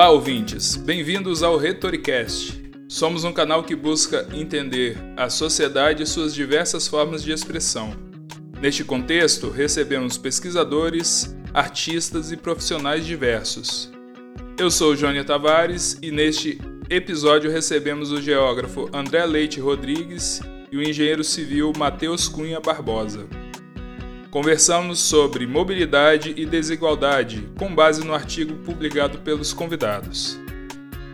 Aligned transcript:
Olá, 0.00 0.12
ouvintes! 0.12 0.76
Bem-vindos 0.76 1.42
ao 1.42 1.58
Retoricast. 1.58 2.58
Somos 2.88 3.22
um 3.22 3.34
canal 3.34 3.62
que 3.62 3.76
busca 3.76 4.26
entender 4.32 4.96
a 5.14 5.28
sociedade 5.28 6.02
e 6.02 6.06
suas 6.06 6.34
diversas 6.34 6.88
formas 6.88 7.22
de 7.22 7.32
expressão. 7.32 7.94
Neste 8.62 8.82
contexto, 8.82 9.50
recebemos 9.50 10.16
pesquisadores, 10.16 11.36
artistas 11.52 12.32
e 12.32 12.36
profissionais 12.38 13.04
diversos. 13.04 13.92
Eu 14.58 14.70
sou 14.70 14.96
Jônia 14.96 15.22
Tavares 15.22 15.98
e 16.00 16.10
neste 16.10 16.58
episódio 16.88 17.50
recebemos 17.50 18.10
o 18.10 18.22
geógrafo 18.22 18.88
André 18.94 19.26
Leite 19.26 19.60
Rodrigues 19.60 20.40
e 20.72 20.78
o 20.78 20.82
engenheiro 20.82 21.22
civil 21.22 21.74
Matheus 21.76 22.26
Cunha 22.26 22.58
Barbosa. 22.58 23.28
Conversamos 24.30 25.00
sobre 25.00 25.44
mobilidade 25.44 26.32
e 26.36 26.46
desigualdade, 26.46 27.48
com 27.58 27.74
base 27.74 28.04
no 28.04 28.14
artigo 28.14 28.54
publicado 28.58 29.18
pelos 29.18 29.52
convidados. 29.52 30.38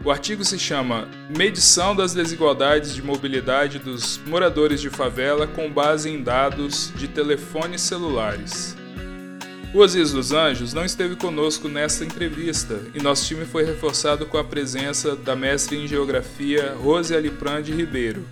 O 0.04 0.10
artigo 0.10 0.44
se 0.44 0.58
chama 0.58 1.08
Medição 1.34 1.96
das 1.96 2.12
desigualdades 2.12 2.94
de 2.94 3.02
mobilidade 3.02 3.78
dos 3.78 4.20
moradores 4.26 4.82
de 4.82 4.90
favela 4.90 5.46
com 5.46 5.72
base 5.72 6.10
em 6.10 6.22
dados 6.22 6.92
de 6.94 7.08
telefones 7.08 7.80
celulares. 7.80 8.76
O 9.72 9.82
Aziz 9.82 10.12
dos 10.12 10.32
Anjos 10.32 10.74
não 10.74 10.84
esteve 10.84 11.16
conosco 11.16 11.70
nesta 11.70 12.04
entrevista 12.04 12.78
e 12.94 13.02
nosso 13.02 13.26
time 13.26 13.46
foi 13.46 13.64
reforçado 13.64 14.26
com 14.26 14.36
a 14.36 14.44
presença 14.44 15.16
da 15.16 15.34
mestre 15.34 15.78
em 15.78 15.88
Geografia 15.88 16.76
Rose 16.78 17.16
Aliprande 17.16 17.72
Ribeiro, 17.72 18.26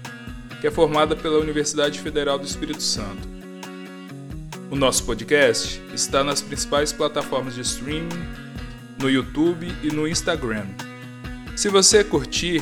que 0.60 0.66
é 0.66 0.70
formada 0.70 1.16
pela 1.16 1.38
Universidade 1.38 1.98
Federal 2.00 2.38
do 2.38 2.44
Espírito 2.44 2.82
Santo. 2.82 3.43
O 4.74 4.76
nosso 4.76 5.04
podcast 5.04 5.80
está 5.94 6.24
nas 6.24 6.42
principais 6.42 6.92
plataformas 6.92 7.54
de 7.54 7.60
streaming, 7.60 8.08
no 8.98 9.08
YouTube 9.08 9.72
e 9.84 9.86
no 9.86 10.08
Instagram. 10.08 10.66
Se 11.54 11.68
você 11.68 12.02
curtir, 12.02 12.60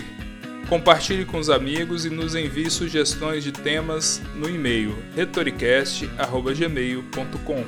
compartilhe 0.68 1.24
com 1.24 1.38
os 1.38 1.48
amigos 1.48 2.04
e 2.04 2.10
nos 2.10 2.34
envie 2.34 2.68
sugestões 2.68 3.42
de 3.42 3.50
temas 3.50 4.20
no 4.34 4.46
e-mail 4.46 4.94
retoricast.gmail.com. 5.16 7.64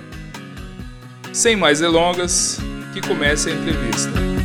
Sem 1.33 1.57
mais 1.57 1.81
delongas, 1.81 2.59
que 2.93 3.01
comece 3.01 3.49
a 3.49 3.53
entrevista. 3.55 4.44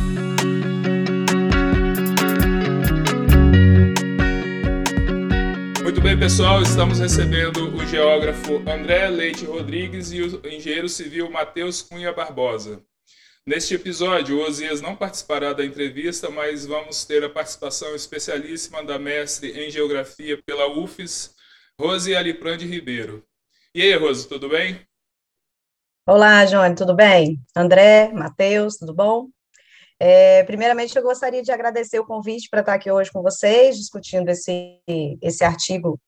Bem, 6.10 6.18
pessoal, 6.18 6.60
estamos 6.60 6.98
recebendo 6.98 7.72
o 7.72 7.86
geógrafo 7.86 8.56
André 8.68 9.08
Leite 9.08 9.44
Rodrigues 9.44 10.10
e 10.10 10.20
o 10.20 10.44
engenheiro 10.44 10.88
civil 10.88 11.30
Matheus 11.30 11.82
Cunha 11.82 12.12
Barbosa. 12.12 12.82
Neste 13.46 13.76
episódio, 13.76 14.36
o 14.36 14.42
Osias 14.42 14.80
não 14.80 14.96
participará 14.96 15.52
da 15.52 15.64
entrevista, 15.64 16.28
mas 16.28 16.66
vamos 16.66 17.04
ter 17.04 17.22
a 17.22 17.30
participação 17.30 17.94
especialíssima 17.94 18.82
da 18.82 18.98
mestre 18.98 19.52
em 19.52 19.70
geografia 19.70 20.36
pela 20.44 20.66
UFES, 20.66 21.32
Rose 21.80 22.12
Aliprande 22.12 22.66
Ribeiro. 22.66 23.24
E 23.72 23.80
aí, 23.80 23.94
Rose, 23.94 24.28
tudo 24.28 24.48
bem? 24.48 24.80
Olá, 26.08 26.44
João, 26.44 26.74
tudo 26.74 26.92
bem? 26.92 27.38
André, 27.54 28.10
Matheus, 28.12 28.76
tudo 28.78 28.92
bom? 28.92 29.28
É, 30.02 30.42
primeiramente, 30.44 30.96
eu 30.96 31.02
gostaria 31.02 31.42
de 31.42 31.52
agradecer 31.52 32.00
o 32.00 32.06
convite 32.06 32.48
para 32.48 32.60
estar 32.60 32.72
aqui 32.72 32.90
hoje 32.90 33.12
com 33.12 33.20
vocês, 33.20 33.76
discutindo 33.76 34.30
esse, 34.30 34.80
esse 35.20 35.44
artigo 35.44 36.00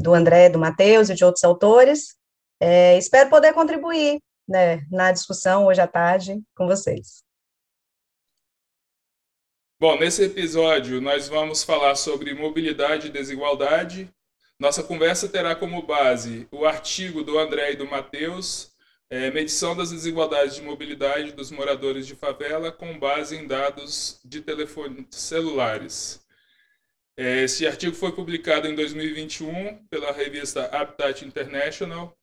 do 0.00 0.12
André, 0.12 0.50
do 0.50 0.58
Matheus 0.58 1.08
e 1.08 1.14
de 1.14 1.24
outros 1.24 1.42
autores. 1.42 2.14
É, 2.60 2.98
espero 2.98 3.30
poder 3.30 3.54
contribuir 3.54 4.20
né, 4.46 4.86
na 4.90 5.12
discussão 5.12 5.66
hoje 5.66 5.80
à 5.80 5.86
tarde 5.86 6.42
com 6.54 6.66
vocês. 6.66 7.22
Bom, 9.80 9.98
nesse 9.98 10.22
episódio 10.24 11.00
nós 11.00 11.26
vamos 11.26 11.64
falar 11.64 11.94
sobre 11.96 12.34
mobilidade 12.34 13.08
e 13.08 13.10
desigualdade. 13.10 14.12
Nossa 14.58 14.82
conversa 14.82 15.28
terá 15.28 15.56
como 15.56 15.82
base 15.82 16.46
o 16.52 16.66
artigo 16.66 17.24
do 17.24 17.38
André 17.38 17.72
e 17.72 17.76
do 17.76 17.86
Matheus 17.86 18.71
é, 19.12 19.30
medição 19.30 19.76
das 19.76 19.90
desigualdades 19.90 20.54
de 20.54 20.62
mobilidade 20.62 21.32
dos 21.32 21.50
moradores 21.50 22.06
de 22.06 22.14
favela 22.14 22.72
com 22.72 22.98
base 22.98 23.36
em 23.36 23.46
dados 23.46 24.18
de 24.24 24.40
telefones 24.40 25.04
celulares. 25.10 26.26
É, 27.14 27.42
esse 27.42 27.66
artigo 27.66 27.94
foi 27.94 28.12
publicado 28.12 28.66
em 28.66 28.74
2021 28.74 29.86
pela 29.88 30.12
revista 30.12 30.64
Habitat 30.74 31.26
International. 31.26 32.16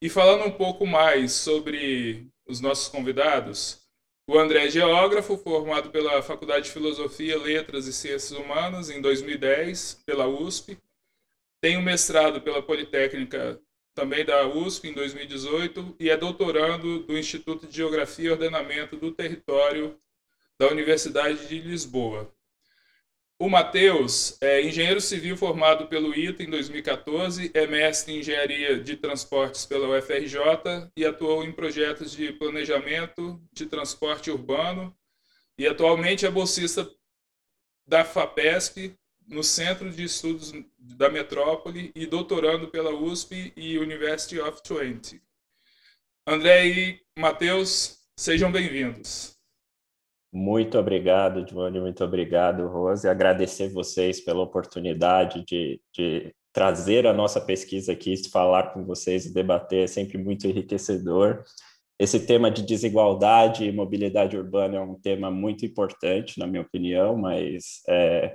E 0.00 0.08
falando 0.08 0.44
um 0.44 0.52
pouco 0.52 0.86
mais 0.86 1.32
sobre 1.32 2.28
os 2.46 2.60
nossos 2.60 2.86
convidados, 2.86 3.80
o 4.28 4.38
André 4.38 4.66
é 4.66 4.70
geógrafo, 4.70 5.36
formado 5.36 5.90
pela 5.90 6.22
Faculdade 6.22 6.66
de 6.66 6.70
Filosofia, 6.70 7.36
Letras 7.36 7.88
e 7.88 7.92
Ciências 7.92 8.38
Humanas 8.38 8.88
em 8.88 9.00
2010 9.00 10.04
pela 10.06 10.28
USP. 10.28 10.78
Tem 11.60 11.76
um 11.76 11.82
mestrado 11.82 12.40
pela 12.40 12.62
Politécnica 12.62 13.60
também 14.00 14.24
da 14.24 14.48
USP 14.48 14.88
em 14.88 14.94
2018 14.94 15.96
e 16.00 16.08
é 16.08 16.16
doutorando 16.16 17.00
do 17.00 17.18
Instituto 17.18 17.66
de 17.66 17.76
Geografia 17.76 18.28
e 18.28 18.30
Ordenamento 18.30 18.96
do 18.96 19.12
Território 19.12 19.94
da 20.58 20.68
Universidade 20.68 21.46
de 21.46 21.60
Lisboa. 21.60 22.32
O 23.38 23.50
Matheus 23.50 24.38
é 24.40 24.62
engenheiro 24.62 25.02
civil 25.02 25.36
formado 25.36 25.86
pelo 25.86 26.16
ITA 26.16 26.44
em 26.44 26.48
2014, 26.48 27.50
é 27.52 27.66
mestre 27.66 28.14
em 28.14 28.20
engenharia 28.20 28.80
de 28.80 28.96
transportes 28.96 29.66
pela 29.66 29.98
UFRJ 29.98 30.90
e 30.96 31.04
atuou 31.04 31.44
em 31.44 31.52
projetos 31.52 32.12
de 32.12 32.32
planejamento 32.32 33.38
de 33.52 33.66
transporte 33.66 34.30
urbano 34.30 34.96
e 35.58 35.66
atualmente 35.66 36.24
é 36.24 36.30
bolsista 36.30 36.90
da 37.86 38.02
FAPESP 38.02 38.94
no 39.28 39.44
Centro 39.44 39.90
de 39.90 40.04
Estudos 40.04 40.54
da 40.80 41.10
Metrópole 41.10 41.92
e 41.94 42.06
doutorando 42.06 42.68
pela 42.68 42.90
USP 42.90 43.52
e 43.54 43.78
University 43.78 44.40
of 44.40 44.62
Twente. 44.62 45.20
André 46.26 46.66
e 46.66 47.00
Matheus, 47.18 47.98
sejam 48.18 48.50
bem-vindos. 48.50 49.38
Muito 50.32 50.78
obrigado, 50.78 51.46
Giovanni, 51.46 51.80
muito 51.80 52.02
obrigado, 52.04 52.66
Rose. 52.68 53.08
Agradecer 53.08 53.68
vocês 53.72 54.20
pela 54.20 54.42
oportunidade 54.42 55.44
de, 55.44 55.80
de 55.92 56.34
trazer 56.52 57.06
a 57.06 57.12
nossa 57.12 57.40
pesquisa 57.40 57.92
aqui, 57.92 58.14
falar 58.30 58.72
com 58.72 58.84
vocês 58.84 59.26
e 59.26 59.34
debater 59.34 59.84
é 59.84 59.86
sempre 59.86 60.18
muito 60.18 60.46
enriquecedor. 60.46 61.44
Esse 61.98 62.26
tema 62.26 62.50
de 62.50 62.62
desigualdade 62.62 63.64
e 63.64 63.72
mobilidade 63.72 64.36
urbana 64.36 64.78
é 64.78 64.80
um 64.80 64.94
tema 64.98 65.30
muito 65.30 65.66
importante, 65.66 66.38
na 66.38 66.46
minha 66.46 66.62
opinião, 66.62 67.16
mas 67.16 67.82
é, 67.88 68.32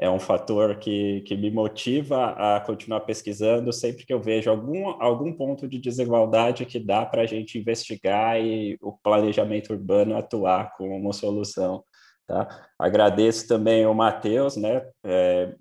é 0.00 0.08
um 0.08 0.18
fator 0.18 0.78
que, 0.78 1.20
que 1.26 1.36
me 1.36 1.50
motiva 1.50 2.30
a 2.30 2.58
continuar 2.60 3.00
pesquisando 3.00 3.70
sempre 3.70 4.06
que 4.06 4.12
eu 4.12 4.18
vejo 4.18 4.48
algum, 4.50 4.88
algum 5.00 5.30
ponto 5.30 5.68
de 5.68 5.78
desigualdade 5.78 6.64
que 6.64 6.80
dá 6.80 7.04
para 7.04 7.20
a 7.20 7.26
gente 7.26 7.58
investigar 7.58 8.40
e 8.40 8.78
o 8.80 8.92
planejamento 8.92 9.74
urbano 9.74 10.16
atuar 10.16 10.74
como 10.74 10.96
uma 10.96 11.12
solução. 11.12 11.84
Tá? 12.26 12.66
Agradeço 12.78 13.46
também 13.46 13.84
ao 13.84 13.92
Matheus, 13.92 14.56
né, 14.56 14.88
é, 15.04 15.54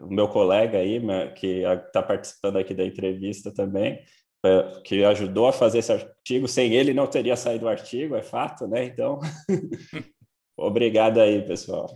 o 0.00 0.06
meu 0.06 0.28
colega 0.28 0.78
aí, 0.78 1.00
que 1.34 1.62
está 1.64 2.00
participando 2.00 2.58
aqui 2.58 2.72
da 2.72 2.84
entrevista 2.84 3.52
também, 3.52 4.00
é, 4.44 4.80
que 4.84 5.02
ajudou 5.02 5.48
a 5.48 5.52
fazer 5.52 5.78
esse 5.78 5.92
artigo. 5.92 6.46
Sem 6.46 6.72
ele 6.72 6.94
não 6.94 7.08
teria 7.08 7.34
saído 7.36 7.64
o 7.64 7.68
artigo, 7.68 8.14
é 8.14 8.22
fato, 8.22 8.68
né? 8.68 8.84
Então, 8.84 9.18
obrigado 10.56 11.18
aí, 11.18 11.44
pessoal. 11.44 11.88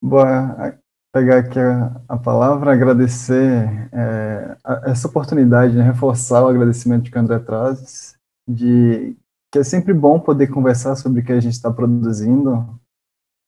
Boa, 0.00 0.78
pegar 1.12 1.38
aqui 1.38 1.58
a, 1.58 2.00
a 2.08 2.16
palavra, 2.16 2.72
agradecer 2.72 3.88
é, 3.92 4.56
a, 4.62 4.90
essa 4.90 5.08
oportunidade, 5.08 5.74
né, 5.74 5.82
reforçar 5.82 6.44
o 6.44 6.48
agradecimento 6.48 7.10
que 7.10 7.16
o 7.16 7.20
André 7.20 7.40
traz, 7.40 8.16
de 8.46 9.16
que 9.50 9.58
é 9.58 9.64
sempre 9.64 9.92
bom 9.92 10.20
poder 10.20 10.48
conversar 10.48 10.94
sobre 10.94 11.20
o 11.20 11.24
que 11.24 11.32
a 11.32 11.40
gente 11.40 11.54
está 11.54 11.72
produzindo, 11.72 12.78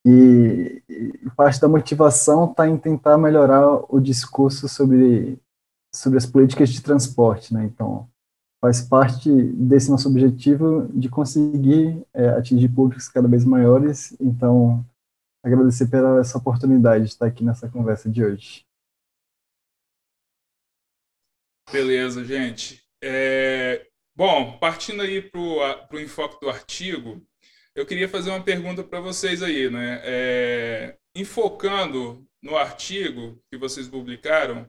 e, 0.04 0.82
e, 0.88 1.30
parte 1.36 1.60
da 1.60 1.68
motivação 1.68 2.50
está 2.50 2.66
em 2.66 2.76
tentar 2.76 3.18
melhorar 3.18 3.84
o 3.88 4.00
discurso 4.00 4.66
sobre, 4.66 5.38
sobre 5.94 6.18
as 6.18 6.26
políticas 6.26 6.70
de 6.70 6.82
transporte, 6.82 7.54
né, 7.54 7.64
então 7.64 8.08
faz 8.60 8.80
parte 8.82 9.30
desse 9.30 9.88
nosso 9.88 10.08
objetivo 10.08 10.88
de 10.92 11.08
conseguir 11.08 12.04
é, 12.12 12.30
atingir 12.30 12.68
públicos 12.70 13.08
cada 13.08 13.28
vez 13.28 13.44
maiores, 13.44 14.16
então 14.20 14.84
agradecer 15.42 15.88
pela 15.90 16.20
essa 16.20 16.38
oportunidade 16.38 17.04
de 17.04 17.10
estar 17.10 17.26
aqui 17.26 17.44
nessa 17.44 17.68
conversa 17.68 18.10
de 18.10 18.24
hoje. 18.24 18.66
Beleza, 21.70 22.24
gente. 22.24 22.82
É... 23.02 23.86
Bom, 24.14 24.58
partindo 24.58 25.02
aí 25.02 25.22
para 25.22 25.38
o 25.40 26.00
enfoque 26.00 26.40
do 26.40 26.50
artigo, 26.50 27.24
eu 27.74 27.86
queria 27.86 28.08
fazer 28.08 28.30
uma 28.30 28.42
pergunta 28.42 28.82
para 28.82 29.00
vocês 29.00 29.42
aí, 29.42 29.70
né? 29.70 30.00
É... 30.04 30.98
Enfocando 31.14 32.26
no 32.42 32.56
artigo 32.56 33.42
que 33.50 33.58
vocês 33.58 33.88
publicaram, 33.88 34.68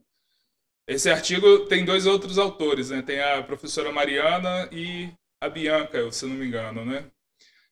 esse 0.87 1.09
artigo 1.09 1.65
tem 1.67 1.85
dois 1.85 2.05
outros 2.05 2.37
autores, 2.37 2.89
né? 2.89 3.01
Tem 3.01 3.19
a 3.19 3.41
professora 3.43 3.91
Mariana 3.91 4.69
e 4.71 5.11
a 5.41 5.49
Bianca, 5.49 6.11
se 6.11 6.25
não 6.25 6.35
me 6.35 6.45
engano, 6.45 6.85
né? 6.85 7.09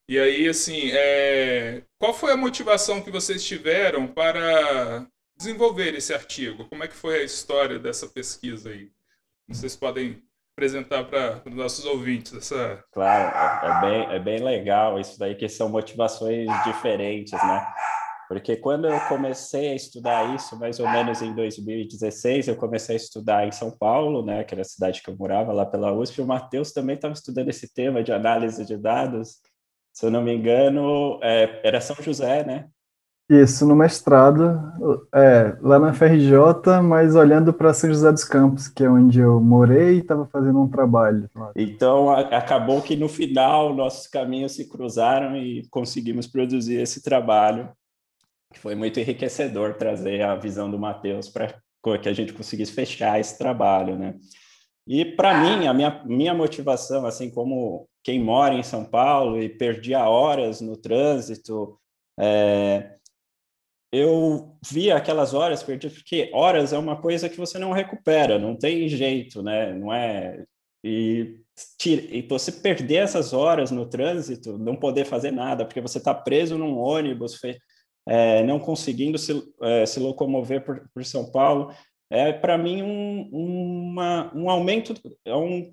E 0.10 0.18
aí, 0.18 0.50
assim, 0.50 0.90
é... 0.92 1.84
qual 2.00 2.16
foi 2.16 2.32
a 2.32 2.36
motivação 2.36 3.00
que 3.00 3.12
vocês 3.12 3.46
tiveram 3.46 4.08
para 4.08 5.06
desenvolver 5.38 5.94
esse 5.94 6.12
artigo? 6.12 6.68
Como 6.68 6.84
é 6.84 6.88
que 6.88 6.96
foi 6.96 7.20
a 7.20 7.24
história 7.24 7.78
dessa 7.78 8.08
pesquisa 8.08 8.72
aí? 8.72 8.90
Vocês 9.48 9.76
podem 9.76 10.20
apresentar 10.58 11.04
para 11.04 11.44
os 11.46 11.54
nossos 11.54 11.86
ouvintes 11.86 12.34
essa. 12.34 12.84
Claro, 12.92 13.68
é 13.68 13.82
bem, 13.82 14.16
é 14.16 14.20
bem 14.20 14.44
legal 14.44 15.00
isso 15.00 15.20
daí, 15.20 15.36
que 15.36 15.48
são 15.48 15.70
motivações 15.70 16.48
diferentes, 16.66 17.34
né? 17.34 17.68
Porque 18.28 18.58
quando 18.58 18.88
eu 18.88 19.00
comecei 19.02 19.70
a 19.70 19.76
estudar 19.76 20.34
isso, 20.34 20.58
mais 20.58 20.80
ou 20.80 20.90
menos 20.90 21.22
em 21.22 21.36
2016, 21.36 22.48
eu 22.48 22.56
comecei 22.56 22.96
a 22.96 22.98
estudar 22.98 23.48
em 23.48 23.52
São 23.52 23.70
Paulo, 23.70 24.26
né, 24.26 24.44
que 24.44 24.56
era 24.56 24.62
a 24.62 24.66
cidade 24.66 25.04
que 25.04 25.10
eu 25.10 25.16
morava, 25.16 25.54
lá 25.54 25.68
pela 25.68 25.92
USP, 25.92 26.20
o 26.22 26.26
Matheus 26.28 26.72
também 26.72 26.96
estava 26.96 27.14
estudando 27.14 27.50
esse 27.50 27.72
tema 27.72 28.04
de 28.04 28.12
análise 28.12 28.66
de 28.66 28.76
dados. 28.76 29.38
Se 30.00 30.06
eu 30.06 30.12
não 30.12 30.22
me 30.22 30.34
engano, 30.34 31.20
é, 31.22 31.60
era 31.62 31.82
São 31.82 31.94
José, 32.00 32.46
né? 32.46 32.70
Isso, 33.30 33.68
no 33.68 33.76
mestrado, 33.76 34.58
é, 35.14 35.58
lá 35.60 35.78
na 35.78 35.94
FRJ, 35.94 36.82
mas 36.82 37.18
olhando 37.18 37.52
para 37.52 37.74
São 37.74 37.90
José 37.90 38.10
dos 38.10 38.24
Campos, 38.24 38.70
que 38.70 38.82
é 38.82 38.90
onde 38.90 39.20
eu 39.20 39.42
morei 39.42 39.96
e 39.96 40.00
estava 40.00 40.26
fazendo 40.26 40.62
um 40.62 40.70
trabalho. 40.70 41.30
Então, 41.54 42.10
a, 42.12 42.22
acabou 42.22 42.82
que 42.82 42.96
no 42.96 43.10
final 43.10 43.76
nossos 43.76 44.08
caminhos 44.08 44.54
se 44.54 44.70
cruzaram 44.70 45.36
e 45.36 45.68
conseguimos 45.70 46.28
produzir 46.28 46.80
esse 46.80 47.04
trabalho, 47.04 47.70
que 48.54 48.60
foi 48.62 48.76
muito 48.76 49.02
enriquecedor 49.02 49.74
trazer 49.74 50.22
a 50.22 50.34
visão 50.34 50.72
do 50.72 50.80
Matheus 50.80 51.28
para 51.28 51.54
que 52.02 52.08
a 52.08 52.14
gente 52.14 52.32
conseguisse 52.32 52.72
fechar 52.72 53.20
esse 53.20 53.38
trabalho, 53.38 53.98
né? 53.98 54.16
E 54.90 55.06
para 55.06 55.40
mim, 55.40 55.68
a 55.68 55.74
minha, 55.74 56.04
minha 56.04 56.34
motivação, 56.34 57.06
assim 57.06 57.30
como 57.30 57.88
quem 58.04 58.20
mora 58.20 58.56
em 58.56 58.64
São 58.64 58.84
Paulo 58.84 59.40
e 59.40 59.48
perdia 59.48 60.10
horas 60.10 60.62
no 60.62 60.76
trânsito, 60.76 61.80
é, 62.20 62.96
eu 63.92 64.58
via 64.68 64.96
aquelas 64.96 65.36
horas 65.36 65.62
perdidas, 65.62 65.96
porque 65.96 66.32
horas 66.34 66.74
é 66.74 66.78
uma 66.80 67.00
coisa 67.00 67.30
que 67.30 67.38
você 67.38 67.60
não 67.60 67.72
recupera, 67.72 68.40
não 68.40 68.56
tem 68.56 68.90
jeito, 68.90 69.44
né? 69.44 69.74
Não 69.74 69.94
é. 69.94 70.44
E, 70.84 71.40
e 71.86 72.22
você 72.28 72.52
perder 72.52 72.96
essas 73.04 73.32
horas 73.32 73.70
no 73.70 73.86
trânsito, 73.86 74.58
não 74.58 74.76
poder 74.76 75.06
fazer 75.06 75.30
nada, 75.30 75.66
porque 75.66 75.82
você 75.82 76.00
está 76.00 76.16
preso 76.16 76.58
num 76.58 76.80
ônibus, 76.80 77.40
é, 78.08 78.44
não 78.44 78.60
conseguindo 78.60 79.20
se, 79.20 79.40
é, 79.62 79.86
se 79.86 80.00
locomover 80.00 80.64
por, 80.64 80.90
por, 80.92 81.06
São 81.06 81.32
Paulo, 81.32 81.72
é 82.10 82.34
para 82.34 82.58
mim 82.58 82.82
um, 82.82 83.30
uma, 83.32 84.32
um 84.36 84.50
aumento, 84.50 84.96
é 85.24 85.36
um, 85.36 85.72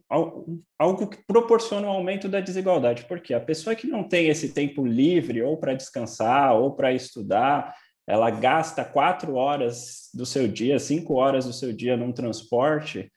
algo 0.78 1.06
que 1.06 1.24
proporciona 1.26 1.86
um 1.86 1.90
aumento 1.90 2.28
da 2.28 2.40
desigualdade, 2.40 3.06
porque 3.06 3.32
a 3.32 3.40
pessoa 3.40 3.74
que 3.74 3.86
não 3.86 4.04
tem 4.04 4.28
esse 4.28 4.52
tempo 4.52 4.84
livre, 4.84 5.42
ou 5.42 5.56
para 5.56 5.74
descansar, 5.74 6.54
ou 6.54 6.72
para 6.72 6.92
estudar, 6.92 7.74
ela 8.06 8.30
gasta 8.30 8.84
quatro 8.84 9.34
horas 9.34 10.10
do 10.14 10.26
seu 10.26 10.46
dia, 10.46 10.78
cinco 10.78 11.14
horas 11.14 11.46
do 11.46 11.52
seu 11.52 11.72
dia 11.72 11.96
num 11.96 12.12
transporte, 12.12 13.10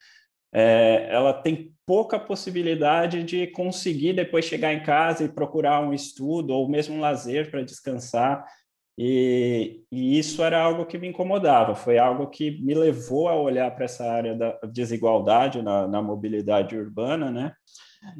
é, 0.51 1.07
ela 1.11 1.33
tem 1.33 1.71
pouca 1.85 2.19
possibilidade 2.19 3.23
de 3.23 3.47
conseguir 3.47 4.13
depois 4.13 4.45
chegar 4.45 4.73
em 4.73 4.81
casa 4.81 5.23
e 5.23 5.29
procurar 5.29 5.81
um 5.81 5.93
estudo 5.93 6.51
ou 6.51 6.67
mesmo 6.69 6.95
um 6.95 6.99
lazer 6.99 7.51
para 7.51 7.61
descansar. 7.61 8.45
E, 9.01 9.85
e, 9.89 10.19
isso 10.19 10.43
era 10.43 10.61
algo 10.61 10.85
que 10.85 10.97
me 10.97 11.07
incomodava, 11.07 11.73
foi 11.73 11.97
algo 11.97 12.27
que 12.27 12.61
me 12.61 12.73
levou 12.73 13.29
a 13.29 13.35
olhar 13.35 13.73
para 13.73 13.85
essa 13.85 14.03
área 14.03 14.35
da 14.35 14.59
desigualdade 14.73 15.61
na, 15.61 15.87
na 15.87 16.01
mobilidade 16.01 16.75
urbana, 16.77 17.31
né? 17.31 17.53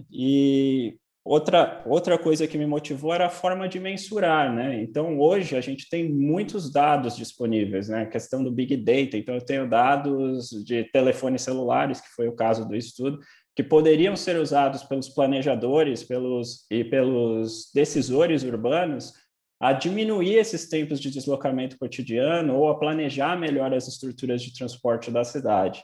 E 0.09 0.97
Outra, 1.29 1.83
outra 1.85 2.17
coisa 2.17 2.47
que 2.47 2.57
me 2.57 2.65
motivou 2.65 3.13
era 3.13 3.27
a 3.27 3.29
forma 3.29 3.69
de 3.69 3.79
mensurar, 3.79 4.51
né? 4.51 4.81
Então, 4.81 5.19
hoje 5.19 5.55
a 5.55 5.61
gente 5.61 5.87
tem 5.87 6.09
muitos 6.09 6.71
dados 6.71 7.15
disponíveis, 7.15 7.87
né? 7.87 8.01
A 8.01 8.07
questão 8.07 8.43
do 8.43 8.51
Big 8.51 8.75
Data. 8.77 9.15
Então, 9.15 9.35
eu 9.35 9.41
tenho 9.41 9.69
dados 9.69 10.49
de 10.65 10.85
telefones 10.85 11.43
celulares, 11.43 12.01
que 12.01 12.07
foi 12.15 12.27
o 12.27 12.35
caso 12.35 12.67
do 12.67 12.75
estudo, 12.75 13.19
que 13.55 13.61
poderiam 13.61 14.15
ser 14.15 14.37
usados 14.37 14.81
pelos 14.83 15.09
planejadores 15.09 16.03
pelos, 16.03 16.65
e 16.71 16.83
pelos 16.83 17.69
decisores 17.75 18.43
urbanos 18.43 19.13
a 19.59 19.73
diminuir 19.73 20.35
esses 20.35 20.69
tempos 20.69 20.99
de 20.99 21.11
deslocamento 21.11 21.77
cotidiano 21.77 22.55
ou 22.55 22.69
a 22.69 22.79
planejar 22.79 23.37
melhor 23.37 23.73
as 23.73 23.87
estruturas 23.87 24.41
de 24.41 24.53
transporte 24.53 25.11
da 25.11 25.23
cidade. 25.23 25.83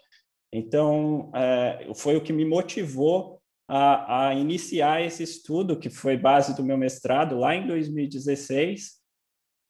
Então, 0.53 1.31
é, 1.35 1.91
foi 1.95 2.15
o 2.15 2.21
que 2.21 2.31
me 2.31 2.45
motivou 2.45 3.41
a, 3.67 4.27
a 4.27 4.35
iniciar 4.35 5.01
esse 5.01 5.23
estudo, 5.23 5.77
que 5.77 5.89
foi 5.89 6.15
base 6.15 6.55
do 6.55 6.63
meu 6.63 6.77
mestrado 6.77 7.37
lá 7.37 7.55
em 7.55 7.67
2016, 7.67 9.03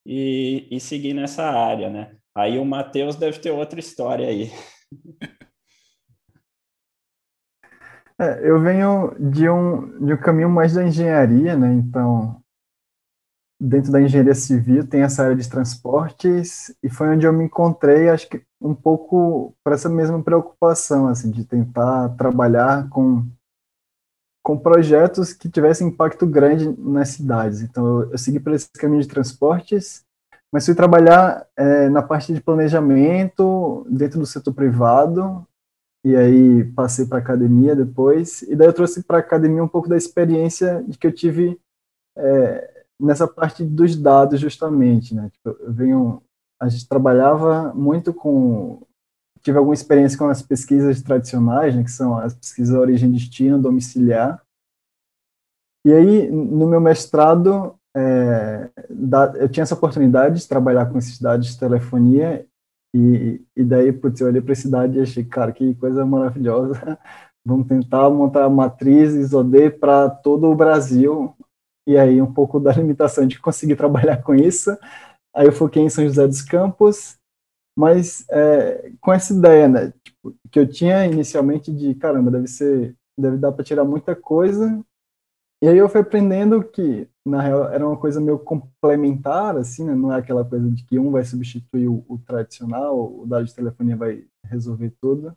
e, 0.05 0.67
e 0.69 0.79
seguir 0.79 1.13
nessa 1.13 1.43
área, 1.43 1.89
né? 1.89 2.15
Aí 2.35 2.59
o 2.59 2.65
Matheus 2.65 3.15
deve 3.15 3.39
ter 3.39 3.51
outra 3.51 3.79
história 3.79 4.27
aí. 4.27 4.51
É, 8.17 8.49
eu 8.49 8.61
venho 8.61 9.13
de 9.19 9.49
um, 9.49 10.05
de 10.05 10.13
um 10.13 10.17
caminho 10.17 10.49
mais 10.49 10.73
da 10.73 10.87
engenharia, 10.87 11.57
né? 11.57 11.73
Então, 11.73 12.41
dentro 13.59 13.91
da 13.91 14.01
engenharia 14.01 14.35
civil 14.35 14.85
tem 14.85 15.01
essa 15.01 15.23
área 15.23 15.35
de 15.35 15.49
transportes 15.49 16.75
e 16.83 16.89
foi 16.89 17.09
onde 17.09 17.25
eu 17.25 17.33
me 17.33 17.45
encontrei, 17.45 18.09
acho 18.09 18.29
que 18.29 18.43
um 18.61 18.75
pouco 18.75 19.53
para 19.63 19.75
essa 19.75 19.89
mesma 19.89 20.21
preocupação, 20.21 21.07
assim, 21.07 21.31
de 21.31 21.45
tentar 21.45 22.09
trabalhar 22.17 22.89
com 22.89 23.25
com 24.43 24.59
projetos 24.59 25.33
que 25.33 25.49
tivessem 25.49 25.87
impacto 25.87 26.27
grande 26.27 26.69
nas 26.77 27.09
cidades. 27.09 27.61
Então, 27.61 28.01
eu, 28.01 28.11
eu 28.11 28.17
segui 28.19 28.39
por 28.39 28.53
esse 28.53 28.71
caminho 28.73 29.01
de 29.01 29.07
transportes, 29.07 30.05
mas 30.53 30.65
fui 30.65 30.75
trabalhar 30.75 31.47
é, 31.57 31.89
na 31.89 32.03
parte 32.03 32.31
de 32.31 32.39
planejamento 32.39 33.87
dentro 33.89 34.19
do 34.19 34.25
setor 34.27 34.53
privado, 34.53 35.43
e 36.05 36.15
aí 36.15 36.63
passei 36.75 37.07
para 37.07 37.17
academia 37.17 37.75
depois, 37.75 38.43
e 38.43 38.55
daí 38.55 38.67
eu 38.67 38.73
trouxe 38.73 39.01
para 39.01 39.17
academia 39.17 39.63
um 39.63 39.67
pouco 39.67 39.89
da 39.89 39.97
experiência 39.97 40.85
de 40.87 40.95
que 40.95 41.07
eu 41.07 41.11
tive 41.11 41.59
é, 42.15 42.74
nessa 42.99 43.27
parte 43.27 43.63
dos 43.63 43.95
dados, 43.95 44.39
justamente. 44.39 45.13
Né? 45.13 45.29
Tipo, 45.31 45.49
eu 45.61 45.73
venho, 45.73 46.21
a 46.61 46.69
gente 46.69 46.87
trabalhava 46.87 47.73
muito 47.73 48.13
com 48.13 48.81
tive 49.45 49.59
alguma 49.59 49.75
experiência 49.75 50.17
com 50.17 50.27
as 50.27 50.41
pesquisas 50.41 51.03
tradicionais, 51.03 51.75
né, 51.75 51.83
que 51.83 51.91
são 51.91 52.17
as 52.17 52.33
pesquisas 52.33 52.75
origem 52.75 53.11
destino 53.11 53.61
domiciliar. 53.61 54.41
E 55.85 55.93
aí, 55.93 56.31
no 56.31 56.67
meu 56.67 56.81
mestrado, 56.81 57.75
é, 57.95 58.71
da, 58.89 59.31
eu 59.35 59.47
tinha 59.47 59.61
essa 59.61 59.75
oportunidade 59.75 60.39
de 60.39 60.47
trabalhar 60.47 60.87
com 60.87 60.97
esses 60.97 61.21
dados 61.21 61.45
de 61.45 61.59
telefonia 61.59 62.43
e, 62.95 63.39
e 63.55 63.63
daí, 63.63 63.93
putz, 63.93 64.19
eu 64.19 64.27
olhei 64.27 64.41
para 64.41 64.53
esse 64.53 64.67
dado 64.67 64.95
e 64.95 65.01
achei, 65.01 65.23
cara, 65.23 65.51
que 65.51 65.75
coisa 65.75 66.03
maravilhosa. 66.05 66.97
Vamos 67.45 67.67
tentar 67.67 68.09
montar 68.09 68.49
matrizes 68.49 69.31
OD 69.31 69.69
para 69.69 70.09
todo 70.09 70.49
o 70.49 70.55
Brasil. 70.55 71.35
E 71.87 71.97
aí, 71.97 72.21
um 72.21 72.31
pouco 72.31 72.59
da 72.59 72.71
limitação 72.73 73.27
de 73.27 73.39
conseguir 73.39 73.75
trabalhar 73.75 74.21
com 74.23 74.33
isso. 74.33 74.75
Aí 75.35 75.45
eu 75.45 75.51
foquei 75.51 75.83
em 75.83 75.89
São 75.89 76.05
José 76.05 76.27
dos 76.27 76.41
Campos. 76.41 77.17
Mas 77.77 78.25
é, 78.29 78.93
com 79.01 79.11
essa 79.11 79.33
ideia, 79.33 79.67
né, 79.67 79.93
tipo, 80.03 80.33
que 80.49 80.59
eu 80.59 80.67
tinha 80.67 81.05
inicialmente 81.05 81.73
de, 81.73 81.93
caramba, 81.95 82.31
deve 82.31 82.47
ser, 82.47 82.95
deve 83.19 83.37
dar 83.37 83.51
para 83.51 83.65
tirar 83.65 83.83
muita 83.83 84.15
coisa, 84.15 84.81
e 85.61 85.67
aí 85.67 85.77
eu 85.77 85.89
fui 85.89 86.01
aprendendo 86.01 86.63
que, 86.63 87.07
na 87.25 87.41
real, 87.41 87.69
era 87.69 87.85
uma 87.85 87.97
coisa 87.97 88.21
meio 88.21 88.39
complementar, 88.39 89.57
assim, 89.57 89.83
né, 89.83 89.93
não 89.93 90.13
é 90.13 90.17
aquela 90.17 90.45
coisa 90.45 90.69
de 90.69 90.85
que 90.85 90.97
um 90.97 91.11
vai 91.11 91.23
substituir 91.23 91.87
o, 91.87 92.05
o 92.07 92.17
tradicional, 92.19 92.97
o 92.97 93.25
dado 93.25 93.45
de 93.45 93.55
telefonia 93.55 93.95
vai 93.97 94.25
resolver 94.45 94.93
tudo, 95.01 95.35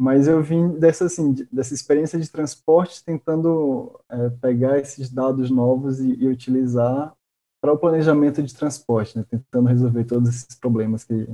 mas 0.00 0.26
eu 0.26 0.42
vim 0.42 0.78
dessa, 0.78 1.04
assim, 1.04 1.34
dessa 1.52 1.74
experiência 1.74 2.18
de 2.18 2.26
transporte 2.26 3.04
tentando 3.04 4.00
é, 4.08 4.30
pegar 4.40 4.78
esses 4.78 5.10
dados 5.10 5.50
novos 5.50 6.00
e, 6.00 6.14
e 6.14 6.26
utilizar 6.26 7.14
para 7.62 7.74
o 7.74 7.78
planejamento 7.78 8.42
de 8.42 8.54
transporte, 8.54 9.18
né, 9.18 9.26
tentando 9.28 9.68
resolver 9.68 10.04
todos 10.04 10.30
esses 10.30 10.54
problemas 10.54 11.04
que 11.04 11.28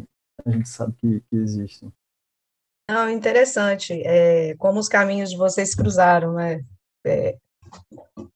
a 0.44 0.50
gente 0.50 0.68
sabe 0.68 0.96
que, 0.96 1.20
que 1.20 1.36
existem. 1.36 1.92
Não, 2.90 3.08
interessante. 3.08 4.02
É, 4.04 4.56
como 4.56 4.80
os 4.80 4.88
caminhos 4.88 5.30
de 5.30 5.36
vocês 5.36 5.72
cruzaram, 5.72 6.32
né? 6.32 6.64
É, 7.06 7.38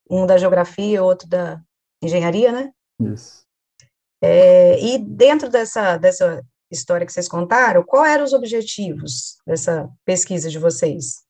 um 0.08 0.26
da 0.26 0.38
geografia, 0.38 1.02
outro 1.02 1.28
da 1.28 1.60
engenharia, 2.00 2.52
né? 2.52 2.72
Isso. 3.00 3.44
É, 4.22 4.80
e 4.80 4.96
dentro 4.96 5.50
dessa, 5.50 5.96
dessa 5.96 6.40
história 6.70 7.06
que 7.06 7.12
vocês 7.12 7.28
contaram, 7.28 7.82
qual 7.82 8.04
eram 8.04 8.24
os 8.24 8.32
objetivos 8.32 9.38
dessa 9.46 9.90
pesquisa 10.04 10.48
de 10.48 10.58
vocês? 10.58 11.24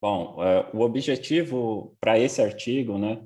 Bom, 0.00 0.42
é, 0.42 0.68
o 0.74 0.80
objetivo 0.80 1.96
para 2.00 2.18
esse 2.18 2.42
artigo, 2.42 2.98
né, 2.98 3.24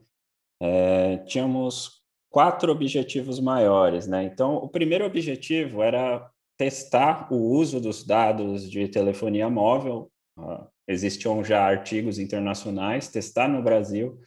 é, 0.61 1.18
tínhamos 1.18 2.02
quatro 2.30 2.70
objetivos 2.70 3.40
maiores, 3.40 4.06
né? 4.06 4.25
Então, 4.25 4.56
o 4.56 4.68
primeiro 4.68 5.06
objetivo 5.06 5.82
era 5.82 6.30
testar 6.58 7.32
o 7.32 7.37
uso 7.37 7.80
dos 7.80 8.04
dados 8.04 8.70
de 8.70 8.88
telefonia 8.88 9.49
móvel. 9.49 10.11
Uh, 10.38 10.66
existiam 10.87 11.42
já 11.42 11.64
artigos 11.64 12.18
internacionais, 12.18 13.08
testar 13.08 13.49
no 13.49 13.62
Brasil 13.62 14.20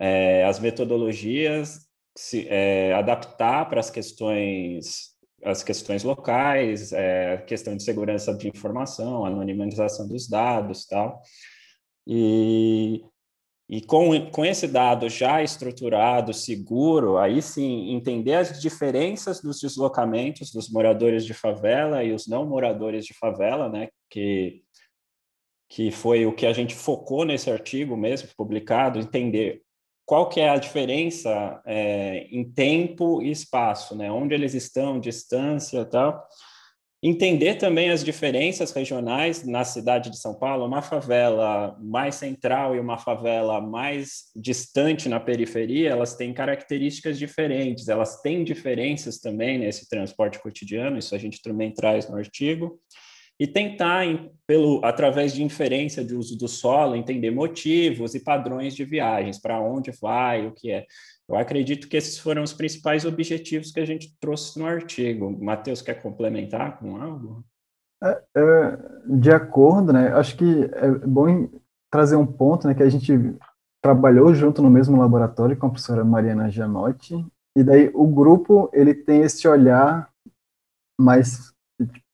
é, 0.00 0.44
as 0.44 0.58
metodologias, 0.58 1.86
se, 2.16 2.46
é, 2.48 2.92
adaptar 2.94 3.68
para 3.68 3.80
as 3.80 3.90
questões 3.90 5.10
as 5.42 5.62
questões 5.62 6.04
locais, 6.04 6.92
é, 6.92 7.38
questão 7.38 7.74
de 7.74 7.82
segurança 7.82 8.34
de 8.34 8.46
informação, 8.46 9.24
anonimização 9.24 10.06
dos 10.06 10.28
dados, 10.28 10.86
tal. 10.86 11.22
E, 12.06 13.02
e 13.66 13.80
com, 13.80 14.30
com 14.30 14.44
esse 14.44 14.68
dado 14.68 15.08
já 15.08 15.42
estruturado, 15.42 16.34
seguro, 16.34 17.16
aí 17.16 17.40
sim 17.40 17.94
entender 17.94 18.34
as 18.34 18.60
diferenças 18.60 19.40
dos 19.40 19.60
deslocamentos 19.60 20.52
dos 20.52 20.70
moradores 20.70 21.24
de 21.24 21.32
favela 21.32 22.04
e 22.04 22.12
os 22.12 22.26
não 22.26 22.46
moradores 22.46 23.06
de 23.06 23.14
favela, 23.14 23.68
né, 23.68 23.88
que 24.10 24.62
que 25.72 25.92
foi 25.92 26.26
o 26.26 26.34
que 26.34 26.46
a 26.46 26.52
gente 26.52 26.74
focou 26.74 27.24
nesse 27.24 27.48
artigo 27.48 27.96
mesmo 27.96 28.28
publicado, 28.36 28.98
entender 28.98 29.62
qual 30.10 30.28
que 30.28 30.40
é 30.40 30.48
a 30.48 30.56
diferença 30.56 31.62
é, 31.64 32.26
em 32.32 32.42
tempo 32.42 33.22
e 33.22 33.30
espaço, 33.30 33.94
né? 33.94 34.10
Onde 34.10 34.34
eles 34.34 34.54
estão, 34.54 34.98
distância, 34.98 35.84
tal. 35.84 36.26
Entender 37.00 37.54
também 37.54 37.90
as 37.90 38.02
diferenças 38.02 38.72
regionais 38.72 39.46
na 39.46 39.62
cidade 39.62 40.10
de 40.10 40.18
São 40.18 40.34
Paulo, 40.34 40.66
uma 40.66 40.82
favela 40.82 41.78
mais 41.80 42.16
central 42.16 42.74
e 42.74 42.80
uma 42.80 42.98
favela 42.98 43.60
mais 43.60 44.32
distante 44.34 45.08
na 45.08 45.20
periferia, 45.20 45.90
elas 45.90 46.16
têm 46.16 46.34
características 46.34 47.16
diferentes, 47.16 47.86
elas 47.86 48.20
têm 48.20 48.42
diferenças 48.42 49.20
também 49.20 49.60
nesse 49.60 49.88
transporte 49.88 50.40
cotidiano, 50.40 50.98
isso 50.98 51.14
a 51.14 51.18
gente 51.18 51.40
também 51.40 51.72
traz 51.72 52.10
no 52.10 52.16
artigo 52.16 52.80
e 53.40 53.46
tentar, 53.46 54.04
pelo, 54.46 54.84
através 54.84 55.32
de 55.32 55.42
inferência 55.42 56.04
de 56.04 56.14
uso 56.14 56.36
do 56.36 56.46
solo, 56.46 56.94
entender 56.94 57.30
motivos 57.30 58.14
e 58.14 58.22
padrões 58.22 58.74
de 58.74 58.84
viagens, 58.84 59.40
para 59.40 59.58
onde 59.58 59.90
vai, 59.92 60.46
o 60.46 60.52
que 60.52 60.70
é. 60.70 60.84
Eu 61.26 61.36
acredito 61.36 61.88
que 61.88 61.96
esses 61.96 62.18
foram 62.18 62.42
os 62.42 62.52
principais 62.52 63.06
objetivos 63.06 63.72
que 63.72 63.80
a 63.80 63.84
gente 63.86 64.14
trouxe 64.20 64.58
no 64.58 64.66
artigo. 64.66 65.42
Matheus, 65.42 65.80
quer 65.80 65.94
complementar 66.02 66.78
com 66.78 67.00
algo? 67.00 67.42
É, 68.04 68.22
é, 68.36 68.78
de 69.06 69.30
acordo, 69.30 69.90
né? 69.90 70.12
Acho 70.12 70.36
que 70.36 70.70
é 70.74 70.90
bom 71.06 71.48
trazer 71.90 72.16
um 72.16 72.26
ponto, 72.26 72.66
né? 72.66 72.74
Que 72.74 72.82
a 72.82 72.90
gente 72.90 73.12
trabalhou 73.82 74.34
junto 74.34 74.60
no 74.60 74.68
mesmo 74.68 74.98
laboratório 74.98 75.56
com 75.56 75.66
a 75.66 75.70
professora 75.70 76.04
Mariana 76.04 76.50
Gianotti, 76.50 77.24
e 77.56 77.64
daí 77.64 77.90
o 77.94 78.06
grupo 78.06 78.68
ele 78.74 78.92
tem 78.94 79.22
esse 79.22 79.48
olhar 79.48 80.10
mais 81.00 81.54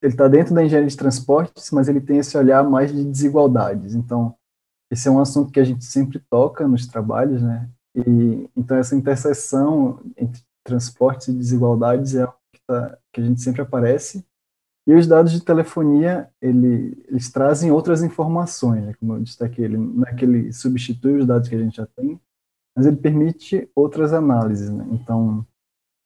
ele 0.02 0.12
está 0.12 0.28
dentro 0.28 0.54
da 0.54 0.64
engenharia 0.64 0.88
de 0.88 0.96
transportes, 0.96 1.70
mas 1.70 1.88
ele 1.88 2.00
tem 2.00 2.18
esse 2.18 2.36
olhar 2.36 2.62
mais 2.62 2.92
de 2.92 3.04
desigualdades. 3.04 3.94
Então, 3.94 4.34
esse 4.90 5.08
é 5.08 5.10
um 5.10 5.20
assunto 5.20 5.50
que 5.50 5.60
a 5.60 5.64
gente 5.64 5.84
sempre 5.84 6.20
toca 6.30 6.66
nos 6.68 6.86
trabalhos, 6.86 7.42
né? 7.42 7.68
E 7.94 8.48
então 8.54 8.76
essa 8.76 8.94
interseção 8.94 10.00
entre 10.16 10.42
transportes 10.64 11.28
e 11.28 11.32
desigualdades 11.32 12.14
é 12.14 12.22
algo 12.22 12.36
que, 12.52 12.60
tá, 12.66 12.98
que 13.12 13.20
a 13.20 13.24
gente 13.24 13.40
sempre 13.40 13.62
aparece. 13.62 14.24
E 14.86 14.94
os 14.94 15.06
dados 15.06 15.32
de 15.32 15.44
telefonia, 15.44 16.30
ele, 16.40 17.02
eles 17.08 17.30
trazem 17.30 17.72
outras 17.72 18.04
informações, 18.04 18.84
né? 18.84 18.94
como 18.94 19.14
eu 19.14 19.20
destaquei, 19.20 19.64
ele 19.64 19.76
não 19.76 20.04
é 20.04 20.14
que 20.14 20.24
ele 20.24 20.52
substitui 20.52 21.18
os 21.18 21.26
dados 21.26 21.48
que 21.48 21.56
a 21.56 21.58
gente 21.58 21.76
já 21.76 21.86
tem, 21.86 22.20
mas 22.76 22.86
ele 22.86 22.96
permite 22.96 23.68
outras 23.74 24.12
análises, 24.12 24.70
né? 24.70 24.86
Então, 24.92 25.44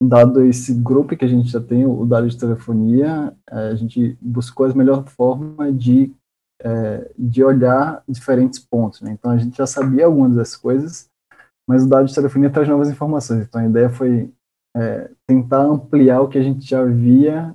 dado 0.02 0.42
esse 0.44 0.72
grupo 0.72 1.16
que 1.16 1.24
a 1.24 1.28
gente 1.28 1.50
já 1.50 1.60
tem, 1.60 1.84
o 1.84 2.06
dado 2.06 2.28
de 2.28 2.38
telefonia, 2.38 3.36
é, 3.50 3.68
a 3.68 3.74
gente 3.74 4.16
buscou 4.20 4.66
a 4.66 4.74
melhor 4.74 5.06
forma 5.06 5.70
de, 5.70 6.12
é, 6.62 7.10
de 7.18 7.44
olhar 7.44 8.02
diferentes 8.08 8.58
pontos. 8.58 9.02
Né? 9.02 9.12
Então, 9.12 9.30
a 9.30 9.36
gente 9.36 9.58
já 9.58 9.66
sabia 9.66 10.06
algumas 10.06 10.34
das 10.34 10.56
coisas, 10.56 11.10
mas 11.68 11.84
o 11.84 11.88
dado 11.88 12.06
de 12.06 12.14
telefonia 12.14 12.50
traz 12.50 12.66
novas 12.66 12.88
informações. 12.88 13.44
Então, 13.44 13.60
a 13.60 13.66
ideia 13.66 13.90
foi 13.90 14.32
é, 14.74 15.10
tentar 15.26 15.62
ampliar 15.62 16.22
o 16.22 16.28
que 16.28 16.38
a 16.38 16.42
gente 16.42 16.66
já 16.66 16.82
via, 16.82 17.54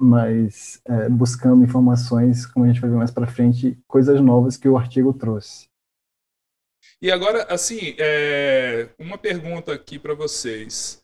mas 0.00 0.80
é, 0.84 1.08
buscando 1.08 1.64
informações, 1.64 2.46
como 2.46 2.64
a 2.64 2.68
gente 2.68 2.80
vai 2.80 2.90
ver 2.90 2.96
mais 2.96 3.10
para 3.10 3.26
frente, 3.26 3.76
coisas 3.88 4.20
novas 4.20 4.56
que 4.56 4.68
o 4.68 4.76
artigo 4.76 5.12
trouxe. 5.12 5.66
E 7.00 7.10
agora, 7.10 7.44
assim, 7.52 7.96
é, 7.98 8.88
uma 8.98 9.18
pergunta 9.18 9.72
aqui 9.72 9.98
para 9.98 10.14
vocês. 10.14 11.01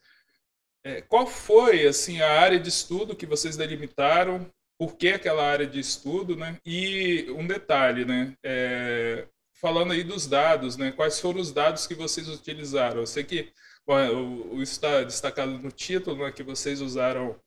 É, 0.85 1.03
qual 1.03 1.27
foi 1.27 1.87
assim 1.87 2.21
a 2.21 2.41
área 2.41 2.59
de 2.59 2.69
estudo 2.69 3.17
que 3.17 3.27
vocês 3.27 3.57
delimitaram? 3.57 4.51
Por 4.79 4.97
que 4.97 5.09
aquela 5.09 5.45
área 5.45 5.67
de 5.67 5.81
estudo, 5.81 6.37
né? 6.37 6.57
E 6.65 7.27
um 7.31 7.47
detalhe, 7.47 8.05
né? 8.05 8.35
É, 8.45 9.27
falando 9.55 9.93
aí 9.93 10.05
dos 10.05 10.27
dados, 10.27 10.77
né? 10.77 10.93
Quais 10.93 11.19
foram 11.21 11.41
os 11.41 11.53
dados 11.53 11.87
que 11.87 11.95
vocês 11.95 12.29
utilizaram? 12.29 13.01
Eu 13.01 13.07
sei 13.07 13.25
que 13.25 13.53
bom, 13.87 14.55
o, 14.55 14.63
está 14.63 15.03
destacado 15.03 15.59
no 15.59 15.71
título, 15.71 16.25
né? 16.25 16.33
Que 16.33 16.43
vocês 16.43 16.81
usaram 16.81 17.39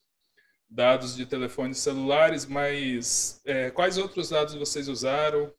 dados 0.69 1.15
de 1.15 1.25
telefones 1.25 1.77
celulares, 1.77 2.45
mas 2.45 3.41
é, 3.45 3.69
quais 3.71 3.97
outros 3.97 4.29
dados 4.29 4.53
vocês 4.55 4.87
usaram? 4.87 5.53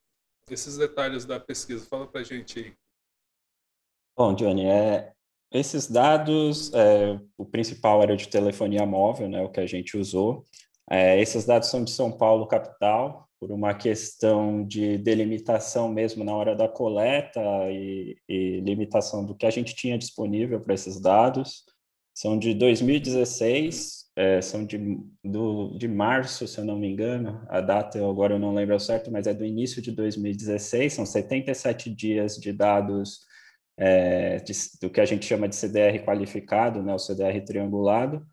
Esses 0.51 0.77
detalhes 0.77 1.25
da 1.25 1.39
pesquisa, 1.39 1.87
fala 1.87 2.07
para 2.07 2.25
gente 2.25 2.59
aí. 2.59 2.75
Bom, 4.17 4.35
Johnny, 4.35 4.67
é, 4.67 5.15
esses 5.53 5.87
dados, 5.87 6.73
é, 6.73 7.19
o 7.37 7.45
principal 7.45 8.03
era 8.03 8.17
de 8.17 8.29
telefonia 8.29 8.87
móvel, 8.87 9.29
né, 9.29 9.43
o 9.43 9.51
que 9.51 9.61
a 9.61 9.67
gente 9.67 9.97
usou. 9.97 10.47
É, 10.91 11.21
esses 11.21 11.45
dados 11.45 11.69
são 11.69 11.85
de 11.85 11.91
São 11.91 12.11
Paulo, 12.11 12.47
capital, 12.47 13.29
por 13.39 13.51
uma 13.53 13.75
questão 13.75 14.65
de 14.65 14.97
delimitação 14.99 15.89
mesmo 15.89 16.25
na 16.25 16.35
hora 16.35 16.55
da 16.55 16.69
coleta 16.69 17.41
e, 17.71 18.17
e 18.29 18.61
limitação 18.61 19.25
do 19.25 19.35
que 19.35 19.47
a 19.47 19.51
gente 19.51 19.75
tinha 19.75 19.99
disponível 19.99 20.61
para 20.61 20.75
esses 20.75 21.01
dados. 21.01 21.65
São 22.15 22.39
de 22.39 22.55
2016, 22.55 24.11
é, 24.15 24.41
são 24.41 24.65
de, 24.65 24.79
do, 25.25 25.77
de 25.77 25.89
março, 25.89 26.47
se 26.47 26.59
eu 26.59 26.65
não 26.65 26.79
me 26.79 26.89
engano, 26.89 27.43
a 27.49 27.61
data 27.61 27.99
eu 27.99 28.09
agora 28.09 28.35
eu 28.35 28.39
não 28.39 28.55
lembro 28.55 28.79
certo, 28.79 29.11
mas 29.11 29.27
é 29.27 29.35
do 29.35 29.45
início 29.45 29.81
de 29.81 29.91
2016, 29.93 30.93
são 30.93 31.07
77 31.07 31.91
dias 31.91 32.37
de 32.37 32.53
dados 32.53 33.21
é, 33.77 34.37
de, 34.39 34.53
do 34.81 34.91
que 34.91 35.01
a 35.01 35.05
gente 35.05 35.27
chama 35.27 35.49
de 35.49 35.57
CDR 35.57 36.05
qualificado, 36.05 36.83
né, 36.83 36.95
o 36.95 36.99
CDR 36.99 37.41
triangulado, 37.45 38.25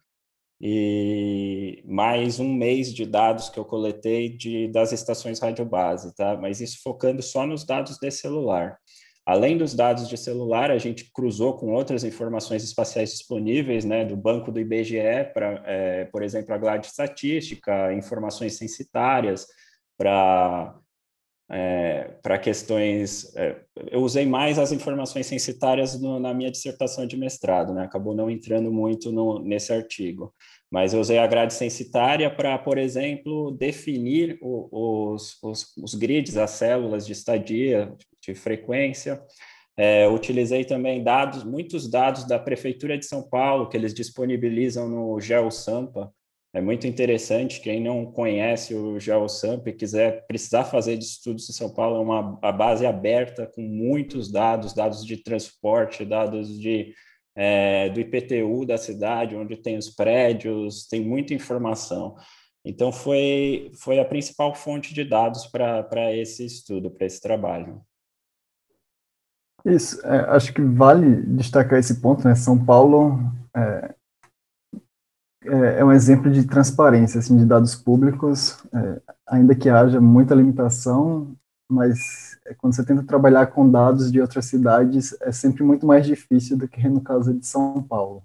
e 0.62 1.82
mais 1.88 2.40
um 2.40 2.54
mês 2.54 2.94
de 2.94 3.06
dados 3.06 3.50
que 3.50 3.58
eu 3.58 3.64
coletei 3.64 4.30
de, 4.30 4.68
das 4.68 4.92
estações 4.92 5.40
radiobase, 5.40 6.14
tá? 6.16 6.36
Mas 6.36 6.60
isso 6.60 6.82
focando 6.84 7.22
só 7.22 7.48
nos 7.48 7.64
dados 7.66 7.98
de 7.98 8.12
celular. 8.12 8.78
Além 9.26 9.58
dos 9.58 9.74
dados 9.74 10.10
de 10.10 10.18
celular, 10.18 10.70
a 10.72 10.78
gente 10.78 11.12
cruzou 11.14 11.56
com 11.56 11.72
outras 11.72 12.04
informações 12.04 12.64
espaciais 12.64 13.12
disponíveis, 13.12 13.86
né, 13.86 14.04
do 14.04 14.18
banco 14.18 14.52
do 14.52 14.60
IBGE, 14.60 15.32
para, 15.34 15.64
é, 15.66 16.06
por 16.06 16.24
exemplo, 16.24 16.54
a 16.54 16.58
grade 16.58 16.88
estatística, 16.88 17.94
informações 17.94 18.58
censitárias, 18.58 19.46
para 19.98 20.76
é, 21.50 22.12
para 22.22 22.38
questões. 22.38 23.36
É, 23.36 23.60
eu 23.92 24.02
usei 24.02 24.26
mais 24.26 24.60
as 24.60 24.72
informações 24.72 25.26
censitárias 25.26 26.00
no, 26.00 26.20
na 26.20 26.34
minha 26.34 26.52
dissertação 26.52 27.08
de 27.08 27.18
mestrado, 27.18 27.74
né? 27.74 27.84
acabou 27.84 28.16
não 28.16 28.30
entrando 28.30 28.72
muito 28.72 29.12
no, 29.12 29.40
nesse 29.40 29.74
artigo. 29.74 30.34
Mas 30.72 30.94
eu 30.94 31.00
usei 31.00 31.18
a 31.18 31.26
grade 31.26 31.54
censitária 31.54 32.30
para, 32.30 32.56
por 32.60 32.78
exemplo, 32.78 33.52
definir 33.52 34.38
o, 34.40 35.14
os, 35.14 35.42
os, 35.42 35.76
os, 35.82 35.96
grids, 35.96 36.38
as 36.38 36.52
células 36.52 37.08
de 37.08 37.14
estadia, 37.14 37.92
de 38.22 38.36
frequência. 38.36 39.20
É, 39.76 40.08
utilizei 40.08 40.64
também 40.66 41.04
dados, 41.04 41.44
muitos 41.44 41.90
dados 41.90 42.28
da 42.28 42.38
Prefeitura 42.38 43.00
de 43.00 43.06
São 43.06 43.28
Paulo, 43.28 43.68
que 43.68 43.76
eles 43.76 43.94
disponibilizam 43.94 44.88
no 44.88 45.20
GeoSampa, 45.20 46.14
é 46.54 46.62
muito 46.62 46.88
interessante. 46.88 47.62
Quem 47.62 47.82
não 47.82 48.06
conhece 48.06 48.74
o 48.74 49.00
GeoSamp 49.00 49.68
e 49.68 49.74
quiser 49.74 50.26
precisar 50.26 50.66
fazer 50.66 50.98
de 50.98 51.06
estudos 51.06 51.50
em 51.50 51.54
São 51.54 51.70
Paulo, 51.70 51.98
é 51.98 52.00
uma 52.00 52.40
a 52.42 52.52
base 52.52 52.86
aberta 52.86 53.46
com 53.46 53.62
muitos 53.62 54.32
dados, 54.32 54.74
dados 54.74 55.06
de 55.06 55.18
transporte, 55.18 56.06
dados 56.06 56.60
de, 56.60 56.94
é, 57.36 57.90
do 57.90 58.00
IPTU 58.00 58.66
da 58.66 58.78
cidade, 58.78 59.36
onde 59.36 59.58
tem 59.58 59.78
os 59.78 59.90
prédios, 59.90 60.88
tem 60.88 61.02
muita 61.02 61.34
informação. 61.34 62.16
Então, 62.66 62.92
foi, 62.92 63.72
foi 63.82 64.00
a 64.00 64.06
principal 64.06 64.54
fonte 64.54 64.94
de 64.94 65.04
dados 65.04 65.48
para 65.48 66.14
esse 66.14 66.46
estudo, 66.46 66.92
para 66.92 67.06
esse 67.06 67.22
trabalho. 67.22 67.82
Isso, 69.66 70.06
é, 70.06 70.20
acho 70.30 70.54
que 70.54 70.62
vale 70.62 71.22
destacar 71.36 71.80
esse 71.80 72.02
ponto, 72.02 72.28
né? 72.28 72.36
São 72.36 72.64
Paulo 72.64 73.20
é, 73.56 73.96
é, 75.44 75.80
é, 75.80 75.86
um 75.86 75.92
exemplo 75.92 76.30
de 76.30 76.46
transparência 76.46 77.20
assim, 77.20 77.38
de 77.38 77.46
dados 77.46 77.76
públicos, 77.76 78.58
é, 78.74 79.02
ainda 79.28 79.56
que 79.56 79.70
haja 79.70 80.02
muita 80.02 80.36
limitação, 80.36 81.36
mas 81.72 82.38
é, 82.46 82.54
quando 82.54 82.76
você 82.76 82.84
tenta 82.84 83.04
trabalhar 83.04 83.48
com 83.48 83.70
dados 83.70 84.12
de 84.12 84.20
outras 84.20 84.46
cidades, 84.46 85.16
é 85.22 85.32
sempre 85.32 85.64
muito 85.64 85.86
mais 85.86 86.06
difícil 86.06 86.58
do 86.58 86.68
que 86.68 86.88
no 86.90 87.02
caso 87.02 87.34
de 87.34 87.46
São 87.46 87.82
Paulo. 87.82 88.24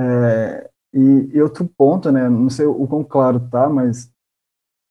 É, 0.00 0.70
e, 0.94 1.30
e, 1.34 1.42
outro 1.42 1.66
ponto, 1.66 2.10
né, 2.10 2.28
não 2.28 2.48
sei 2.48 2.64
o 2.64 2.86
quão 2.86 3.04
claro 3.04 3.40
tá, 3.50 3.68
mas 3.68 4.10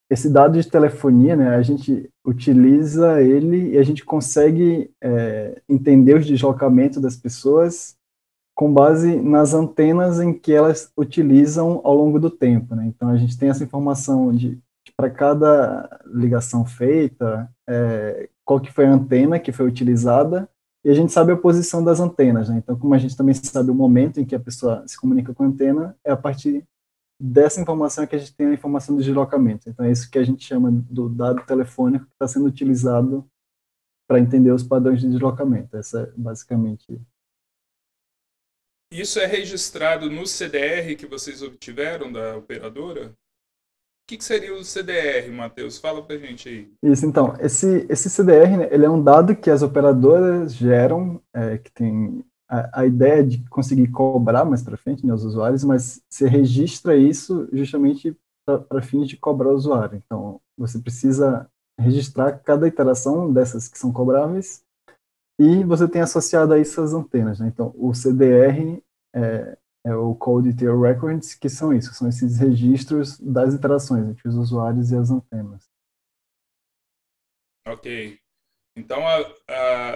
esse 0.10 0.30
dado 0.30 0.62
de 0.62 0.70
telefonia, 0.70 1.36
né, 1.36 1.56
a 1.56 1.62
gente 1.62 2.10
utiliza 2.26 3.22
ele 3.22 3.72
e 3.72 3.78
a 3.78 3.84
gente 3.84 4.06
consegue 4.06 4.92
é, 5.02 5.62
entender 5.68 6.16
os 6.16 6.26
deslocamentos 6.26 7.02
das 7.02 7.16
pessoas 7.16 7.98
com 8.58 8.74
base 8.74 9.16
nas 9.18 9.54
antenas 9.54 10.20
em 10.20 10.34
que 10.34 10.52
elas 10.52 10.92
utilizam 10.98 11.80
ao 11.84 11.94
longo 11.94 12.20
do 12.20 12.32
tempo. 12.32 12.74
Né? 12.76 12.88
Então, 12.88 13.08
a 13.10 13.16
gente 13.16 13.38
tem 13.38 13.50
essa 13.50 13.64
informação 13.64 14.34
de, 14.34 14.56
de 14.84 14.92
para 14.98 15.12
cada 15.12 16.02
ligação 16.08 16.66
feita, 16.66 17.48
é, 17.70 18.28
qual 18.44 18.60
que 18.60 18.74
foi 18.74 18.88
a 18.88 18.92
antena 18.92 19.38
que 19.38 19.52
foi 19.52 19.68
utilizada, 19.68 20.50
e 20.84 20.90
a 20.90 20.94
gente 20.96 21.14
sabe 21.14 21.32
a 21.32 21.38
posição 21.38 21.84
das 21.84 22.00
antenas. 22.00 22.50
Né? 22.50 22.58
Então, 22.58 22.76
como 22.76 22.96
a 22.96 22.98
gente 22.98 23.16
também 23.16 23.36
sabe 23.36 23.70
o 23.70 23.76
momento 23.76 24.20
em 24.20 24.26
que 24.26 24.34
a 24.34 24.40
pessoa 24.40 24.84
se 24.88 25.00
comunica 25.00 25.36
com 25.36 25.44
a 25.44 25.48
antena, 25.48 25.96
é 26.04 26.12
a 26.12 26.18
partir 26.18 26.66
dessa 27.22 27.62
informação 27.62 28.08
que 28.08 28.16
a 28.16 28.20
gente 28.20 28.36
tem 28.36 28.48
a 28.48 28.54
informação 28.54 28.96
do 28.96 29.04
deslocamento. 29.04 29.70
Então, 29.70 29.86
é 29.86 29.92
isso 29.92 30.10
que 30.10 30.18
a 30.18 30.24
gente 30.24 30.44
chama 30.44 30.72
do 30.72 31.08
dado 31.08 31.46
telefônico 31.46 32.06
que 32.06 32.14
está 32.14 32.28
sendo 32.28 32.48
utilizado 32.48 33.24
para 34.10 34.20
entender 34.20 34.50
os 34.50 34.64
padrões 34.64 35.00
de 35.00 35.08
deslocamento. 35.08 35.78
Essa 35.78 36.02
é 36.02 36.12
basicamente. 36.18 37.00
Isso 38.92 39.20
é 39.20 39.26
registrado 39.26 40.10
no 40.10 40.26
CDR 40.26 40.96
que 40.96 41.06
vocês 41.06 41.42
obtiveram 41.42 42.12
da 42.12 42.38
operadora? 42.38 43.08
O 43.08 44.08
que, 44.08 44.18
que 44.18 44.24
seria 44.24 44.54
o 44.54 44.64
CDR, 44.64 45.30
Matheus? 45.32 45.78
Fala 45.78 46.02
para 46.02 46.18
gente 46.18 46.48
aí. 46.48 46.72
Isso, 46.82 47.06
então, 47.06 47.36
esse, 47.42 47.86
esse 47.90 48.10
CDR, 48.10 48.56
né, 48.58 48.70
ele 48.72 48.86
é 48.86 48.90
um 48.90 49.04
dado 49.04 49.36
que 49.36 49.50
as 49.50 49.62
operadoras 49.62 50.56
geram, 50.56 51.22
é, 51.34 51.58
que 51.58 51.70
tem 51.74 52.24
a, 52.48 52.82
a 52.82 52.86
ideia 52.86 53.22
de 53.22 53.44
conseguir 53.50 53.90
cobrar 53.90 54.46
mais 54.46 54.64
para 54.64 54.78
frente 54.78 55.06
né, 55.06 55.14
os 55.14 55.26
usuários, 55.26 55.66
mas 55.66 56.02
você 56.10 56.30
registra 56.30 56.96
isso 56.96 57.50
justamente 57.52 58.16
para 58.70 58.82
fins 58.82 59.10
de 59.10 59.18
cobrar 59.18 59.50
o 59.50 59.56
usuário. 59.56 60.02
Então, 60.06 60.40
você 60.58 60.80
precisa 60.80 61.46
registrar 61.78 62.40
cada 62.40 62.66
iteração 62.66 63.32
dessas 63.32 63.68
que 63.68 63.78
são 63.78 63.92
cobráveis 63.92 64.64
e 65.40 65.64
você 65.64 65.88
tem 65.88 66.02
associado 66.02 66.54
a 66.54 66.60
isso 66.60 66.82
as 66.82 66.94
antenas. 66.94 67.40
Né? 67.40 67.48
Então, 67.48 67.74
o 67.78 67.94
CDR 67.94 68.82
é, 69.14 69.58
é, 69.86 69.96
o 69.96 70.16
Code 70.16 70.52
Detail 70.52 70.80
Records, 70.82 71.34
que 71.36 71.50
são 71.50 71.74
isso, 71.74 71.94
são 71.94 72.10
esses 72.10 72.38
registros 72.38 73.20
das 73.20 73.54
interações 73.54 74.08
entre 74.08 74.28
os 74.28 74.36
usuários 74.36 74.92
e 74.92 74.96
as 74.96 75.10
antenas. 75.10 75.70
Ok. 77.68 78.20
Então, 78.76 79.08
a, 79.08 79.18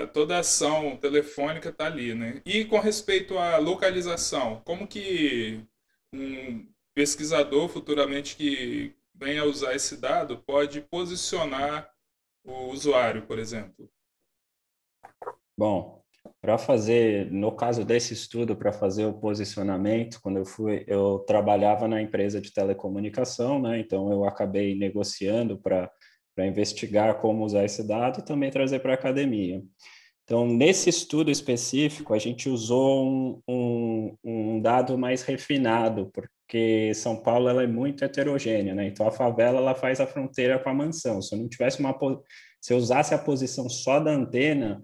a, 0.02 0.08
toda 0.08 0.36
a 0.36 0.40
ação 0.40 0.98
telefônica 0.98 1.70
está 1.70 1.86
ali, 1.86 2.16
né? 2.16 2.42
E 2.46 2.66
com 2.66 2.80
respeito 2.80 3.38
à 3.38 3.58
localização, 3.58 4.62
como 4.66 4.88
que 4.88 5.64
um 6.14 6.68
pesquisador 6.94 7.70
futuramente 7.70 8.36
que 8.36 8.96
venha 9.14 9.46
usar 9.46 9.76
esse 9.76 9.98
dado 9.98 10.38
pode 10.38 10.82
posicionar 10.82 11.90
o 12.44 12.72
usuário, 12.72 13.22
por 13.28 13.38
exemplo? 13.38 13.90
Bom, 15.62 16.02
para 16.42 16.58
fazer, 16.58 17.32
no 17.32 17.52
caso 17.52 17.86
desse 17.86 18.16
estudo, 18.16 18.56
para 18.56 18.74
fazer 18.74 19.06
o 19.06 19.14
posicionamento, 19.14 20.20
quando 20.20 20.38
eu 20.38 20.46
fui, 20.46 20.84
eu 20.88 21.20
trabalhava 21.20 21.88
na 21.88 22.02
empresa 22.02 22.42
de 22.42 22.52
telecomunicação, 22.52 23.62
né? 23.62 23.80
Então 23.80 24.12
eu 24.12 24.26
acabei 24.26 24.74
negociando 24.74 25.62
para 25.62 25.88
para 26.34 26.48
investigar 26.48 27.20
como 27.20 27.46
usar 27.46 27.66
esse 27.66 27.88
dado 27.88 28.22
e 28.22 28.26
também 28.26 28.50
trazer 28.50 28.80
para 28.80 28.94
a 28.94 28.96
academia. 28.96 29.62
Então, 30.24 30.48
nesse 30.48 30.90
estudo 30.90 31.30
específico, 31.30 32.14
a 32.14 32.18
gente 32.18 32.50
usou 32.50 33.06
um, 33.06 33.42
um, 33.48 34.18
um, 34.24 34.62
dado 34.62 34.98
mais 34.98 35.22
refinado, 35.24 36.10
porque 36.12 36.92
São 36.96 37.18
Paulo 37.18 37.50
ela 37.50 37.64
é 37.64 37.68
muito 37.68 38.04
heterogênea, 38.04 38.74
né? 38.74 38.88
Então, 38.88 39.06
a 39.08 39.12
favela 39.12 39.58
ela 39.60 39.76
faz 39.76 40.00
a 40.00 40.08
fronteira 40.08 40.58
com 40.58 40.70
a 40.70 40.74
mansão. 40.74 41.22
Se 41.22 41.36
eu 41.36 41.40
não 41.40 41.50
tivesse 41.50 41.80
uma 41.82 41.94
se 42.62 42.74
eu 42.74 42.78
usasse 42.78 43.14
a 43.14 43.20
posição 43.20 43.70
só 43.70 44.00
da 44.00 44.12
antena, 44.12 44.82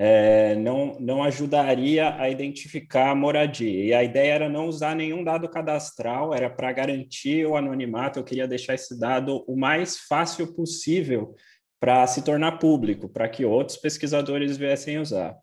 é, 0.00 0.54
não, 0.54 0.96
não 1.00 1.24
ajudaria 1.24 2.14
a 2.14 2.30
identificar 2.30 3.10
a 3.10 3.14
moradia. 3.16 3.84
E 3.84 3.92
a 3.92 4.04
ideia 4.04 4.34
era 4.34 4.48
não 4.48 4.68
usar 4.68 4.94
nenhum 4.94 5.24
dado 5.24 5.48
cadastral, 5.48 6.32
era 6.32 6.48
para 6.48 6.72
garantir 6.72 7.44
o 7.44 7.56
anonimato, 7.56 8.18
eu 8.18 8.24
queria 8.24 8.46
deixar 8.46 8.74
esse 8.74 8.98
dado 8.98 9.44
o 9.48 9.56
mais 9.56 9.98
fácil 9.98 10.54
possível 10.54 11.34
para 11.80 12.06
se 12.06 12.22
tornar 12.22 12.58
público, 12.58 13.08
para 13.08 13.28
que 13.28 13.44
outros 13.44 13.76
pesquisadores 13.76 14.56
viessem 14.56 14.98
usar. 14.98 15.36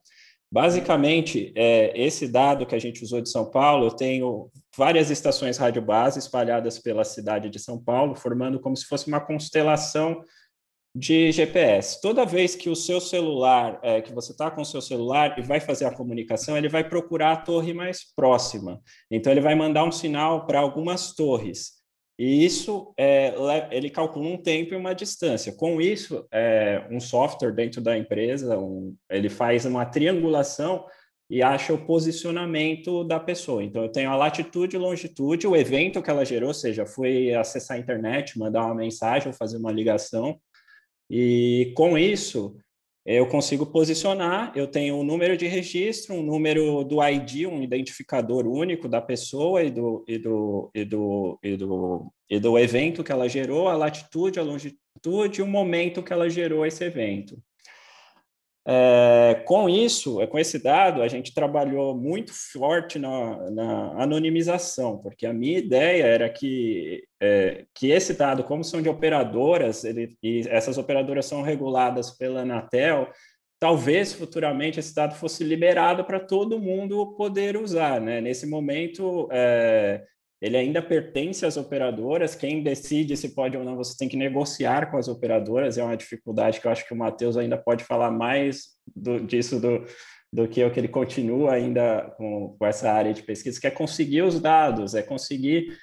Basicamente, 0.52 1.52
é, 1.56 1.92
esse 2.00 2.28
dado 2.28 2.66
que 2.66 2.76
a 2.76 2.80
gente 2.80 3.04
usou 3.04 3.20
de 3.20 3.30
São 3.30 3.50
Paulo, 3.50 3.88
eu 3.88 3.92
tenho 3.92 4.50
várias 4.78 5.10
estações 5.10 5.58
rádio 5.58 5.82
base 5.82 6.20
espalhadas 6.20 6.80
pela 6.80 7.04
cidade 7.04 7.50
de 7.50 7.60
São 7.60 7.82
Paulo, 7.82 8.16
formando 8.16 8.60
como 8.60 8.76
se 8.76 8.86
fosse 8.86 9.08
uma 9.08 9.20
constelação 9.20 10.22
de 10.96 11.30
GPS. 11.30 12.00
Toda 12.02 12.26
vez 12.26 12.56
que 12.56 12.70
o 12.70 12.76
seu 12.76 13.02
celular, 13.02 13.78
é, 13.84 14.02
que 14.02 14.14
você 14.14 14.32
está 14.32 14.50
com 14.50 14.62
o 14.62 14.66
seu 14.66 14.82
celular 14.82 15.38
e 15.38 15.42
vai 15.42 15.60
fazer 15.60 15.84
a 15.84 15.94
comunicação, 15.94 16.58
ele 16.58 16.70
vai 16.70 16.88
procurar 16.88 17.34
a 17.34 17.38
torre 17.38 17.74
mais 17.74 18.06
próxima. 18.16 18.82
Então, 19.12 19.30
ele 19.30 19.42
vai 19.42 19.56
mandar 19.56 19.84
um 19.84 19.92
sinal 19.92 20.46
para 20.46 20.60
algumas 20.60 21.14
torres. 21.14 21.74
E 22.18 22.46
isso, 22.46 22.94
é, 22.98 23.36
ele 23.72 23.90
calcula 23.90 24.26
um 24.26 24.38
tempo 24.42 24.74
e 24.74 24.78
uma 24.78 24.96
distância. 24.96 25.52
Com 25.52 25.82
isso, 25.82 26.26
é, 26.32 26.88
um 26.90 27.02
software 27.02 27.52
dentro 27.52 27.82
da 27.82 27.98
empresa, 27.98 28.58
um, 28.58 28.96
ele 29.10 29.28
faz 29.28 29.66
uma 29.66 29.86
triangulação 29.86 30.86
e 31.30 31.44
acha 31.44 31.74
o 31.74 31.86
posicionamento 31.86 33.04
da 33.04 33.20
pessoa. 33.20 33.62
Então, 33.62 33.84
eu 33.84 33.92
tenho 33.92 34.10
a 34.10 34.16
latitude 34.16 34.78
e 34.78 34.80
longitude, 34.80 35.46
o 35.46 35.58
evento 35.58 36.02
que 36.02 36.10
ela 36.10 36.24
gerou, 36.24 36.50
ou 36.50 36.54
seja, 36.54 36.86
foi 36.86 37.34
acessar 37.34 37.76
a 37.76 37.80
internet, 37.82 38.40
mandar 38.40 38.64
uma 38.64 38.76
mensagem 38.76 39.28
ou 39.28 39.34
fazer 39.34 39.58
uma 39.58 39.72
ligação, 39.72 40.40
e 41.10 41.74
com 41.76 41.98
isso, 41.98 42.58
eu 43.06 43.28
consigo 43.28 43.68
posicionar, 43.68 44.52
eu 44.56 44.66
tenho 44.66 44.96
um 44.96 45.04
número 45.04 45.38
de 45.38 45.46
registro, 45.46 46.16
um 46.16 46.24
número 46.24 46.84
do 46.84 47.04
ID, 47.04 47.46
um 47.46 47.62
identificador 47.62 48.48
único 48.48 48.90
da 48.90 49.00
pessoa 49.00 49.62
e 49.62 49.70
do, 49.70 50.04
e 50.08 50.18
do, 50.18 50.72
e 50.74 50.84
do, 50.84 51.40
e 51.44 51.56
do, 51.56 52.14
e 52.28 52.40
do 52.40 52.58
evento 52.58 53.04
que 53.04 53.12
ela 53.12 53.30
gerou, 53.30 53.68
a 53.68 53.76
latitude, 53.76 54.40
a 54.40 54.44
longitude 54.44 55.40
e 55.40 55.42
o 55.44 55.48
momento 55.48 56.02
que 56.02 56.12
ela 56.12 56.28
gerou 56.28 56.66
esse 56.66 56.84
evento. 56.84 57.38
É, 58.68 59.44
com 59.46 59.70
isso, 59.70 60.26
com 60.28 60.40
esse 60.40 60.58
dado, 60.58 61.04
a 61.04 61.08
gente 61.08 61.34
trabalhou 61.36 61.96
muito 61.96 62.34
forte 62.34 62.98
na, 62.98 63.52
na 63.52 64.02
anonimização, 64.02 64.98
porque 64.98 65.28
a 65.28 65.34
minha 65.34 65.60
ideia 65.60 66.04
era 66.04 66.28
que, 66.30 67.04
é, 67.22 67.66
que 67.76 67.92
esse 67.92 68.16
dado, 68.16 68.44
como 68.44 68.64
são 68.64 68.82
de 68.82 68.90
operadoras, 68.90 69.84
ele, 69.84 70.18
e 70.24 70.46
essas 70.50 70.80
operadoras 70.80 71.28
são 71.28 71.44
reguladas 71.44 72.10
pela 72.10 72.42
Anatel, 72.42 73.08
talvez 73.60 74.14
futuramente 74.14 74.80
esse 74.80 74.96
dado 74.96 75.14
fosse 75.16 75.44
liberado 75.44 76.04
para 76.04 76.20
todo 76.20 76.60
mundo 76.60 77.16
poder 77.16 77.58
usar. 77.58 78.02
Né? 78.02 78.20
Nesse 78.20 78.48
momento, 78.48 79.30
é, 79.32 80.04
ele 80.42 80.58
ainda 80.58 80.82
pertence 80.82 81.46
às 81.46 81.58
operadoras. 81.58 82.36
Quem 82.36 82.62
decide 82.62 83.16
se 83.16 83.34
pode 83.34 83.58
ou 83.58 83.64
não, 83.64 83.76
você 83.76 83.96
tem 83.98 84.10
que 84.10 84.18
negociar 84.18 84.92
com 84.92 84.98
as 84.98 85.08
operadoras. 85.08 85.78
É 85.78 85.84
uma 85.84 85.98
dificuldade 85.98 86.60
que 86.60 86.68
eu 86.68 86.72
acho 86.72 86.86
que 86.86 86.94
o 86.94 86.98
Matheus 86.98 87.38
ainda 87.38 87.58
pode 87.58 87.84
falar 87.84 88.12
mais 88.12 88.76
do, 88.96 89.20
disso 89.20 89.60
do, 89.60 89.86
do 90.32 90.48
que 90.48 90.60
eu, 90.60 90.72
que 90.72 90.80
ele 90.80 90.88
continua 90.88 91.54
ainda 91.54 92.14
com, 92.18 92.56
com, 92.60 92.66
essa 92.66 92.92
área 92.92 93.14
de 93.14 93.24
pesquisa, 93.24 93.60
que 93.60 93.68
é 93.68 93.72
conseguir 93.72 94.24
os 94.24 94.40
dados, 94.40 94.94
é 94.94 95.02
conseguir 95.02 95.78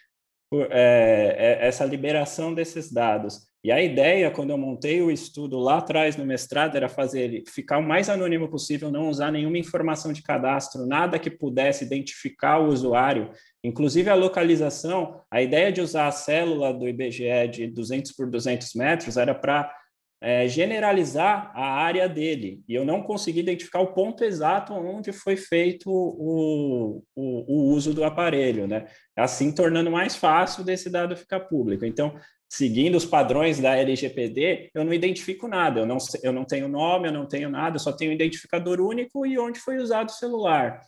é, 0.71 1.35
é 1.39 1.67
essa 1.67 1.85
liberação 1.85 2.53
desses 2.53 2.93
dados. 2.93 3.52
E 3.65 3.71
a 3.71 3.81
ideia, 3.81 4.29
quando 4.29 4.51
eu 4.51 4.59
montei 4.59 5.01
o 5.01 5.11
estudo 5.11 5.57
lá 5.61 5.79
atrás 5.79 6.17
no 6.17 6.27
mestrado, 6.27 6.75
era 6.75 6.89
fazer 6.89 7.21
ele 7.21 7.45
ficar 7.47 7.79
o 7.79 7.83
mais 7.83 8.09
anônimo 8.09 8.49
possível, 8.49 8.91
não 8.91 9.09
usar 9.09 9.31
nenhuma 9.31 9.57
informação 9.57 10.13
de 10.13 10.21
cadastro, 10.21 10.85
nada 10.85 11.17
que 11.17 11.31
pudesse 11.31 11.85
identificar 11.85 12.59
o 12.59 12.69
usuário, 12.69 13.31
inclusive 13.63 14.11
a 14.11 14.17
localização. 14.17 15.21
A 15.31 15.41
ideia 15.41 15.71
de 15.71 15.81
usar 15.81 16.09
a 16.09 16.13
célula 16.13 16.75
do 16.75 16.89
IBGE 16.89 17.49
de 17.53 17.67
200 17.69 18.11
por 18.13 18.29
200 18.29 18.75
metros 18.75 19.17
era 19.17 19.33
para 19.33 19.73
é, 20.21 20.47
generalizar 20.47 21.53
a 21.55 21.83
área 21.83 22.09
dele, 22.09 22.63
e 22.69 22.75
eu 22.75 22.85
não 22.85 23.03
consegui 23.03 23.41
identificar 23.41 23.81
o 23.81 23.93
ponto 23.93 24.23
exato 24.23 24.73
onde 24.73 25.11
foi 25.13 25.37
feito 25.37 25.91
o, 25.91 27.03
o, 27.15 27.23
o 27.53 27.73
uso 27.73 27.93
do 27.93 28.05
aparelho, 28.05 28.69
né? 28.69 28.87
Assim, 29.17 29.53
tornando 29.53 29.91
mais 29.91 30.15
fácil 30.15 30.63
desse 30.63 30.89
dado 30.89 31.17
ficar 31.17 31.41
público. 31.41 31.85
Então, 31.85 32.15
seguindo 32.53 32.97
os 32.97 33.07
padrões 33.07 33.59
da 33.59 33.75
LGPD, 33.79 34.71
eu 34.75 34.85
não 34.85 34.93
identifico 34.93 35.49
nada, 35.49 35.81
eu 35.81 35.87
não, 35.87 35.97
eu 36.23 36.35
não 36.35 36.45
tenho 36.45 36.69
nome, 36.69 37.09
eu 37.09 37.13
não 37.13 37.25
tenho 37.25 37.49
nada, 37.49 37.79
só 37.79 37.91
tenho 37.91 38.11
um 38.11 38.15
identificador 38.15 38.79
único 38.79 39.25
e 39.25 39.39
onde 39.39 39.59
foi 39.59 39.79
usado 39.79 40.11
o 40.11 40.13
celular. 40.13 40.83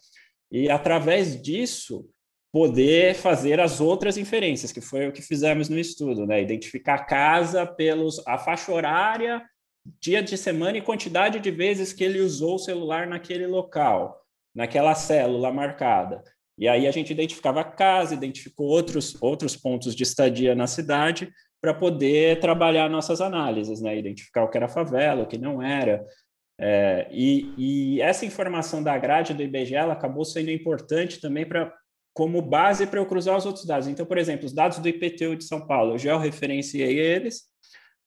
E 0.52 0.68
através 0.68 1.40
disso, 1.40 2.06
poder 2.52 3.14
fazer 3.14 3.60
as 3.60 3.80
outras 3.80 4.18
inferências, 4.18 4.72
que 4.72 4.82
foi 4.82 5.08
o 5.08 5.12
que 5.12 5.22
fizemos 5.22 5.70
no 5.70 5.78
estudo, 5.78 6.26
né? 6.26 6.42
Identificar 6.42 6.96
a 6.96 7.04
casa 7.04 7.66
pelos 7.66 8.22
a 8.26 8.36
faixa 8.36 8.70
horária, 8.70 9.42
dia 9.98 10.22
de 10.22 10.36
semana 10.36 10.76
e 10.76 10.82
quantidade 10.82 11.40
de 11.40 11.50
vezes 11.50 11.94
que 11.94 12.04
ele 12.04 12.20
usou 12.20 12.56
o 12.56 12.58
celular 12.58 13.06
naquele 13.06 13.46
local, 13.46 14.20
naquela 14.54 14.94
célula 14.94 15.50
marcada. 15.50 16.22
E 16.58 16.68
aí 16.68 16.86
a 16.86 16.90
gente 16.90 17.10
identificava 17.10 17.62
a 17.62 17.64
casa, 17.64 18.14
identificou 18.14 18.66
outros, 18.66 19.16
outros 19.20 19.56
pontos 19.56 19.94
de 19.94 20.02
estadia 20.02 20.54
na 20.54 20.66
cidade 20.66 21.32
para 21.64 21.72
poder 21.72 22.40
trabalhar 22.40 22.90
nossas 22.90 23.22
análises, 23.22 23.80
né? 23.80 23.96
identificar 23.96 24.44
o 24.44 24.50
que 24.50 24.58
era 24.58 24.68
favela, 24.68 25.22
o 25.22 25.26
que 25.26 25.38
não 25.38 25.62
era. 25.62 26.04
É, 26.60 27.08
e, 27.10 27.54
e, 27.56 28.02
essa 28.02 28.26
informação 28.26 28.82
da 28.82 28.98
grade 28.98 29.32
do 29.32 29.42
IBGE 29.42 29.74
acabou 29.74 30.26
sendo 30.26 30.50
importante 30.50 31.22
também 31.22 31.46
para 31.46 31.72
como 32.12 32.42
base 32.42 32.86
para 32.86 33.00
eu 33.00 33.06
cruzar 33.06 33.34
os 33.34 33.46
outros 33.46 33.64
dados. 33.64 33.88
Então, 33.88 34.04
por 34.04 34.18
exemplo, 34.18 34.44
os 34.44 34.52
dados 34.52 34.78
do 34.78 34.86
IPTU 34.86 35.36
de 35.36 35.44
São 35.44 35.66
Paulo, 35.66 35.94
eu 35.94 35.98
georreferenciei 35.98 36.98
eles, 36.98 37.44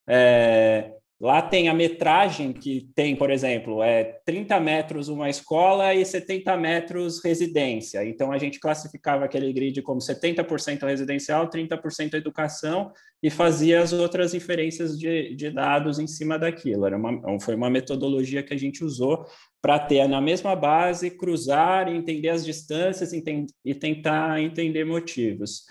é, 0.08 0.92
Lá 1.20 1.42
tem 1.42 1.68
a 1.68 1.74
metragem 1.74 2.52
que 2.52 2.88
tem, 2.94 3.16
por 3.16 3.28
exemplo, 3.28 3.82
é 3.82 4.04
30 4.24 4.60
metros 4.60 5.08
uma 5.08 5.28
escola 5.28 5.92
e 5.92 6.04
70 6.04 6.56
metros 6.56 7.20
residência. 7.24 8.04
Então, 8.04 8.30
a 8.30 8.38
gente 8.38 8.60
classificava 8.60 9.24
aquele 9.24 9.52
grid 9.52 9.82
como 9.82 9.98
70% 10.00 10.86
residencial, 10.86 11.50
30% 11.50 12.14
educação 12.14 12.92
e 13.20 13.28
fazia 13.30 13.82
as 13.82 13.92
outras 13.92 14.32
inferências 14.32 14.96
de, 14.96 15.34
de 15.34 15.50
dados 15.50 15.98
em 15.98 16.06
cima 16.06 16.38
daquilo. 16.38 16.86
Era 16.86 16.96
uma, 16.96 17.40
foi 17.40 17.56
uma 17.56 17.68
metodologia 17.68 18.44
que 18.44 18.54
a 18.54 18.58
gente 18.58 18.84
usou 18.84 19.26
para 19.60 19.76
ter 19.76 20.06
na 20.06 20.20
mesma 20.20 20.54
base, 20.54 21.10
cruzar, 21.10 21.88
entender 21.88 22.28
as 22.28 22.44
distâncias 22.44 23.12
e 23.12 23.74
tentar 23.74 24.40
entender 24.40 24.84
motivos. 24.84 25.64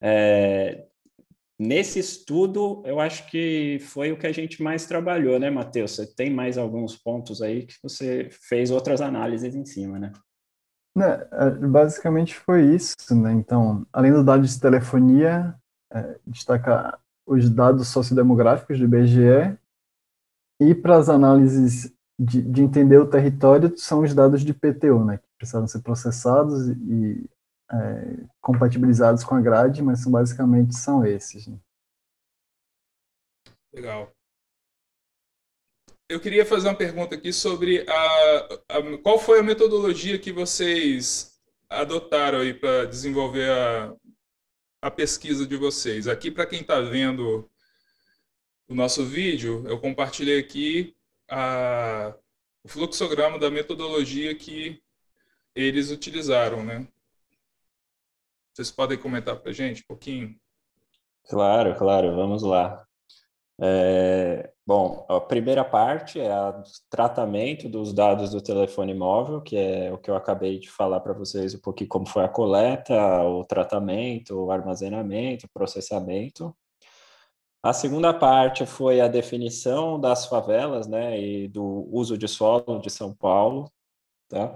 É, 0.00 0.84
Nesse 1.58 2.00
estudo, 2.00 2.82
eu 2.84 2.98
acho 2.98 3.30
que 3.30 3.78
foi 3.80 4.10
o 4.10 4.18
que 4.18 4.26
a 4.26 4.32
gente 4.32 4.60
mais 4.60 4.86
trabalhou, 4.86 5.38
né, 5.38 5.50
Matheus? 5.50 5.92
Você 5.92 6.06
tem 6.06 6.28
mais 6.28 6.58
alguns 6.58 6.96
pontos 6.96 7.40
aí 7.40 7.66
que 7.66 7.74
você 7.80 8.28
fez 8.30 8.72
outras 8.72 9.00
análises 9.00 9.54
em 9.54 9.64
cima, 9.64 9.98
né? 9.98 10.12
né 10.96 11.26
é, 11.30 11.50
basicamente 11.50 12.34
foi 12.34 12.74
isso, 12.74 12.96
né? 13.14 13.32
Então, 13.32 13.86
além 13.92 14.12
dos 14.12 14.24
dados 14.24 14.52
de 14.52 14.60
telefonia, 14.60 15.54
é, 15.92 16.18
destacar 16.26 17.00
os 17.24 17.48
dados 17.48 17.86
sociodemográficos 17.86 18.78
do 18.78 18.84
IBGE 18.84 19.56
e 20.60 20.74
para 20.74 20.96
as 20.96 21.08
análises 21.08 21.92
de, 22.18 22.42
de, 22.42 22.62
entender 22.62 22.98
o 22.98 23.08
território 23.08 23.76
são 23.76 24.00
os 24.00 24.12
dados 24.12 24.42
de 24.42 24.52
PTU, 24.52 25.04
né? 25.04 25.18
Que 25.18 25.28
precisaram 25.38 25.66
ser 25.68 25.82
processados 25.82 26.68
e 26.68 27.28
é, 27.72 28.26
compatibilizados 28.40 29.24
com 29.24 29.34
a 29.34 29.40
grade, 29.40 29.82
mas 29.82 30.02
são, 30.02 30.12
basicamente 30.12 30.74
são 30.74 31.04
esses. 31.04 31.46
Né? 31.46 31.58
Legal. 33.72 34.12
Eu 36.08 36.20
queria 36.20 36.44
fazer 36.44 36.68
uma 36.68 36.76
pergunta 36.76 37.14
aqui 37.14 37.32
sobre 37.32 37.84
a, 37.88 38.38
a 38.68 38.98
qual 39.02 39.18
foi 39.18 39.40
a 39.40 39.42
metodologia 39.42 40.18
que 40.18 40.30
vocês 40.30 41.40
adotaram 41.68 42.40
aí 42.40 42.52
para 42.52 42.84
desenvolver 42.84 43.50
a, 43.50 43.96
a 44.82 44.90
pesquisa 44.90 45.46
de 45.46 45.56
vocês. 45.56 46.06
Aqui, 46.06 46.30
para 46.30 46.46
quem 46.46 46.60
está 46.60 46.80
vendo 46.80 47.50
o 48.68 48.74
nosso 48.74 49.04
vídeo, 49.04 49.64
eu 49.66 49.80
compartilhei 49.80 50.38
aqui 50.38 50.94
a, 51.28 52.14
o 52.62 52.68
fluxograma 52.68 53.38
da 53.38 53.50
metodologia 53.50 54.34
que 54.34 54.82
eles 55.54 55.90
utilizaram, 55.90 56.64
né? 56.64 56.86
Vocês 58.54 58.70
podem 58.70 58.96
comentar 58.96 59.36
para 59.36 59.50
a 59.50 59.54
gente 59.54 59.82
um 59.82 59.86
pouquinho? 59.88 60.36
Claro, 61.28 61.76
claro, 61.76 62.14
vamos 62.14 62.44
lá. 62.44 62.86
É, 63.60 64.52
bom, 64.64 65.04
a 65.08 65.20
primeira 65.20 65.64
parte 65.64 66.20
é 66.20 66.32
o 66.32 66.62
tratamento 66.88 67.68
dos 67.68 67.92
dados 67.92 68.30
do 68.30 68.40
telefone 68.40 68.94
móvel, 68.94 69.40
que 69.40 69.56
é 69.56 69.92
o 69.92 69.98
que 69.98 70.08
eu 70.08 70.14
acabei 70.14 70.60
de 70.60 70.70
falar 70.70 71.00
para 71.00 71.12
vocês 71.12 71.52
um 71.52 71.60
pouquinho 71.60 71.88
como 71.88 72.06
foi 72.06 72.22
a 72.22 72.28
coleta, 72.28 72.94
o 73.24 73.44
tratamento, 73.44 74.36
o 74.36 74.52
armazenamento, 74.52 75.46
o 75.46 75.50
processamento. 75.52 76.54
A 77.60 77.72
segunda 77.72 78.14
parte 78.14 78.64
foi 78.66 79.00
a 79.00 79.08
definição 79.08 79.98
das 79.98 80.26
favelas, 80.26 80.86
né, 80.86 81.20
e 81.20 81.48
do 81.48 81.88
uso 81.90 82.16
de 82.16 82.28
solo 82.28 82.78
de 82.78 82.90
São 82.90 83.12
Paulo, 83.12 83.68
tá? 84.28 84.54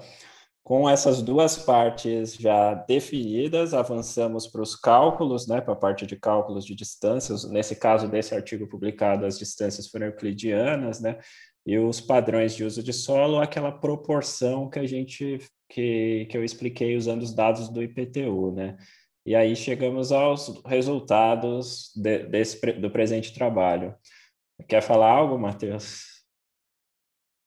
Com 0.69 0.87
essas 0.87 1.23
duas 1.23 1.57
partes 1.57 2.35
já 2.35 2.75
definidas, 2.75 3.73
avançamos 3.73 4.47
para 4.47 4.61
os 4.61 4.77
cálculos, 4.77 5.49
né, 5.49 5.63
para 5.63 5.73
a 5.73 5.77
parte 5.77 6.07
de 6.07 6.15
cálculos 6.15 6.63
de 6.67 6.75
distâncias. 6.75 7.51
Nesse 7.51 7.75
caso 7.75 8.07
desse 8.07 8.35
artigo 8.35 8.69
publicado, 8.69 9.25
as 9.25 9.39
distâncias 9.39 9.89
foram 9.89 10.09
euclidianas, 10.09 11.01
né, 11.01 11.21
e 11.65 11.79
os 11.79 12.03
padrões 12.03 12.55
de 12.55 12.65
uso 12.65 12.83
de 12.83 12.93
solo, 12.93 13.41
aquela 13.41 13.73
proporção 13.73 14.69
que 14.69 14.79
a 14.79 14.87
gente 14.87 15.39
que, 15.71 16.27
que 16.31 16.37
eu 16.37 16.45
expliquei 16.45 16.99
usando 16.99 17.23
os 17.23 17.33
dados 17.33 17.71
do 17.71 17.83
IPTU, 17.83 18.53
né. 18.53 18.77
E 19.25 19.35
aí 19.35 19.57
chegamos 19.57 20.13
aos 20.13 20.61
resultados 20.67 21.91
de, 21.97 22.25
desse 22.25 22.61
do 22.73 22.91
presente 22.91 23.33
trabalho. 23.33 23.95
Quer 24.69 24.83
falar 24.83 25.13
algo, 25.13 25.39
Matheus? 25.39 26.18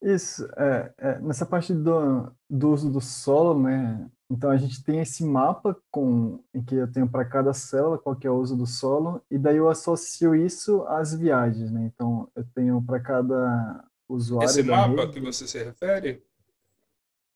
Isso, 0.01 0.47
é, 0.57 0.91
é, 0.97 1.19
nessa 1.19 1.45
parte 1.45 1.73
do, 1.73 2.31
do 2.49 2.71
uso 2.71 2.91
do 2.91 2.99
solo, 2.99 3.61
né? 3.61 4.09
Então 4.31 4.49
a 4.49 4.57
gente 4.57 4.83
tem 4.83 4.99
esse 4.99 5.23
mapa 5.23 5.77
com 5.91 6.41
em 6.53 6.63
que 6.63 6.73
eu 6.73 6.91
tenho 6.91 7.07
para 7.07 7.23
cada 7.25 7.53
célula 7.53 7.99
qual 7.99 8.15
que 8.15 8.25
é 8.25 8.31
o 8.31 8.39
uso 8.39 8.55
do 8.55 8.65
solo 8.65 9.21
e 9.29 9.37
daí 9.37 9.57
eu 9.57 9.69
associo 9.69 10.33
isso 10.33 10.83
às 10.87 11.13
viagens, 11.13 11.69
né? 11.69 11.91
Então 11.93 12.27
eu 12.35 12.43
tenho 12.55 12.81
para 12.81 12.99
cada 12.99 13.83
usuário. 14.09 14.49
Esse 14.49 14.63
mapa 14.63 15.01
rede, 15.01 15.11
que 15.11 15.19
você 15.19 15.45
se 15.45 15.63
refere? 15.63 16.23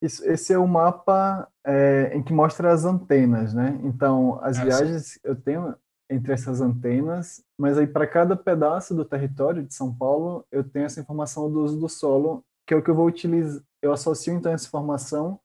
Isso, 0.01 0.25
esse 0.25 0.53
é 0.53 0.57
o 0.57 0.67
mapa 0.67 1.47
é, 1.63 2.15
em 2.15 2.23
que 2.23 2.33
mostra 2.33 2.71
as 2.71 2.83
antenas, 2.83 3.53
né? 3.53 3.79
Então 3.83 4.39
as 4.41 4.57
ah, 4.57 4.63
viagens 4.63 5.05
sim. 5.05 5.19
eu 5.23 5.35
tenho 5.35 5.75
entre 6.09 6.33
essas 6.33 6.61
antenas, 6.61 7.43
mas 7.57 7.77
aí 7.77 7.85
para 7.85 8.07
cada 8.07 8.35
pedaço 8.35 8.95
do 8.95 9.05
território 9.05 9.63
de 9.63 9.73
São 9.73 9.93
Paulo 9.93 10.45
eu 10.51 10.63
tenho 10.63 10.85
essa 10.85 11.01
informação 11.01 11.51
do 11.51 11.61
uso 11.61 11.79
do 11.79 11.89
solo 11.89 12.43
que 12.67 12.73
é 12.73 12.77
o 12.77 12.83
que 12.83 12.89
eu 12.89 12.95
vou 12.95 13.07
utilizar. 13.07 13.63
Eu 13.81 13.93
associo 13.93 14.33
então 14.33 14.51
essa 14.51 14.67
informação 14.67 15.39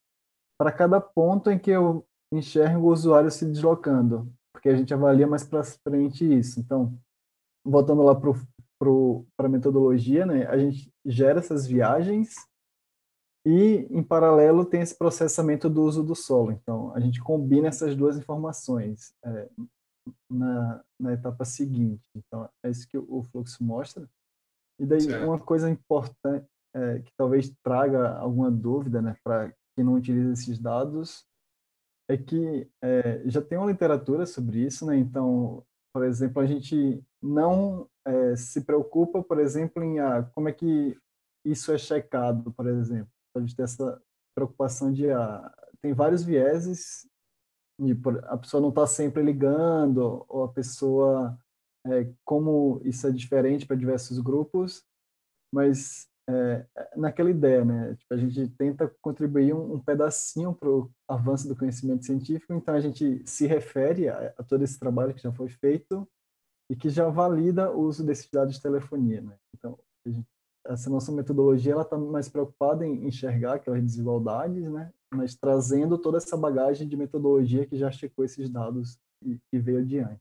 para 0.59 0.72
cada 0.72 1.00
ponto 1.00 1.50
em 1.50 1.59
que 1.59 1.70
eu 1.70 2.06
enxergo 2.33 2.87
o 2.87 2.92
usuário 2.92 3.30
se 3.30 3.44
deslocando, 3.44 4.33
porque 4.52 4.68
a 4.68 4.76
gente 4.76 4.92
avalia 4.94 5.26
mais 5.26 5.44
para 5.44 5.64
frente 5.64 6.24
isso. 6.24 6.61
Então, 6.61 6.98
voltando 7.64 8.02
lá 8.02 8.14
para 8.14 9.46
a 9.46 9.48
metodologia, 9.48 10.24
né, 10.24 10.46
a 10.46 10.56
gente 10.59 10.92
gera 11.04 11.40
essas 11.40 11.66
viagens 11.66 12.35
e, 13.46 13.87
em 13.90 14.02
paralelo, 14.02 14.66
tem 14.66 14.83
esse 14.83 14.96
processamento 14.96 15.68
do 15.68 15.83
uso 15.83 16.02
do 16.02 16.14
solo. 16.14 16.52
Então, 16.52 16.94
a 16.94 17.00
gente 17.00 17.20
combina 17.20 17.68
essas 17.68 17.96
duas 17.96 18.18
informações 18.18 19.14
é, 19.24 19.48
na, 20.30 20.85
na 20.98 21.12
etapa 21.14 21.44
seguinte. 21.44 22.06
Então, 22.14 22.48
é 22.62 22.70
isso 22.70 22.87
que 22.87 22.98
o 22.98 23.22
fluxo 23.33 23.64
mostra. 23.64 24.09
E 24.78 24.85
daí, 24.85 25.00
certo. 25.00 25.24
uma 25.26 25.38
coisa 25.38 25.70
importante, 25.70 26.46
é, 26.74 27.00
que 27.00 27.12
talvez 27.16 27.52
traga 27.62 28.16
alguma 28.18 28.50
dúvida 28.50 29.02
né, 29.02 29.16
para 29.22 29.52
quem 29.74 29.85
não 29.85 29.94
utiliza 29.94 30.33
esses 30.33 30.59
dados, 30.59 31.24
é 32.09 32.16
que 32.16 32.68
é, 32.83 33.22
já 33.26 33.40
tem 33.40 33.56
uma 33.56 33.70
literatura 33.70 34.26
sobre 34.26 34.61
isso, 34.64 34.85
né? 34.85 34.96
Então, 34.96 35.64
por 35.92 36.04
exemplo, 36.04 36.42
a 36.42 36.46
gente 36.46 37.02
não 37.22 37.88
é, 38.04 38.35
se 38.35 38.62
preocupa, 38.62 39.22
por 39.22 39.38
exemplo, 39.38 39.83
em 39.83 40.00
ah, 40.00 40.28
como 40.35 40.48
é 40.48 40.52
que 40.52 40.98
isso 41.44 41.72
é 41.72 41.78
checado, 41.78 42.52
por 42.52 42.66
exemplo. 42.66 43.11
A 43.37 43.40
gente 43.40 43.54
tem 43.54 43.64
essa 43.64 44.02
preocupação 44.35 44.92
de 44.92 45.09
ah, 45.11 45.54
tem 45.80 45.92
vários 45.92 46.24
vieses 46.24 47.09
a 48.28 48.37
pessoa 48.37 48.61
não 48.61 48.68
está 48.68 48.87
sempre 48.87 49.22
ligando 49.22 50.24
ou 50.28 50.44
a 50.44 50.52
pessoa 50.52 51.38
é, 51.87 52.12
como 52.24 52.80
isso 52.85 53.06
é 53.06 53.11
diferente 53.11 53.66
para 53.66 53.76
diversos 53.76 54.18
grupos, 54.18 54.85
mas 55.52 56.09
é, 56.30 56.66
naquela 56.96 57.30
ideia, 57.30 57.64
né? 57.64 57.94
Tipo, 57.96 58.14
a 58.14 58.16
gente 58.16 58.48
tenta 58.56 58.92
contribuir 59.00 59.54
um, 59.54 59.74
um 59.74 59.80
pedacinho 59.80 60.54
para 60.54 60.68
o 60.68 60.90
avanço 61.08 61.48
do 61.48 61.56
conhecimento 61.56 62.04
científico, 62.04 62.52
então 62.52 62.74
a 62.74 62.80
gente 62.80 63.22
se 63.26 63.46
refere 63.46 64.08
a, 64.08 64.34
a, 64.38 64.42
todo 64.44 64.62
esse 64.62 64.78
trabalho 64.78 65.14
que 65.14 65.22
já 65.22 65.32
foi 65.32 65.48
feito 65.48 66.08
e 66.70 66.76
que 66.76 66.88
já 66.88 67.08
valida 67.08 67.70
o 67.70 67.80
uso 67.80 68.04
desses 68.04 68.28
dados 68.30 68.54
de 68.54 68.62
telefonia, 68.62 69.20
né? 69.20 69.36
Então, 69.56 69.78
gente, 70.06 70.26
essa 70.66 70.88
nossa 70.88 71.10
metodologia 71.10 71.72
ela 71.72 71.82
está 71.82 71.98
mais 71.98 72.28
preocupada 72.28 72.86
em 72.86 73.06
enxergar 73.06 73.54
aquelas 73.54 73.82
desigualdades, 73.82 74.70
né? 74.70 74.92
Mas 75.12 75.34
trazendo 75.34 75.98
toda 75.98 76.18
essa 76.18 76.36
bagagem 76.36 76.86
de 76.86 76.96
metodologia 76.96 77.66
que 77.66 77.76
já 77.76 77.90
checou 77.90 78.24
esses 78.24 78.48
dados 78.48 78.98
e, 79.24 79.38
e 79.52 79.58
veio 79.58 79.80
adiante. 79.80 80.20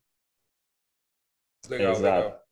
Legal, 1.69 1.91
Exato. 1.91 2.25
legal. 2.25 2.48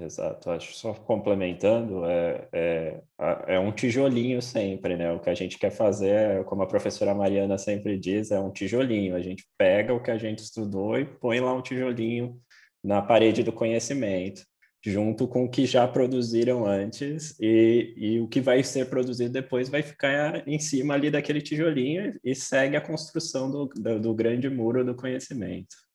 Exato, 0.00 0.48
acho 0.50 0.74
só 0.76 0.94
complementando, 0.94 2.04
é, 2.04 2.48
é, 2.52 3.02
é 3.48 3.58
um 3.58 3.72
tijolinho 3.72 4.40
sempre, 4.40 4.96
né? 4.96 5.12
O 5.12 5.18
que 5.18 5.28
a 5.28 5.34
gente 5.34 5.58
quer 5.58 5.72
fazer, 5.72 6.10
é, 6.40 6.44
como 6.44 6.62
a 6.62 6.68
professora 6.68 7.12
Mariana 7.12 7.58
sempre 7.58 7.98
diz, 7.98 8.30
é 8.30 8.38
um 8.38 8.52
tijolinho. 8.52 9.16
A 9.16 9.20
gente 9.20 9.44
pega 9.58 9.92
o 9.92 10.00
que 10.00 10.12
a 10.12 10.16
gente 10.16 10.38
estudou 10.38 10.96
e 10.96 11.04
põe 11.04 11.40
lá 11.40 11.52
um 11.52 11.60
tijolinho 11.60 12.40
na 12.82 13.02
parede 13.02 13.42
do 13.42 13.52
conhecimento, 13.52 14.42
junto 14.84 15.26
com 15.26 15.44
o 15.44 15.50
que 15.50 15.66
já 15.66 15.86
produziram 15.88 16.64
antes, 16.64 17.36
e, 17.40 17.92
e 17.96 18.20
o 18.20 18.28
que 18.28 18.40
vai 18.40 18.62
ser 18.62 18.88
produzido 18.88 19.32
depois 19.32 19.68
vai 19.68 19.82
ficar 19.82 20.46
em 20.46 20.60
cima 20.60 20.94
ali 20.94 21.10
daquele 21.10 21.42
tijolinho 21.42 22.16
e 22.22 22.36
segue 22.36 22.76
a 22.76 22.80
construção 22.80 23.50
do, 23.50 23.66
do, 23.66 24.00
do 24.00 24.14
grande 24.14 24.48
muro 24.48 24.84
do 24.84 24.94
conhecimento. 24.94 25.87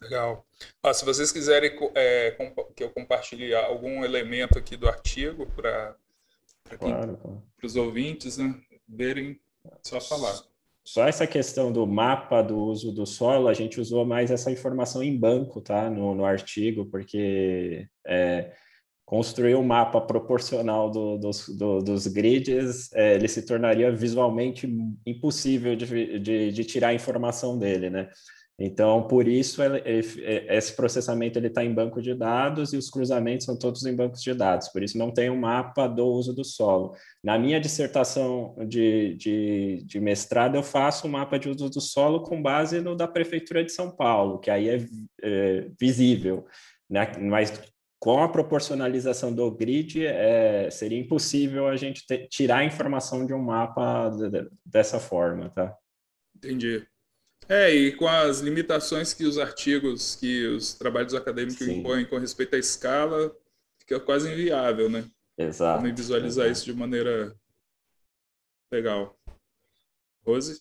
Legal. 0.00 0.46
Ah, 0.82 0.92
se 0.92 1.04
vocês 1.04 1.32
quiserem 1.32 1.70
é, 1.94 2.36
que 2.74 2.84
eu 2.84 2.90
compartilhe 2.90 3.54
algum 3.54 4.04
elemento 4.04 4.58
aqui 4.58 4.76
do 4.76 4.88
artigo 4.88 5.46
para 5.46 5.96
claro, 6.78 7.16
claro. 7.16 7.42
os 7.62 7.76
ouvintes 7.76 8.38
né, 8.38 8.54
verem, 8.88 9.40
só 9.82 10.00
falar. 10.00 10.34
Só 10.84 11.06
essa 11.06 11.26
questão 11.26 11.72
do 11.72 11.84
mapa 11.84 12.42
do 12.42 12.56
uso 12.56 12.92
do 12.92 13.04
solo, 13.04 13.48
a 13.48 13.54
gente 13.54 13.80
usou 13.80 14.04
mais 14.04 14.30
essa 14.30 14.52
informação 14.52 15.02
em 15.02 15.18
banco, 15.18 15.60
tá? 15.60 15.90
No, 15.90 16.14
no 16.14 16.24
artigo, 16.24 16.86
porque 16.86 17.88
é, 18.06 18.52
construir 19.04 19.56
um 19.56 19.64
mapa 19.64 20.00
proporcional 20.00 20.88
do, 20.90 21.18
dos, 21.18 21.48
do, 21.48 21.80
dos 21.80 22.06
grids, 22.06 22.92
é, 22.92 23.14
ele 23.14 23.26
se 23.26 23.42
tornaria 23.42 23.90
visualmente 23.90 24.68
impossível 25.04 25.74
de, 25.74 26.20
de, 26.20 26.52
de 26.52 26.64
tirar 26.64 26.88
a 26.88 26.94
informação 26.94 27.58
dele, 27.58 27.90
né? 27.90 28.08
Então, 28.58 29.06
por 29.06 29.28
isso, 29.28 29.60
esse 29.84 30.74
processamento 30.74 31.38
está 31.38 31.62
em 31.62 31.74
banco 31.74 32.00
de 32.00 32.14
dados 32.14 32.72
e 32.72 32.78
os 32.78 32.88
cruzamentos 32.88 33.44
são 33.44 33.58
todos 33.58 33.84
em 33.84 33.94
bancos 33.94 34.22
de 34.22 34.32
dados. 34.32 34.68
Por 34.68 34.82
isso, 34.82 34.96
não 34.96 35.12
tem 35.12 35.28
um 35.28 35.38
mapa 35.38 35.86
do 35.86 36.06
uso 36.06 36.32
do 36.32 36.42
solo. 36.42 36.94
Na 37.22 37.38
minha 37.38 37.60
dissertação 37.60 38.56
de, 38.66 39.14
de, 39.16 39.82
de 39.84 40.00
mestrado, 40.00 40.54
eu 40.54 40.62
faço 40.62 41.06
um 41.06 41.10
mapa 41.10 41.38
de 41.38 41.50
uso 41.50 41.68
do 41.68 41.80
solo 41.82 42.22
com 42.22 42.40
base 42.40 42.80
no 42.80 42.96
da 42.96 43.06
Prefeitura 43.06 43.62
de 43.62 43.72
São 43.72 43.90
Paulo, 43.90 44.38
que 44.38 44.50
aí 44.50 44.70
é, 44.70 44.86
é 45.22 45.70
visível. 45.78 46.46
Né? 46.88 47.12
Mas 47.20 47.52
com 48.00 48.22
a 48.22 48.28
proporcionalização 48.28 49.34
do 49.34 49.50
grid, 49.50 50.06
é, 50.06 50.70
seria 50.70 50.98
impossível 50.98 51.66
a 51.66 51.76
gente 51.76 52.06
ter, 52.06 52.26
tirar 52.28 52.58
a 52.58 52.64
informação 52.64 53.26
de 53.26 53.34
um 53.34 53.42
mapa 53.42 54.10
dessa 54.64 54.98
forma, 54.98 55.50
tá? 55.50 55.76
Entendi. 56.36 56.86
É, 57.48 57.70
e 57.72 57.92
com 57.92 58.08
as 58.08 58.40
limitações 58.40 59.14
que 59.14 59.24
os 59.24 59.38
artigos, 59.38 60.16
que 60.16 60.46
os 60.46 60.74
trabalhos 60.74 61.14
acadêmicos 61.14 61.64
Sim. 61.64 61.78
impõem 61.78 62.04
com 62.04 62.18
respeito 62.18 62.56
à 62.56 62.58
escala, 62.58 63.32
fica 63.78 64.00
quase 64.00 64.32
inviável, 64.32 64.90
né? 64.90 65.04
Exato. 65.38 65.82
Como 65.82 65.94
visualizar 65.94 66.46
exato. 66.46 66.58
isso 66.58 66.64
de 66.64 66.74
maneira 66.74 67.36
legal. 68.72 69.16
Rose? 70.26 70.60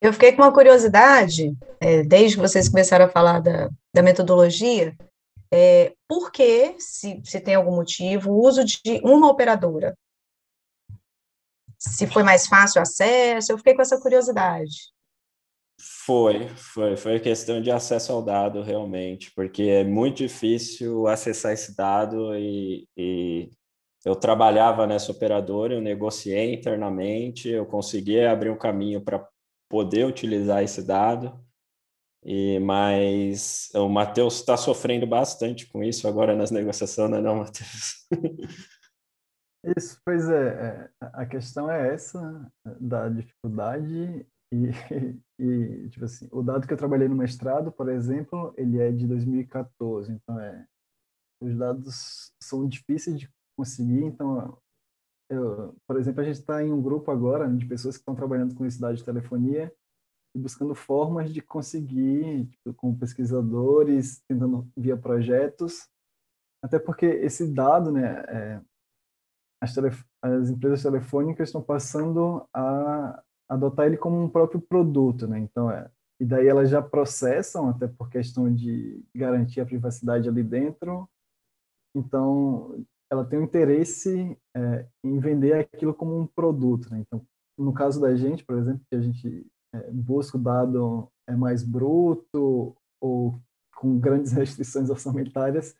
Eu 0.00 0.12
fiquei 0.12 0.32
com 0.32 0.42
uma 0.42 0.52
curiosidade, 0.52 1.56
é, 1.80 2.02
desde 2.02 2.36
que 2.36 2.42
vocês 2.42 2.68
começaram 2.68 3.06
a 3.06 3.10
falar 3.10 3.40
da, 3.40 3.70
da 3.94 4.02
metodologia, 4.02 4.94
é, 5.50 5.94
por 6.06 6.30
que, 6.30 6.76
se, 6.78 7.22
se 7.24 7.40
tem 7.40 7.54
algum 7.54 7.74
motivo, 7.74 8.30
o 8.30 8.46
uso 8.46 8.62
de 8.62 9.00
uma 9.02 9.30
operadora? 9.30 9.96
Se 11.78 12.06
foi 12.06 12.22
mais 12.22 12.46
fácil 12.46 12.78
o 12.78 12.82
acesso, 12.82 13.52
eu 13.52 13.58
fiquei 13.58 13.74
com 13.74 13.80
essa 13.80 13.98
curiosidade. 13.98 14.94
Foi, 15.78 16.48
foi, 16.48 16.96
foi 16.96 17.20
questão 17.20 17.60
de 17.60 17.70
acesso 17.70 18.12
ao 18.12 18.22
dado 18.22 18.62
realmente, 18.62 19.30
porque 19.34 19.62
é 19.64 19.84
muito 19.84 20.18
difícil 20.18 21.06
acessar 21.06 21.52
esse 21.52 21.76
dado 21.76 22.34
e, 22.34 22.88
e 22.96 23.50
eu 24.04 24.14
trabalhava 24.14 24.86
nessa 24.86 25.12
operadora, 25.12 25.74
eu 25.74 25.80
negociei 25.80 26.54
internamente, 26.54 27.48
eu 27.48 27.66
consegui 27.66 28.20
abrir 28.20 28.50
um 28.50 28.56
caminho 28.56 29.02
para 29.02 29.28
poder 29.68 30.06
utilizar 30.06 30.62
esse 30.62 30.82
dado, 30.82 31.38
e 32.24 32.58
mas 32.60 33.68
o 33.74 33.88
Matheus 33.88 34.36
está 34.36 34.56
sofrendo 34.56 35.06
bastante 35.06 35.66
com 35.66 35.82
isso 35.82 36.08
agora 36.08 36.34
nas 36.34 36.50
negociações, 36.50 37.10
não 37.10 37.18
é 37.18 37.20
não, 37.20 37.36
Matheus? 37.36 38.06
Isso, 39.76 40.00
pois 40.04 40.28
é, 40.28 40.48
é, 40.48 40.90
a 41.00 41.26
questão 41.26 41.68
é 41.68 41.92
essa, 41.92 42.48
da 42.80 43.08
dificuldade 43.08 44.24
e, 44.52 44.70
e, 45.38 45.88
tipo 45.88 46.04
assim, 46.04 46.28
o 46.30 46.42
dado 46.42 46.66
que 46.66 46.72
eu 46.72 46.76
trabalhei 46.76 47.08
no 47.08 47.16
mestrado, 47.16 47.72
por 47.72 47.88
exemplo, 47.88 48.54
ele 48.56 48.78
é 48.78 48.92
de 48.92 49.06
2014, 49.06 50.12
então 50.12 50.38
é, 50.38 50.66
os 51.42 51.56
dados 51.56 52.32
são 52.42 52.66
difíceis 52.68 53.18
de 53.18 53.30
conseguir, 53.56 54.04
então, 54.04 54.56
eu, 55.30 55.74
por 55.86 55.98
exemplo, 55.98 56.20
a 56.20 56.24
gente 56.24 56.36
está 56.40 56.62
em 56.62 56.72
um 56.72 56.80
grupo 56.80 57.10
agora 57.10 57.48
de 57.48 57.66
pessoas 57.66 57.96
que 57.96 58.02
estão 58.02 58.14
trabalhando 58.14 58.54
com 58.54 58.66
dado 58.80 58.96
de 58.96 59.04
telefonia 59.04 59.72
e 60.34 60.38
buscando 60.38 60.74
formas 60.74 61.32
de 61.32 61.40
conseguir, 61.40 62.46
tipo, 62.46 62.74
com 62.74 62.96
pesquisadores, 62.96 64.22
tentando 64.28 64.68
via 64.76 64.96
projetos, 64.96 65.88
até 66.62 66.78
porque 66.78 67.06
esse 67.06 67.52
dado, 67.52 67.90
né, 67.90 68.22
é, 68.28 68.60
as, 69.62 69.76
as 70.22 70.50
empresas 70.50 70.82
telefônicas 70.82 71.48
estão 71.48 71.62
passando 71.62 72.46
a 72.54 73.22
adotar 73.48 73.86
ele 73.86 73.96
como 73.96 74.22
um 74.22 74.28
próprio 74.28 74.60
produto, 74.60 75.26
né? 75.26 75.38
Então 75.38 75.70
é 75.70 75.90
e 76.18 76.24
daí 76.24 76.46
elas 76.48 76.70
já 76.70 76.80
processam 76.80 77.68
até 77.68 77.86
por 77.86 78.08
questão 78.08 78.52
de 78.52 79.04
garantir 79.14 79.60
a 79.60 79.66
privacidade 79.66 80.28
ali 80.28 80.42
dentro. 80.42 81.08
Então 81.94 82.82
ela 83.10 83.24
tem 83.24 83.38
um 83.38 83.44
interesse 83.44 84.36
é, 84.56 84.86
em 85.04 85.18
vender 85.18 85.52
aquilo 85.52 85.94
como 85.94 86.18
um 86.18 86.26
produto, 86.26 86.90
né? 86.90 87.00
Então 87.00 87.22
no 87.58 87.72
caso 87.72 88.00
da 88.00 88.14
gente, 88.14 88.44
por 88.44 88.56
exemplo, 88.56 88.84
que 88.88 88.96
a 88.96 89.00
gente 89.00 89.46
é, 89.74 89.90
busca 89.90 90.36
o 90.36 90.40
dado 90.40 91.08
é 91.28 91.36
mais 91.36 91.62
bruto 91.62 92.74
ou 93.00 93.38
com 93.74 93.98
grandes 93.98 94.32
restrições 94.32 94.88
orçamentárias, 94.88 95.76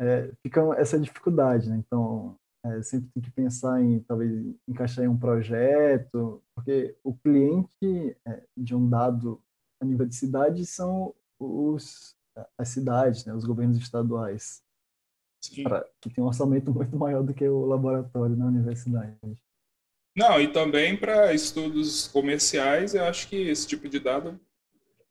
é, 0.00 0.32
fica 0.42 0.60
essa 0.76 0.98
dificuldade, 0.98 1.68
né? 1.68 1.76
Então 1.76 2.36
é, 2.64 2.82
sempre 2.82 3.08
tem 3.10 3.22
que 3.22 3.30
pensar 3.30 3.82
em 3.82 4.00
talvez 4.00 4.54
encaixar 4.66 5.04
em 5.04 5.08
um 5.08 5.18
projeto, 5.18 6.42
porque 6.54 6.96
o 7.04 7.14
cliente 7.14 8.16
é, 8.26 8.42
de 8.56 8.74
um 8.74 8.88
dado 8.88 9.40
a 9.80 9.84
nível 9.84 10.06
de 10.06 10.14
cidade 10.14 10.66
são 10.66 11.14
os 11.38 12.16
as 12.56 12.68
cidades, 12.68 13.24
né, 13.24 13.34
os 13.34 13.44
governos 13.44 13.76
estaduais, 13.78 14.62
pra, 15.64 15.84
que 16.00 16.08
tem 16.08 16.22
um 16.22 16.28
orçamento 16.28 16.70
muito 16.72 16.96
maior 16.96 17.24
do 17.24 17.34
que 17.34 17.48
o 17.48 17.66
laboratório 17.66 18.36
na 18.36 18.46
universidade. 18.46 19.16
Não, 20.16 20.40
e 20.40 20.52
também 20.52 20.96
para 20.96 21.32
estudos 21.32 22.08
comerciais, 22.08 22.94
eu 22.94 23.04
acho 23.04 23.28
que 23.28 23.36
esse 23.36 23.66
tipo 23.66 23.88
de 23.88 23.98
dado 23.98 24.38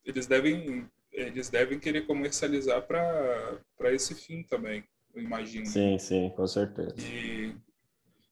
eles 0.06 0.26
devem 0.26 0.90
eles 1.12 1.50
devem 1.50 1.80
querer 1.80 2.06
comercializar 2.06 2.86
para 2.86 3.94
esse 3.94 4.14
fim 4.14 4.44
também 4.44 4.84
eu 5.18 5.24
imagino. 5.24 5.66
Sim, 5.66 5.98
sim, 5.98 6.30
com 6.36 6.48
certeza. 6.48 6.96
E 7.00 7.54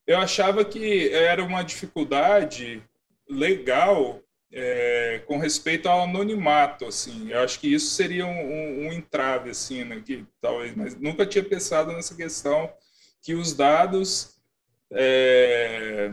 eu 0.06 0.18
achava 0.18 0.64
que 0.64 1.10
era 1.10 1.42
uma 1.42 1.62
dificuldade 1.62 2.82
legal 3.28 4.22
é, 4.52 5.22
com 5.26 5.38
respeito 5.38 5.88
ao 5.88 6.02
anonimato, 6.02 6.86
assim. 6.86 7.30
Eu 7.30 7.40
acho 7.40 7.58
que 7.58 7.72
isso 7.72 7.90
seria 7.94 8.24
um, 8.24 8.30
um, 8.30 8.86
um, 8.86 8.92
entrave, 8.92 9.50
assim, 9.50 9.84
né? 9.84 10.00
Que, 10.04 10.24
talvez, 10.40 10.74
mas 10.76 10.94
nunca 10.94 11.26
tinha 11.26 11.42
pensado 11.42 11.92
nessa 11.92 12.14
questão 12.14 12.72
que 13.20 13.34
os 13.34 13.52
dados 13.52 14.36
é, 14.92 16.12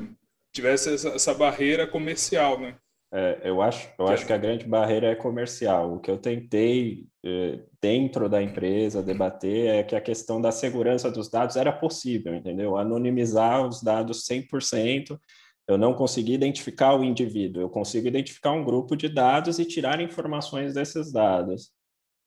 tivessem 0.51 0.95
essa, 0.95 1.09
essa, 1.09 1.33
barreira 1.33 1.85
comercial, 1.85 2.59
né? 2.59 2.75
É, 3.15 3.41
eu 3.43 3.61
acho, 3.61 3.87
eu 3.99 4.05
que 4.05 4.11
acho 4.11 4.25
que 4.25 4.33
a 4.33 4.37
grande 4.39 4.65
barreira 4.65 5.05
é 5.05 5.13
comercial. 5.13 5.93
O 5.93 5.99
que 5.99 6.09
eu 6.09 6.17
tentei 6.17 7.05
eh, 7.23 7.59
dentro 7.79 8.27
da 8.27 8.41
empresa 8.41 9.03
debater 9.03 9.67
é 9.67 9.83
que 9.83 9.95
a 9.95 10.01
questão 10.01 10.41
da 10.41 10.51
segurança 10.51 11.11
dos 11.11 11.29
dados 11.29 11.55
era 11.55 11.71
possível, 11.71 12.33
entendeu? 12.33 12.75
Anonimizar 12.75 13.67
os 13.67 13.83
dados 13.83 14.25
100%. 14.25 15.19
Eu 15.67 15.77
não 15.77 15.93
consegui 15.93 16.33
identificar 16.33 16.95
o 16.95 17.03
indivíduo, 17.03 17.61
eu 17.61 17.69
consigo 17.69 18.07
identificar 18.07 18.51
um 18.51 18.65
grupo 18.65 18.95
de 18.95 19.07
dados 19.07 19.59
e 19.59 19.65
tirar 19.65 20.01
informações 20.01 20.73
desses 20.73 21.11
dados. 21.11 21.71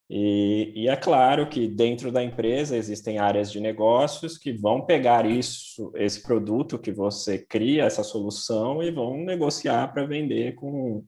E, 0.08 0.72
e, 0.84 0.88
é 0.88 0.94
claro 0.94 1.48
que 1.48 1.66
dentro 1.66 2.12
da 2.12 2.22
empresa 2.22 2.76
existem 2.76 3.18
áreas 3.18 3.50
de 3.50 3.58
negócios 3.58 4.38
que 4.38 4.52
vão 4.52 4.86
pegar 4.86 5.26
isso, 5.26 5.90
esse 5.96 6.22
produto 6.22 6.78
que 6.78 6.92
você 6.92 7.38
cria, 7.38 7.84
essa 7.84 8.04
solução, 8.04 8.80
e 8.82 8.90
vão 8.92 9.16
negociar 9.16 9.92
para 9.92 10.06
vender 10.06 10.54
com, 10.54 11.04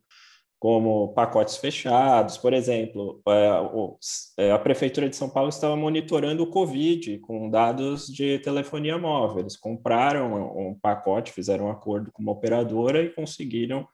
como 0.59 1.15
pacotes 1.15 1.57
fechados. 1.59 2.37
Por 2.37 2.53
exemplo, 2.53 3.23
é, 3.29 4.47
é, 4.47 4.51
a 4.51 4.59
Prefeitura 4.59 5.09
de 5.09 5.15
São 5.15 5.31
Paulo 5.31 5.49
estava 5.49 5.77
monitorando 5.77 6.43
o 6.43 6.51
Covid 6.51 7.19
com 7.21 7.49
dados 7.49 8.07
de 8.09 8.41
telefonia 8.41 8.99
móvel. 8.99 9.41
Eles 9.41 9.57
compraram 9.57 10.59
um 10.59 10.75
pacote, 10.75 11.33
fizeram 11.33 11.67
um 11.67 11.71
acordo 11.71 12.11
com 12.13 12.21
uma 12.21 12.33
operadora 12.33 13.01
e 13.01 13.11
conseguiram 13.11 13.87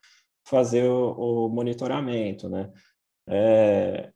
fazer 0.47 0.85
o, 0.85 1.47
o 1.47 1.49
monitoramento, 1.51 2.49
né? 2.49 2.71
É, 3.29 4.11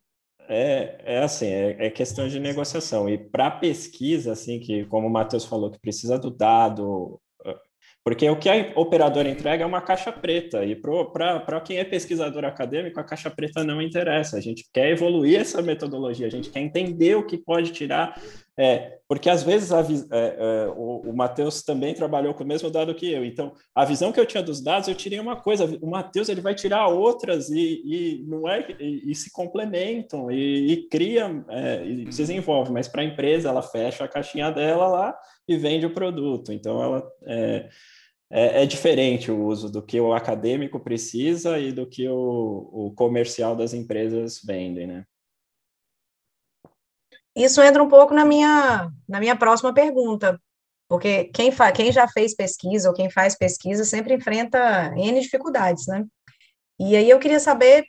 é, 0.49 1.01
é 1.05 1.19
assim, 1.19 1.47
é, 1.47 1.87
é, 1.87 1.89
questão 1.89 2.27
de 2.27 2.39
negociação. 2.39 3.07
E 3.07 3.17
para 3.17 3.51
pesquisa, 3.51 4.33
assim, 4.33 4.59
que 4.59 4.85
como 4.85 5.07
o 5.07 5.09
Matheus 5.09 5.45
falou, 5.45 5.71
que 5.71 5.79
precisa 5.79 6.17
do 6.17 6.31
dado, 6.31 7.21
porque 8.03 8.27
o 8.29 8.37
que 8.37 8.49
a 8.49 8.71
operadora 8.75 9.29
entrega 9.29 9.63
é 9.63 9.67
uma 9.67 9.81
caixa 9.81 10.11
preta, 10.11 10.65
e 10.65 10.75
para 10.75 11.61
quem 11.61 11.77
é 11.77 11.83
pesquisador 11.83 12.45
acadêmico, 12.45 12.99
a 12.99 13.03
caixa 13.03 13.29
preta 13.29 13.63
não 13.63 13.81
interessa. 13.81 14.37
A 14.37 14.41
gente 14.41 14.67
quer 14.73 14.89
evoluir 14.89 15.39
essa 15.39 15.61
metodologia, 15.61 16.25
a 16.25 16.31
gente 16.31 16.49
quer 16.49 16.61
entender 16.61 17.15
o 17.15 17.25
que 17.25 17.37
pode 17.37 17.71
tirar 17.71 18.19
É, 18.59 18.99
porque 19.07 19.29
às 19.29 19.41
vezes 19.41 19.71
a, 19.71 19.79
é, 19.79 19.85
é, 20.11 20.67
o, 20.75 21.11
o 21.11 21.15
Matheus 21.15 21.63
também 21.63 21.93
trabalhou 21.93 22.33
com 22.33 22.43
o 22.43 22.47
mesmo 22.47 22.69
dado 22.69 22.93
que 22.93 23.09
eu. 23.09 23.23
Então, 23.23 23.53
a 23.73 23.85
visão 23.85 24.11
que 24.11 24.19
eu 24.19 24.25
tinha 24.25 24.43
dos 24.43 24.61
dados, 24.61 24.89
eu 24.89 24.95
tirei 24.95 25.17
uma 25.17 25.37
coisa. 25.37 25.63
O 25.81 25.89
Matheus 25.89 26.27
ele 26.27 26.41
vai 26.41 26.53
tirar 26.53 26.89
outras 26.89 27.49
e, 27.49 27.81
e 27.85 28.23
não 28.27 28.49
é 28.49 28.67
e, 28.77 29.09
e 29.09 29.15
se 29.15 29.31
complementam 29.31 30.29
e, 30.29 30.73
e 30.73 30.89
cria 30.89 31.41
é, 31.47 31.85
e 31.85 32.03
desenvolve. 32.03 32.69
Mas 32.73 32.89
para 32.89 33.01
a 33.01 33.05
empresa, 33.05 33.47
ela 33.47 33.61
fecha 33.61 34.03
a 34.03 34.09
caixinha 34.09 34.51
dela 34.51 34.89
lá 34.89 35.17
e 35.47 35.55
vende 35.55 35.85
o 35.85 35.93
produto. 35.93 36.51
Então, 36.51 36.83
ela 36.83 37.09
é, 37.27 37.69
é, 38.29 38.63
é, 38.63 38.65
diferente 38.65 39.31
o 39.31 39.41
uso 39.41 39.71
do 39.71 39.81
que 39.81 40.01
o 40.01 40.13
acadêmico 40.13 40.81
precisa 40.81 41.57
e 41.57 41.71
do 41.71 41.87
que 41.87 42.09
o, 42.09 42.69
o 42.73 42.93
comercial 42.93 43.55
das 43.55 43.73
empresas 43.73 44.41
vendem, 44.45 44.85
né? 44.85 45.05
Isso 47.39 47.61
entra 47.61 47.81
um 47.81 47.87
pouco 47.87 48.13
na 48.13 48.25
minha, 48.25 48.91
na 49.07 49.17
minha 49.17 49.33
próxima 49.33 49.73
pergunta, 49.73 50.37
porque 50.89 51.25
quem, 51.33 51.53
fa, 51.53 51.71
quem 51.71 51.89
já 51.89 52.05
fez 52.05 52.35
pesquisa 52.35 52.89
ou 52.89 52.93
quem 52.93 53.09
faz 53.09 53.33
pesquisa 53.37 53.85
sempre 53.85 54.13
enfrenta 54.13 54.91
N 54.97 55.21
dificuldades, 55.21 55.87
né? 55.87 56.03
E 56.77 56.97
aí 56.97 57.09
eu 57.09 57.17
queria 57.17 57.39
saber, 57.39 57.85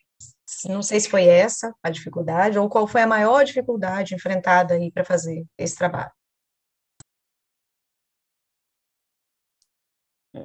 não 0.66 0.82
sei 0.82 1.00
se 1.00 1.08
foi 1.10 1.24
essa 1.24 1.74
a 1.82 1.90
dificuldade, 1.90 2.60
ou 2.60 2.68
qual 2.68 2.86
foi 2.86 3.02
a 3.02 3.08
maior 3.08 3.44
dificuldade 3.44 4.14
enfrentada 4.14 4.74
aí 4.74 4.92
para 4.92 5.04
fazer 5.04 5.44
esse 5.58 5.74
trabalho. 5.74 6.12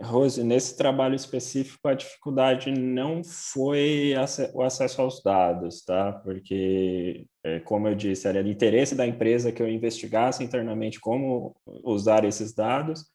Rose, 0.01 0.43
nesse 0.43 0.75
trabalho 0.75 1.15
específico, 1.15 1.87
a 1.87 1.93
dificuldade 1.93 2.71
não 2.71 3.23
foi 3.23 4.13
o 4.53 4.63
acesso 4.63 4.99
aos 4.99 5.21
dados, 5.21 5.83
tá? 5.83 6.11
Porque, 6.11 7.27
é, 7.43 7.59
como 7.59 7.87
eu 7.87 7.93
disse, 7.93 8.27
era 8.27 8.43
de 8.43 8.49
interesse 8.49 8.95
da 8.95 9.05
empresa 9.05 9.51
que 9.51 9.61
eu 9.61 9.69
investigasse 9.69 10.43
internamente 10.43 10.99
como 10.99 11.55
usar 11.83 12.25
esses 12.25 12.51
dados, 12.51 13.05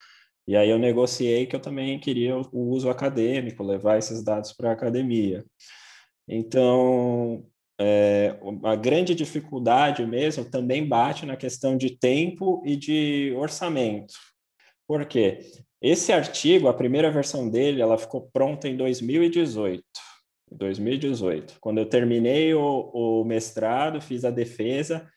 e 0.47 0.57
aí 0.57 0.71
eu 0.71 0.79
negociei 0.79 1.45
que 1.47 1.57
eu 1.57 1.61
também 1.61 1.99
queria 1.99 2.37
o 2.37 2.71
uso 2.71 2.89
acadêmico, 2.89 3.65
levar 3.65 3.99
esses 3.99 4.23
dados 4.23 4.53
para 4.53 4.71
a 4.71 4.73
academia. 4.73 5.45
Então, 6.29 7.45
é, 7.81 8.39
a 8.63 8.77
grande 8.77 9.13
dificuldade 9.15 10.07
mesmo 10.07 10.45
também 10.45 10.87
bate 10.87 11.27
na 11.27 11.37
questão 11.37 11.77
de 11.77 11.99
tempo 11.99 12.63
e 12.65 12.77
de 12.77 13.35
orçamento. 13.37 14.15
Por 14.87 15.05
quê? 15.07 15.41
Esse 15.81 16.13
artigo, 16.13 16.69
a 16.69 16.75
primeira 16.75 17.11
versão 17.11 17.49
dele, 17.49 17.81
ela 17.81 17.97
ficou 17.97 18.29
pronta 18.33 18.69
em 18.69 18.77
2018. 18.77 19.83
2018. 20.51 21.57
Quando 21.61 21.79
eu 21.79 21.87
terminei 21.87 22.53
o, 22.55 22.91
o 22.93 23.25
mestrado, 23.25 24.01
fiz 24.01 24.25
a 24.25 24.31
defesa, 24.31 25.09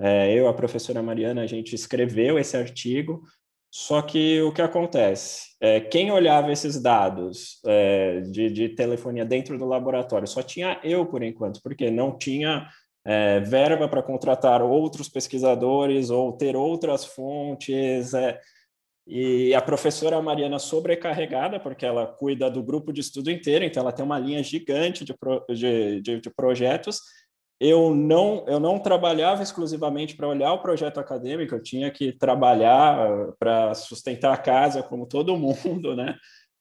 é, 0.00 0.32
eu, 0.32 0.48
a 0.48 0.54
professora 0.54 1.02
Mariana, 1.02 1.42
a 1.42 1.46
gente 1.46 1.74
escreveu 1.74 2.38
esse 2.38 2.56
artigo, 2.56 3.22
só 3.70 4.02
que 4.02 4.40
o 4.42 4.52
que 4.52 4.60
acontece? 4.60 5.56
É, 5.60 5.80
quem 5.80 6.10
olhava 6.10 6.52
esses 6.52 6.80
dados 6.80 7.58
é, 7.64 8.20
de, 8.20 8.50
de, 8.50 8.68
telefonia 8.68 9.24
dentro 9.24 9.56
do 9.56 9.64
laboratório? 9.64 10.28
Só 10.28 10.42
tinha 10.42 10.78
eu, 10.84 11.06
por 11.06 11.22
enquanto, 11.22 11.60
porque 11.62 11.90
não 11.90 12.16
tinha 12.18 12.68
é, 13.04 13.40
verba 13.40 13.88
para 13.88 14.02
contratar 14.02 14.62
outros 14.62 15.08
pesquisadores 15.08 16.10
ou 16.10 16.32
ter 16.32 16.54
outras 16.54 17.06
fontes. 17.06 18.12
E 19.06 19.52
a 19.54 19.60
professora 19.60 20.22
Mariana 20.22 20.58
sobrecarregada, 20.58 21.58
porque 21.58 21.84
ela 21.84 22.06
cuida 22.06 22.48
do 22.50 22.62
grupo 22.62 22.92
de 22.92 23.00
estudo 23.00 23.30
inteiro, 23.30 23.64
então 23.64 23.82
ela 23.82 23.92
tem 23.92 24.04
uma 24.04 24.18
linha 24.18 24.42
gigante 24.42 25.04
de, 25.04 25.12
pro, 25.12 25.44
de, 25.48 26.00
de, 26.00 26.20
de 26.20 26.30
projetos. 26.30 27.00
Eu 27.60 27.94
não, 27.94 28.44
eu 28.48 28.60
não 28.60 28.78
trabalhava 28.78 29.42
exclusivamente 29.42 30.16
para 30.16 30.28
olhar 30.28 30.52
o 30.52 30.62
projeto 30.62 30.98
acadêmico, 30.98 31.54
eu 31.54 31.62
tinha 31.62 31.90
que 31.90 32.12
trabalhar 32.12 33.32
para 33.38 33.74
sustentar 33.74 34.32
a 34.32 34.36
casa, 34.36 34.82
como 34.82 35.06
todo 35.06 35.36
mundo, 35.36 35.96
né? 35.96 36.16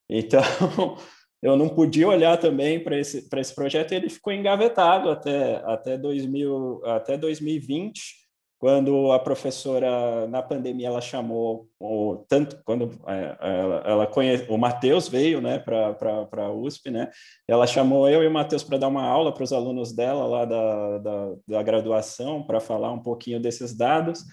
Então, 0.10 0.41
eu 1.41 1.56
não 1.56 1.69
podia 1.69 2.08
olhar 2.08 2.38
também 2.38 2.84
para 2.84 2.99
esse, 2.99 3.27
esse 3.36 3.56
projeto, 3.56 3.91
e 3.91 3.95
ele 3.95 4.10
ficou 4.10 4.34
engavetado 4.34 5.10
até, 5.10 5.56
até, 5.65 5.97
2000, 5.97 6.82
até 6.86 7.17
2020, 7.17 8.20
quando 8.62 9.12
a 9.12 9.17
professora 9.17 10.28
na 10.28 10.39
pandemia 10.43 10.86
ela 10.86 11.02
chamou 11.02 11.67
o 11.80 12.24
tanto 12.30 12.62
quando 12.63 12.91
é, 13.08 13.36
ela, 13.41 13.84
ela 13.84 14.08
conhece, 14.08 14.45
o 14.47 14.56
Matheus 14.56 15.10
veio 15.10 15.41
né 15.41 15.58
para 15.58 16.28
a 16.32 16.54
USP 16.54 16.91
né 16.91 17.10
ela 17.47 17.65
chamou 17.65 18.08
eu 18.08 18.21
e 18.21 18.28
o 18.28 18.32
Matheus 18.32 18.63
para 18.63 18.78
dar 18.78 18.88
uma 18.88 19.02
aula 19.04 19.34
para 19.34 19.43
os 19.43 19.52
alunos 19.52 19.91
dela 19.91 20.28
lá 20.28 20.45
da, 20.45 20.97
da, 21.00 21.34
da 21.47 21.63
graduação 21.63 22.43
para 22.43 22.60
falar 22.60 22.91
um 22.91 23.02
pouquinho 23.02 23.39
desses 23.39 23.76
dados. 23.76 24.24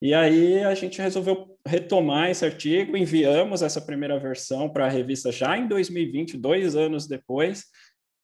E 0.00 0.12
aí 0.12 0.62
a 0.62 0.74
gente 0.74 1.00
resolveu 1.00 1.56
retomar 1.66 2.30
esse 2.30 2.44
artigo 2.44 2.96
enviamos 2.96 3.62
essa 3.62 3.80
primeira 3.80 4.18
versão 4.18 4.68
para 4.68 4.86
a 4.86 4.90
revista 4.90 5.32
já 5.32 5.56
em 5.56 5.66
2020 5.66 6.36
dois 6.36 6.76
anos 6.76 7.06
depois 7.06 7.64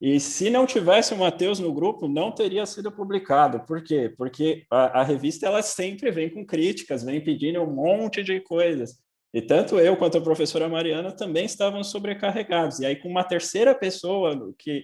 e 0.02 0.18
se 0.18 0.50
não 0.50 0.66
tivesse 0.66 1.14
o 1.14 1.16
Matheus 1.16 1.60
no 1.60 1.72
grupo, 1.72 2.08
não 2.08 2.32
teria 2.32 2.66
sido 2.66 2.90
publicado. 2.90 3.60
Por 3.60 3.84
quê? 3.84 4.12
Porque 4.18 4.66
a, 4.68 5.00
a, 5.00 5.04
revista 5.04 5.46
ela 5.46 5.62
sempre 5.62 6.10
vem 6.10 6.28
com 6.28 6.44
críticas, 6.44 7.04
vem 7.04 7.22
pedindo 7.22 7.62
um 7.62 7.72
monte 7.72 8.20
de 8.20 8.40
coisas. 8.40 8.96
E 9.32 9.40
tanto 9.40 9.78
eu 9.78 9.96
quanto 9.96 10.18
a 10.18 10.20
professora 10.20 10.68
Mariana 10.68 11.12
também 11.12 11.44
estavam 11.44 11.84
sobrecarregados. 11.84 12.80
E 12.80 12.86
aí, 12.86 12.96
com 12.96 13.08
uma 13.08 13.22
terceira 13.22 13.76
pessoa 13.76 14.52
que, 14.58 14.82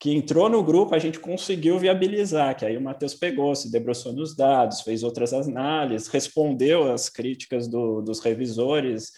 que 0.00 0.10
entrou 0.10 0.48
no 0.48 0.64
grupo, 0.64 0.96
a 0.96 0.98
gente 0.98 1.20
conseguiu 1.20 1.78
viabilizar. 1.78 2.56
Que 2.56 2.66
aí 2.66 2.76
o 2.76 2.82
Matheus 2.82 3.14
pegou, 3.14 3.54
se 3.54 3.70
debruçou 3.70 4.12
nos 4.12 4.34
dados, 4.34 4.80
fez 4.80 5.04
outras 5.04 5.32
análises, 5.32 6.08
respondeu 6.08 6.92
às 6.92 7.08
críticas 7.08 7.68
do, 7.68 8.02
dos 8.02 8.18
revisores 8.18 9.12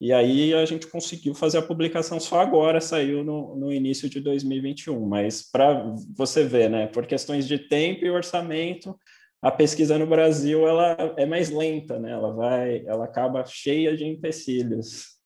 e 0.00 0.12
aí 0.12 0.54
a 0.54 0.64
gente 0.64 0.86
conseguiu 0.86 1.34
fazer 1.34 1.58
a 1.58 1.62
publicação 1.62 2.18
só 2.18 2.40
agora, 2.40 2.80
saiu 2.80 3.22
no, 3.22 3.54
no 3.54 3.70
início 3.70 4.08
de 4.08 4.18
2021. 4.18 5.06
Mas 5.06 5.42
para 5.42 5.94
você 6.16 6.42
ver, 6.42 6.70
né, 6.70 6.86
por 6.86 7.06
questões 7.06 7.46
de 7.46 7.58
tempo 7.58 8.04
e 8.04 8.10
orçamento, 8.10 8.98
a 9.42 9.50
pesquisa 9.50 9.98
no 9.98 10.06
Brasil 10.06 10.66
ela 10.66 10.96
é 11.18 11.26
mais 11.26 11.50
lenta, 11.50 11.98
né? 11.98 12.12
Ela 12.12 12.32
vai, 12.32 12.84
ela 12.86 13.04
acaba 13.04 13.44
cheia 13.44 13.94
de 13.94 14.04
empecilhos. 14.04 15.18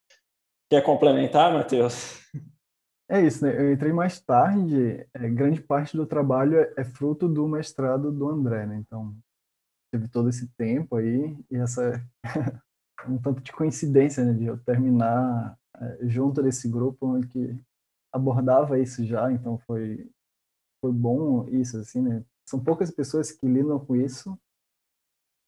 Quer 0.68 0.82
complementar, 0.82 1.52
Matheus? 1.52 2.20
É 3.08 3.20
isso, 3.20 3.44
né? 3.44 3.54
Eu 3.56 3.72
entrei 3.72 3.92
mais 3.92 4.20
tarde. 4.20 5.06
É, 5.14 5.28
grande 5.28 5.60
parte 5.60 5.96
do 5.96 6.06
trabalho 6.06 6.58
é, 6.58 6.74
é 6.78 6.84
fruto 6.84 7.28
do 7.28 7.46
mestrado 7.46 8.10
do 8.10 8.28
André, 8.28 8.66
né? 8.66 8.76
Então 8.76 9.14
teve 9.92 10.08
todo 10.08 10.28
esse 10.28 10.48
tempo 10.56 10.96
aí 10.96 11.36
e 11.50 11.56
essa 11.56 12.04
um 13.08 13.18
tanto 13.18 13.42
de 13.42 13.52
coincidência, 13.52 14.24
né, 14.24 14.32
de 14.32 14.44
eu 14.44 14.58
terminar 14.58 15.58
é, 15.76 16.06
junto 16.06 16.42
desse 16.42 16.68
grupo 16.68 17.20
que 17.28 17.58
abordava 18.12 18.78
isso 18.78 19.04
já, 19.04 19.30
então 19.32 19.58
foi 19.58 20.08
foi 20.80 20.92
bom 20.92 21.48
isso, 21.48 21.78
assim, 21.78 22.02
né? 22.02 22.22
São 22.46 22.62
poucas 22.62 22.90
pessoas 22.90 23.32
que 23.32 23.46
lidam 23.46 23.80
com 23.80 23.96
isso 23.96 24.38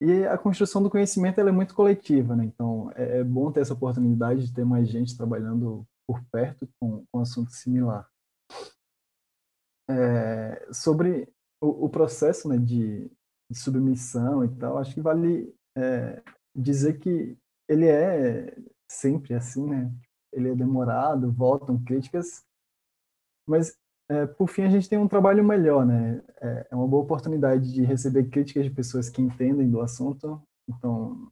e 0.00 0.26
a 0.26 0.36
construção 0.36 0.82
do 0.82 0.90
conhecimento 0.90 1.40
é 1.40 1.52
muito 1.52 1.74
coletiva, 1.74 2.34
né? 2.34 2.44
Então 2.44 2.90
é, 2.94 3.18
é 3.18 3.24
bom 3.24 3.52
ter 3.52 3.60
essa 3.60 3.74
oportunidade 3.74 4.46
de 4.46 4.54
ter 4.54 4.64
mais 4.64 4.88
gente 4.88 5.16
trabalhando 5.16 5.86
por 6.06 6.22
perto 6.30 6.68
com, 6.80 7.04
com 7.10 7.20
assunto 7.20 7.50
similar. 7.50 8.08
É, 9.88 10.68
sobre 10.72 11.28
o, 11.60 11.86
o 11.86 11.88
processo 11.88 12.48
né, 12.48 12.58
de, 12.58 13.10
de, 13.50 13.58
submissão 13.58 14.44
e 14.44 14.48
tal, 14.56 14.78
acho 14.78 14.94
que 14.94 15.00
vale 15.00 15.54
é, 15.76 16.22
dizer 16.56 16.98
que 16.98 17.36
ele 17.68 17.86
é 17.86 18.56
sempre 18.90 19.34
assim, 19.34 19.66
né? 19.68 19.92
Ele 20.32 20.50
é 20.50 20.54
demorado, 20.54 21.32
voltam 21.32 21.82
críticas, 21.82 22.44
mas 23.46 23.76
é, 24.08 24.26
por 24.26 24.48
fim 24.48 24.62
a 24.62 24.70
gente 24.70 24.88
tem 24.88 24.98
um 24.98 25.08
trabalho 25.08 25.44
melhor, 25.44 25.84
né? 25.84 26.22
É, 26.40 26.68
é 26.70 26.76
uma 26.76 26.86
boa 26.86 27.02
oportunidade 27.02 27.72
de 27.72 27.84
receber 27.84 28.28
críticas 28.30 28.64
de 28.64 28.70
pessoas 28.70 29.08
que 29.08 29.20
entendem 29.20 29.70
do 29.70 29.80
assunto. 29.80 30.40
Então, 30.68 31.30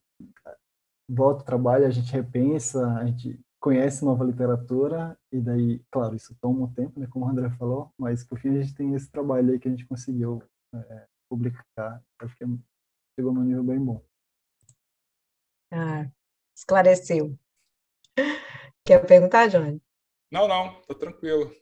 volta 1.08 1.42
o 1.42 1.46
trabalho, 1.46 1.86
a 1.86 1.90
gente 1.90 2.12
repensa, 2.12 2.86
a 2.96 3.06
gente 3.06 3.40
conhece 3.60 4.04
nova 4.04 4.24
literatura 4.24 5.16
e 5.32 5.40
daí, 5.40 5.82
claro, 5.90 6.14
isso 6.14 6.36
toma 6.40 6.64
um 6.64 6.72
tempo, 6.72 6.98
né? 7.00 7.06
Como 7.06 7.24
o 7.24 7.28
André 7.28 7.48
falou, 7.50 7.90
mas 7.98 8.24
por 8.24 8.38
fim 8.38 8.50
a 8.50 8.62
gente 8.62 8.74
tem 8.74 8.94
esse 8.94 9.10
trabalho 9.10 9.52
aí 9.52 9.58
que 9.58 9.68
a 9.68 9.70
gente 9.70 9.86
conseguiu 9.86 10.42
é, 10.74 11.06
publicar. 11.30 12.02
Acho 12.20 12.36
que 12.36 12.44
chegou 13.16 13.32
num 13.32 13.44
nível 13.44 13.64
bem 13.64 13.78
bom. 13.78 14.02
Ah, 15.76 16.08
esclareceu. 16.56 17.36
Quer 18.86 19.04
perguntar, 19.04 19.48
Johnny? 19.48 19.82
Não, 20.30 20.46
não, 20.46 20.80
tá 20.82 20.94
tranquilo. 20.94 21.52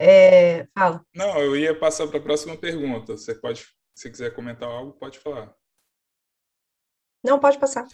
É, 0.00 0.66
fala. 0.74 1.04
Não, 1.14 1.38
eu 1.38 1.54
ia 1.54 1.78
passar 1.78 2.06
para 2.08 2.18
a 2.18 2.22
próxima 2.22 2.56
pergunta. 2.56 3.14
Você 3.14 3.34
pode, 3.34 3.66
se 3.94 4.10
quiser 4.10 4.34
comentar 4.34 4.70
algo, 4.70 4.94
pode 4.94 5.18
falar. 5.18 5.54
Não, 7.22 7.38
pode 7.38 7.58
passar. 7.58 7.86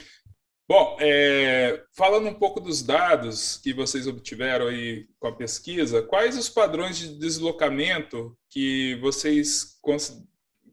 Bom, 0.68 0.96
é, 1.00 1.84
falando 1.96 2.28
um 2.28 2.38
pouco 2.38 2.60
dos 2.60 2.84
dados 2.84 3.56
que 3.56 3.72
vocês 3.72 4.06
obtiveram 4.06 4.68
aí 4.68 5.08
com 5.18 5.26
a 5.26 5.34
pesquisa, 5.34 6.02
quais 6.02 6.38
os 6.38 6.48
padrões 6.48 6.96
de 6.96 7.18
deslocamento 7.18 8.38
que 8.48 8.94
vocês 9.00 9.76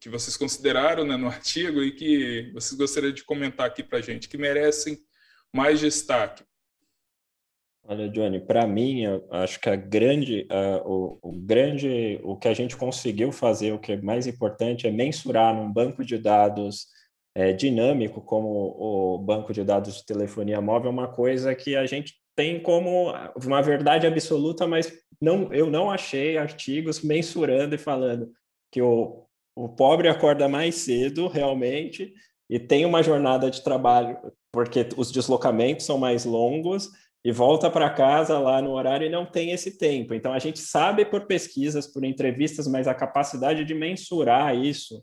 que 0.03 0.09
vocês 0.09 0.35
consideraram 0.35 1.05
né, 1.05 1.15
no 1.15 1.27
artigo 1.27 1.81
e 1.81 1.93
que 1.93 2.51
vocês 2.53 2.77
gostariam 2.77 3.13
de 3.13 3.23
comentar 3.23 3.65
aqui 3.65 3.81
para 3.81 3.99
a 3.99 4.01
gente, 4.01 4.27
que 4.27 4.37
merecem 4.37 4.97
mais 5.55 5.79
destaque? 5.79 6.43
Olha, 7.85 8.09
Johnny, 8.09 8.41
para 8.41 8.67
mim, 8.67 9.03
acho 9.31 9.61
que 9.61 9.69
a 9.69 9.77
grande, 9.77 10.45
o, 10.83 11.19
o, 11.21 11.31
grande, 11.31 12.19
o 12.21 12.35
que 12.35 12.49
a 12.49 12.53
gente 12.53 12.75
conseguiu 12.75 13.31
fazer, 13.31 13.71
o 13.71 13.79
que 13.79 13.93
é 13.93 14.01
mais 14.01 14.27
importante, 14.27 14.87
é 14.87 14.91
mensurar 14.91 15.55
num 15.55 15.71
banco 15.71 16.03
de 16.03 16.17
dados 16.17 16.87
é, 17.33 17.53
dinâmico, 17.53 18.19
como 18.21 18.49
o 18.49 19.17
banco 19.17 19.53
de 19.53 19.63
dados 19.63 19.95
de 19.95 20.05
telefonia 20.05 20.59
móvel, 20.59 20.91
uma 20.91 21.07
coisa 21.07 21.55
que 21.55 21.77
a 21.77 21.85
gente 21.85 22.15
tem 22.35 22.61
como 22.61 23.13
uma 23.41 23.61
verdade 23.61 24.05
absoluta, 24.05 24.67
mas 24.67 24.91
não, 25.21 25.53
eu 25.53 25.69
não 25.69 25.89
achei 25.89 26.37
artigos 26.37 27.01
mensurando 27.01 27.75
e 27.75 27.77
falando 27.77 28.31
que 28.69 28.81
o, 28.81 29.25
o 29.55 29.69
pobre 29.69 30.07
acorda 30.07 30.47
mais 30.47 30.75
cedo, 30.75 31.27
realmente, 31.27 32.13
e 32.49 32.59
tem 32.59 32.85
uma 32.85 33.03
jornada 33.03 33.49
de 33.49 33.63
trabalho, 33.63 34.17
porque 34.51 34.87
os 34.97 35.11
deslocamentos 35.11 35.85
são 35.85 35.97
mais 35.97 36.25
longos, 36.25 36.89
e 37.25 37.31
volta 37.31 37.71
para 37.71 37.89
casa 37.89 38.37
lá 38.37 38.61
no 38.61 38.71
horário 38.71 39.07
e 39.07 39.09
não 39.09 39.25
tem 39.25 39.51
esse 39.51 39.77
tempo. 39.77 40.13
Então, 40.13 40.33
a 40.33 40.39
gente 40.39 40.59
sabe 40.59 41.05
por 41.05 41.25
pesquisas, 41.25 41.87
por 41.87 42.03
entrevistas, 42.03 42.67
mas 42.67 42.87
a 42.87 42.93
capacidade 42.93 43.63
de 43.63 43.73
mensurar 43.73 44.55
isso 44.55 45.01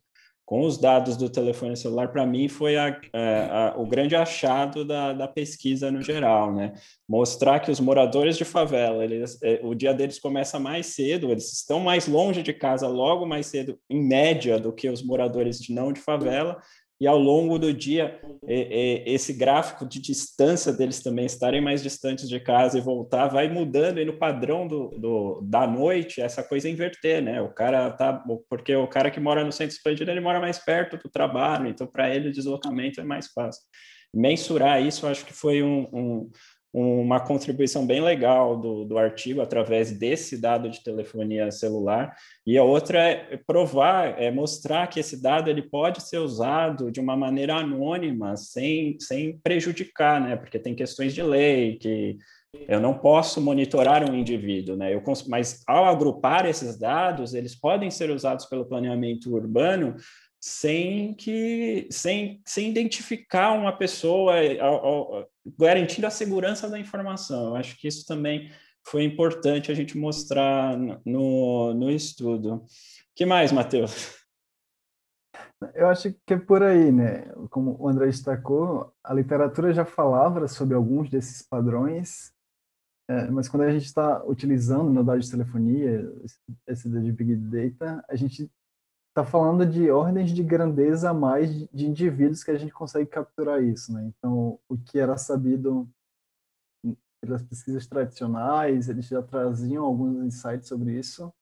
com 0.51 0.63
os 0.63 0.77
dados 0.77 1.17
do 1.17 1.31
telefone 1.31 1.77
celular, 1.77 2.09
para 2.09 2.27
mim, 2.27 2.49
foi 2.49 2.77
a, 2.77 3.01
a, 3.13 3.69
a, 3.69 3.81
o 3.81 3.87
grande 3.87 4.17
achado 4.17 4.85
da, 4.85 5.13
da, 5.13 5.29
pesquisa 5.29 5.93
no 5.93 6.03
geral, 6.03 6.53
né? 6.53 6.73
Mostrar 7.09 7.61
que 7.61 7.71
os 7.71 7.79
moradores 7.79 8.37
de 8.37 8.45
favela, 8.45 9.05
eles, 9.05 9.41
é, 9.45 9.61
o 9.63 9.77
dia 9.77 9.95
deles 9.95 10.19
começa 10.19 10.59
mais 10.59 10.87
cedo, 10.87 11.31
eles 11.31 11.53
estão 11.53 11.79
mais 11.79 12.09
longe 12.09 12.43
de 12.43 12.53
casa 12.53 12.89
logo 12.89 13.25
mais 13.25 13.47
cedo, 13.47 13.79
em 13.89 14.03
média, 14.03 14.59
do 14.59 14.73
que 14.73 14.89
os 14.91 15.05
moradores 15.05 15.61
de 15.61 15.73
não 15.73 15.93
de 15.93 16.01
favela, 16.01 16.61
e 17.01 17.07
ao 17.07 17.19
longo 17.19 17.59
do 17.59 17.73
dia, 17.73 18.21
esse 18.47 19.33
gráfico 19.33 19.87
de 19.87 19.99
distância 19.99 20.71
deles 20.71 21.03
também 21.03 21.25
estarem 21.25 21.61
mais 21.61 21.83
distantes 21.83 22.29
de 22.29 22.39
casa 22.39 22.77
e 22.77 22.83
voltar 22.83 23.29
vai 23.29 23.49
mudando, 23.49 23.99
e 23.99 24.05
no 24.05 24.19
padrão 24.19 24.69
do, 24.69 24.89
do, 24.99 25.41
da 25.43 25.67
noite, 25.67 26.21
essa 26.21 26.43
coisa 26.43 26.69
inverter, 26.69 27.23
né? 27.23 27.41
O 27.41 27.49
cara 27.49 27.91
tá. 27.93 28.23
Porque 28.51 28.77
o 28.77 28.87
cara 28.87 29.11
que 29.11 29.19
mora 29.19 29.43
no 29.43 29.51
centro 29.51 29.75
expandido, 29.75 30.11
ele 30.11 30.21
mora 30.21 30.39
mais 30.39 30.59
perto 30.59 30.99
do 30.99 31.09
trabalho, 31.09 31.69
então 31.69 31.87
para 31.87 32.15
ele 32.15 32.29
o 32.29 32.33
deslocamento 32.33 33.01
é 33.01 33.05
mais 33.05 33.29
fácil. 33.29 33.63
Mensurar 34.13 34.83
isso, 34.85 35.07
acho 35.07 35.25
que 35.25 35.33
foi 35.33 35.63
um, 35.63 35.89
um 35.93 36.31
uma 36.73 37.19
contribuição 37.19 37.85
bem 37.85 38.01
legal 38.01 38.57
do, 38.57 38.85
do 38.85 38.97
artigo 38.97 39.41
através 39.41 39.91
desse 39.91 40.41
dado 40.41 40.71
de 40.71 40.83
telefonia 40.85 41.51
celular 41.51 42.15
e 42.47 42.57
a 42.57 42.63
outra 42.63 42.99
é 43.01 43.37
provar, 43.37 44.21
é 44.21 44.31
mostrar 44.31 44.87
que 44.87 45.01
esse 45.01 45.21
dado 45.21 45.51
ele 45.51 45.63
pode 45.63 46.01
ser 46.03 46.19
usado 46.19 46.91
de 46.91 47.01
uma 47.01 47.17
maneira 47.17 47.57
anônima, 47.57 48.37
sem, 48.37 48.97
sem 49.01 49.39
prejudicar, 49.39 50.21
né? 50.21 50.37
Porque 50.37 50.59
tem 50.59 50.75
questões 50.75 51.13
de 51.13 51.23
lei 51.23 51.77
que 51.77 52.19
eu 52.69 52.81
não 52.81 52.95
posso 52.95 53.41
monitorar 53.41 54.09
um 54.09 54.15
indivíduo, 54.15 54.77
né? 54.77 54.95
Eu, 54.95 55.03
mas 55.29 55.63
ao 55.67 55.87
agrupar 55.87 56.47
esses 56.47 56.79
dados, 56.79 57.35
eles 57.35 57.55
podem 57.55 57.91
ser 57.91 58.11
usados 58.11 58.47
pelo 58.47 58.65
planeamento 58.65 59.35
urbano 59.35 59.97
sem 60.41 61.13
que 61.15 61.87
sem, 61.91 62.41
sem 62.47 62.71
identificar 62.71 63.53
uma 63.53 63.77
pessoa, 63.77 64.35
garantindo 65.59 66.07
a 66.07 66.11
segurança 66.11 66.69
da 66.69 66.79
informação. 66.79 67.49
Eu 67.49 67.57
acho 67.57 67.79
que 67.79 67.87
isso 67.87 68.07
também 68.07 68.51
foi 68.83 69.05
importante 69.05 69.71
a 69.71 69.75
gente 69.75 69.99
mostrar 69.99 70.77
no, 71.05 71.75
no 71.75 71.91
estudo. 71.91 72.65
que 73.15 73.27
mais, 73.27 73.53
Matheus? 73.53 74.19
Eu 75.75 75.89
acho 75.89 76.15
que 76.27 76.33
é 76.33 76.39
por 76.39 76.63
aí, 76.63 76.91
né? 76.91 77.31
Como 77.51 77.77
o 77.79 77.87
André 77.87 78.07
destacou, 78.07 78.95
a 79.05 79.13
literatura 79.13 79.75
já 79.75 79.85
falava 79.85 80.49
sobre 80.49 80.75
alguns 80.75 81.11
desses 81.11 81.43
padrões, 81.43 82.33
é, 83.11 83.31
mas 83.31 83.47
quando 83.47 83.65
a 83.65 83.71
gente 83.71 83.85
está 83.85 84.25
utilizando 84.25 84.89
no 84.89 85.05
dado 85.05 85.21
de 85.21 85.31
telefonia, 85.31 86.11
esse 86.67 86.89
de 86.89 87.13
Big 87.13 87.37
Data, 87.37 88.03
a 88.09 88.17
gente 88.17 88.51
está 89.11 89.25
falando 89.25 89.67
de 89.67 89.91
ordens 89.91 90.31
de 90.31 90.43
grandeza 90.43 91.11
a 91.11 91.15
mais 91.15 91.51
de 91.69 91.87
indivíduos 91.87 92.45
que 92.45 92.51
a 92.51 92.59
gente 92.59 92.73
consegue 92.73 93.07
capturar 93.07 93.63
isso, 93.63 93.93
né? 93.93 94.05
Então, 94.05 94.59
o 94.69 94.79
que 94.79 94.99
era 94.99 95.17
sabido 95.19 95.89
pelas 97.21 97.43
pesquisas 97.43 97.87
tradicionais, 97.87 98.89
eles 98.89 99.07
já 99.07 99.23
traziam 99.23 99.85
alguns 99.85 100.25
insights 100.25 100.69
sobre 100.69 100.99
isso. 100.99 101.33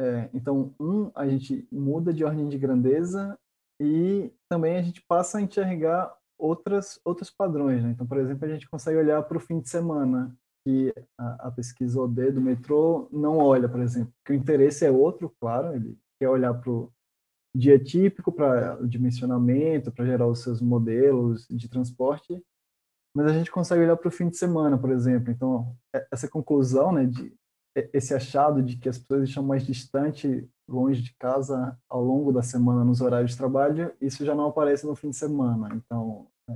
É, 0.00 0.28
então, 0.32 0.74
um, 0.80 1.10
a 1.14 1.26
gente 1.28 1.68
muda 1.70 2.12
de 2.12 2.24
ordem 2.24 2.48
de 2.48 2.58
grandeza 2.58 3.38
e 3.80 4.32
também 4.48 4.76
a 4.76 4.82
gente 4.82 5.02
passa 5.02 5.38
a 5.38 5.42
enxergar 5.42 6.16
outras, 6.38 7.00
outros 7.04 7.30
padrões. 7.30 7.82
Né? 7.82 7.90
Então, 7.90 8.06
por 8.06 8.18
exemplo, 8.18 8.44
a 8.44 8.48
gente 8.48 8.68
consegue 8.68 8.98
olhar 8.98 9.22
para 9.22 9.36
o 9.36 9.40
fim 9.40 9.60
de 9.60 9.68
semana, 9.68 10.36
que 10.64 10.92
a, 11.16 11.48
a 11.48 11.50
pesquisa 11.50 12.00
OD 12.00 12.32
do 12.32 12.40
metrô 12.40 13.08
não 13.12 13.38
olha, 13.38 13.68
por 13.68 13.80
exemplo, 13.80 14.12
que 14.24 14.32
o 14.32 14.34
interesse 14.34 14.84
é 14.84 14.90
outro, 14.90 15.32
claro, 15.40 15.74
ele 15.74 15.96
quer 16.18 16.28
olhar 16.28 16.54
para 16.54 16.70
o 16.70 16.92
dia 17.54 17.78
típico, 17.78 18.30
para 18.30 18.80
o 18.80 18.86
dimensionamento, 18.86 19.90
para 19.92 20.06
gerar 20.06 20.26
os 20.26 20.42
seus 20.42 20.60
modelos 20.60 21.46
de 21.48 21.68
transporte, 21.68 22.42
mas 23.14 23.26
a 23.26 23.32
gente 23.32 23.50
consegue 23.50 23.82
olhar 23.82 23.96
para 23.96 24.08
o 24.08 24.12
fim 24.12 24.28
de 24.28 24.36
semana, 24.36 24.78
por 24.78 24.90
exemplo. 24.90 25.30
Então, 25.30 25.76
é, 25.94 26.06
essa 26.12 26.28
conclusão, 26.28 26.92
né, 26.92 27.06
de 27.06 27.36
esse 27.92 28.14
achado 28.14 28.62
de 28.62 28.76
que 28.76 28.88
as 28.88 28.98
pessoas 28.98 29.28
estão 29.28 29.42
mais 29.42 29.64
distantes, 29.64 30.46
longe 30.68 31.00
de 31.02 31.14
casa, 31.16 31.78
ao 31.88 32.02
longo 32.02 32.32
da 32.32 32.42
semana, 32.42 32.84
nos 32.84 33.00
horários 33.00 33.32
de 33.32 33.36
trabalho, 33.36 33.94
isso 34.00 34.24
já 34.24 34.34
não 34.34 34.46
aparece 34.46 34.86
no 34.86 34.96
fim 34.96 35.10
de 35.10 35.16
semana. 35.16 35.74
Então, 35.74 36.28
é, 36.48 36.52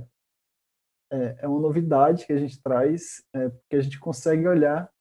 é, 1.11 1.37
é 1.41 1.47
uma 1.47 1.59
novidade 1.59 2.25
que 2.25 2.33
a 2.33 2.37
gente 2.37 2.61
traz, 2.61 3.23
é, 3.33 3.49
porque 3.49 3.75
a 3.75 3.81
gente 3.81 3.99
consegue 3.99 4.47
olhar 4.47 4.91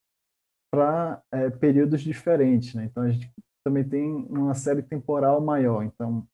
para 0.73 1.23
é, 1.31 1.51
períodos 1.51 2.01
diferentes. 2.01 2.75
Né? 2.75 2.85
Então, 2.85 3.03
a 3.03 3.11
gente 3.11 3.31
também 3.65 3.89
tem 3.89 4.27
uma 4.29 4.55
série 4.55 4.83
temporal 4.83 5.41
maior. 5.41 5.83
Então, 5.83 6.27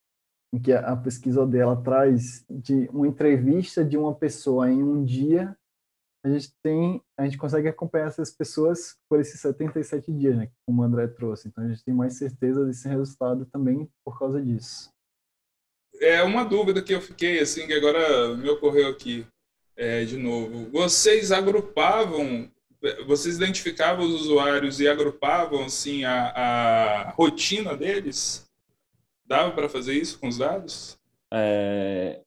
em 0.53 0.59
que 0.59 0.73
a 0.73 0.97
pesquisa 0.97 1.47
dela 1.47 1.81
traz 1.83 2.45
de 2.49 2.89
uma 2.93 3.07
entrevista 3.07 3.85
de 3.85 3.97
uma 3.97 4.15
pessoa 4.15 4.71
em 4.71 4.83
um 4.83 5.05
dia, 5.05 5.57
a 6.25 6.29
gente 6.31 6.53
tem, 6.63 7.03
a 7.17 7.25
gente 7.25 7.39
consegue 7.39 7.69
acompanhar 7.69 8.07
essas 8.07 8.31
pessoas 8.31 8.97
por 9.09 9.21
esses 9.21 9.41
77 9.41 10.13
dias, 10.13 10.37
né, 10.37 10.51
como 10.67 10.83
o 10.83 10.85
André 10.85 11.07
trouxe. 11.07 11.49
Então 11.49 11.65
a 11.65 11.69
gente 11.69 11.85
tem 11.85 11.95
mais 11.95 12.19
certeza 12.19 12.65
desse 12.65 12.89
resultado 12.89 13.47
também 13.47 13.89
por 14.05 14.19
causa 14.19 14.41
disso. 14.43 14.91
É 16.01 16.23
uma 16.23 16.45
dúvida 16.45 16.83
que 16.83 16.95
eu 16.95 17.01
fiquei 17.01 17.41
assim 17.41 17.67
que 17.67 17.73
agora 17.73 18.37
me 18.37 18.49
ocorreu 18.49 18.89
aqui 18.89 19.27
é, 19.77 20.05
de 20.05 20.17
novo. 20.17 20.71
Vocês 20.71 21.31
agrupavam 21.33 22.51
vocês 23.07 23.37
identificavam 23.37 24.07
os 24.07 24.23
usuários 24.23 24.81
e 24.81 24.89
agrupavam 24.89 25.65
assim 25.65 26.05
a, 26.05 26.29
a 26.29 27.11
rotina 27.11 27.77
deles? 27.77 28.49
Dava 29.27 29.51
para 29.51 29.69
fazer 29.69 29.95
isso 29.95 30.19
com 30.19 30.29
os 30.29 30.39
dados? 30.39 30.97
É, 31.33 32.21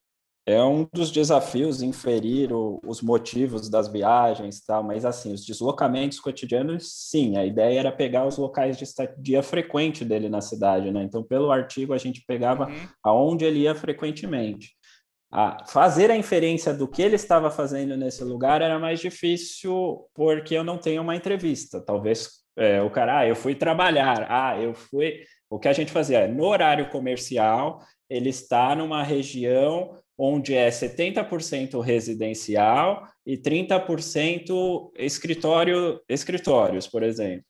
é 0.45 0.61
um 0.63 0.87
dos 0.93 1.09
desafios 1.09 1.81
inferir 1.81 2.51
o, 2.51 2.79
os 2.85 3.01
motivos 3.01 3.69
das 3.69 3.87
viagens, 3.87 4.59
tal, 4.63 4.83
mas 4.83 5.05
assim, 5.05 5.33
os 5.33 5.45
deslocamentos 5.45 6.19
cotidianos, 6.19 6.91
sim, 6.91 7.37
a 7.37 7.45
ideia 7.45 7.79
era 7.79 7.91
pegar 7.91 8.27
os 8.27 8.37
locais 8.37 8.77
de 8.77 8.83
estadia 8.83 9.41
frequente 9.41 10.03
dele 10.03 10.29
na 10.29 10.41
cidade, 10.41 10.91
né? 10.91 11.01
Então, 11.03 11.23
pelo 11.23 11.51
artigo, 11.51 11.93
a 11.93 11.97
gente 11.97 12.23
pegava 12.27 12.67
uhum. 12.67 12.87
aonde 13.03 13.45
ele 13.45 13.59
ia 13.59 13.73
frequentemente 13.73 14.75
a 15.31 15.65
fazer 15.65 16.11
a 16.11 16.17
inferência 16.17 16.73
do 16.73 16.87
que 16.87 17.01
ele 17.01 17.15
estava 17.15 17.49
fazendo 17.49 17.95
nesse 17.95 18.23
lugar 18.23 18.61
era 18.61 18.77
mais 18.77 18.99
difícil 18.99 20.05
porque 20.13 20.53
eu 20.53 20.63
não 20.63 20.77
tenho 20.77 21.01
uma 21.01 21.15
entrevista. 21.15 21.79
Talvez 21.79 22.41
é, 22.57 22.81
o 22.81 22.89
cara, 22.89 23.19
ah, 23.19 23.27
eu 23.27 23.35
fui 23.35 23.55
trabalhar, 23.55 24.27
ah, 24.29 24.59
eu 24.59 24.73
fui. 24.73 25.23
O 25.49 25.57
que 25.57 25.67
a 25.67 25.73
gente 25.73 25.91
fazia 25.91 26.27
no 26.27 26.45
horário 26.45 26.89
comercial, 26.89 27.79
ele 28.09 28.29
está 28.29 28.75
numa 28.75 29.03
região 29.03 29.97
onde 30.17 30.53
é 30.53 30.69
70% 30.69 31.81
residencial 31.81 33.07
e 33.25 33.37
30% 33.37 34.91
escritório, 34.97 35.99
escritórios, 36.07 36.87
por 36.87 37.03
exemplo. 37.03 37.45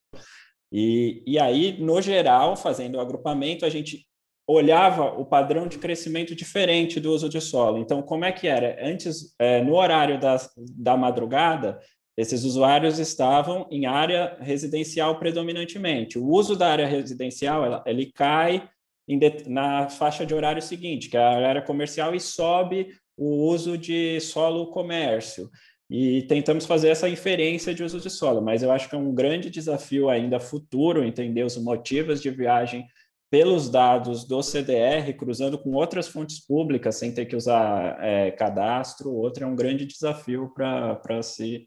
E, 0.71 1.21
e 1.27 1.38
aí, 1.38 1.77
no 1.82 2.01
geral, 2.01 2.55
fazendo 2.55 2.95
o 2.95 3.01
agrupamento, 3.01 3.65
a 3.65 3.69
gente 3.69 4.05
olhava 4.52 5.06
o 5.20 5.26
padrão 5.26 5.68
de 5.68 5.78
crescimento 5.78 6.36
diferente 6.36 6.99
do 6.99 7.12
uso 7.12 7.30
de 7.30 7.39
solo. 7.39 7.78
Então, 7.78 8.02
como 8.02 8.26
é 8.26 8.32
que 8.32 8.47
era? 8.47 8.78
Antes, 8.82 9.36
é, 9.39 9.62
no 9.62 9.76
horário 9.76 10.20
da, 10.20 10.38
da 10.78 10.97
madrugada, 10.97 11.80
esses 12.18 12.43
usuários 12.43 12.99
estavam 12.99 13.68
em 13.72 13.86
área 13.86 14.38
residencial 14.39 15.18
predominantemente. 15.18 16.20
O 16.20 16.28
uso 16.28 16.56
da 16.56 16.70
área 16.70 16.86
residencial, 16.86 17.66
ela, 17.66 17.84
ele 17.86 18.12
cai 18.12 18.68
de, 19.08 19.49
na 19.49 19.89
faixa 19.89 20.26
de 20.26 20.34
horário 20.34 20.62
seguinte, 20.62 21.10
que 21.10 21.18
é 21.18 21.20
a 21.20 21.47
área 21.47 21.62
comercial, 21.62 22.14
e 22.14 22.20
sobe 22.20 22.89
o 23.18 23.47
uso 23.47 23.78
de 23.78 24.20
solo 24.20 24.68
comércio. 24.72 25.49
E 25.89 26.22
tentamos 26.24 26.66
fazer 26.66 26.89
essa 26.89 27.10
inferência 27.10 27.74
de 27.74 27.84
uso 27.84 27.99
de 27.99 28.10
solo, 28.10 28.41
mas 28.41 28.64
eu 28.64 28.72
acho 28.72 28.89
que 28.89 28.95
é 28.95 28.97
um 28.97 29.14
grande 29.14 29.49
desafio 29.49 30.10
ainda 30.10 30.39
futuro 30.39 31.04
entender 31.04 31.43
os 31.43 31.58
motivos 31.58 32.22
de 32.22 32.30
viagem 32.30 32.86
pelos 33.32 33.69
dados 33.69 34.25
do 34.25 34.43
CDR, 34.43 35.13
cruzando 35.17 35.57
com 35.57 35.71
outras 35.71 36.09
fontes 36.09 36.45
públicas, 36.45 36.97
sem 36.97 37.13
ter 37.13 37.25
que 37.25 37.36
usar 37.36 37.97
é, 38.03 38.29
cadastro, 38.32 39.09
outro 39.09 39.45
é 39.45 39.47
um 39.47 39.55
grande 39.55 39.86
desafio 39.86 40.53
para 40.53 41.23
si, 41.23 41.65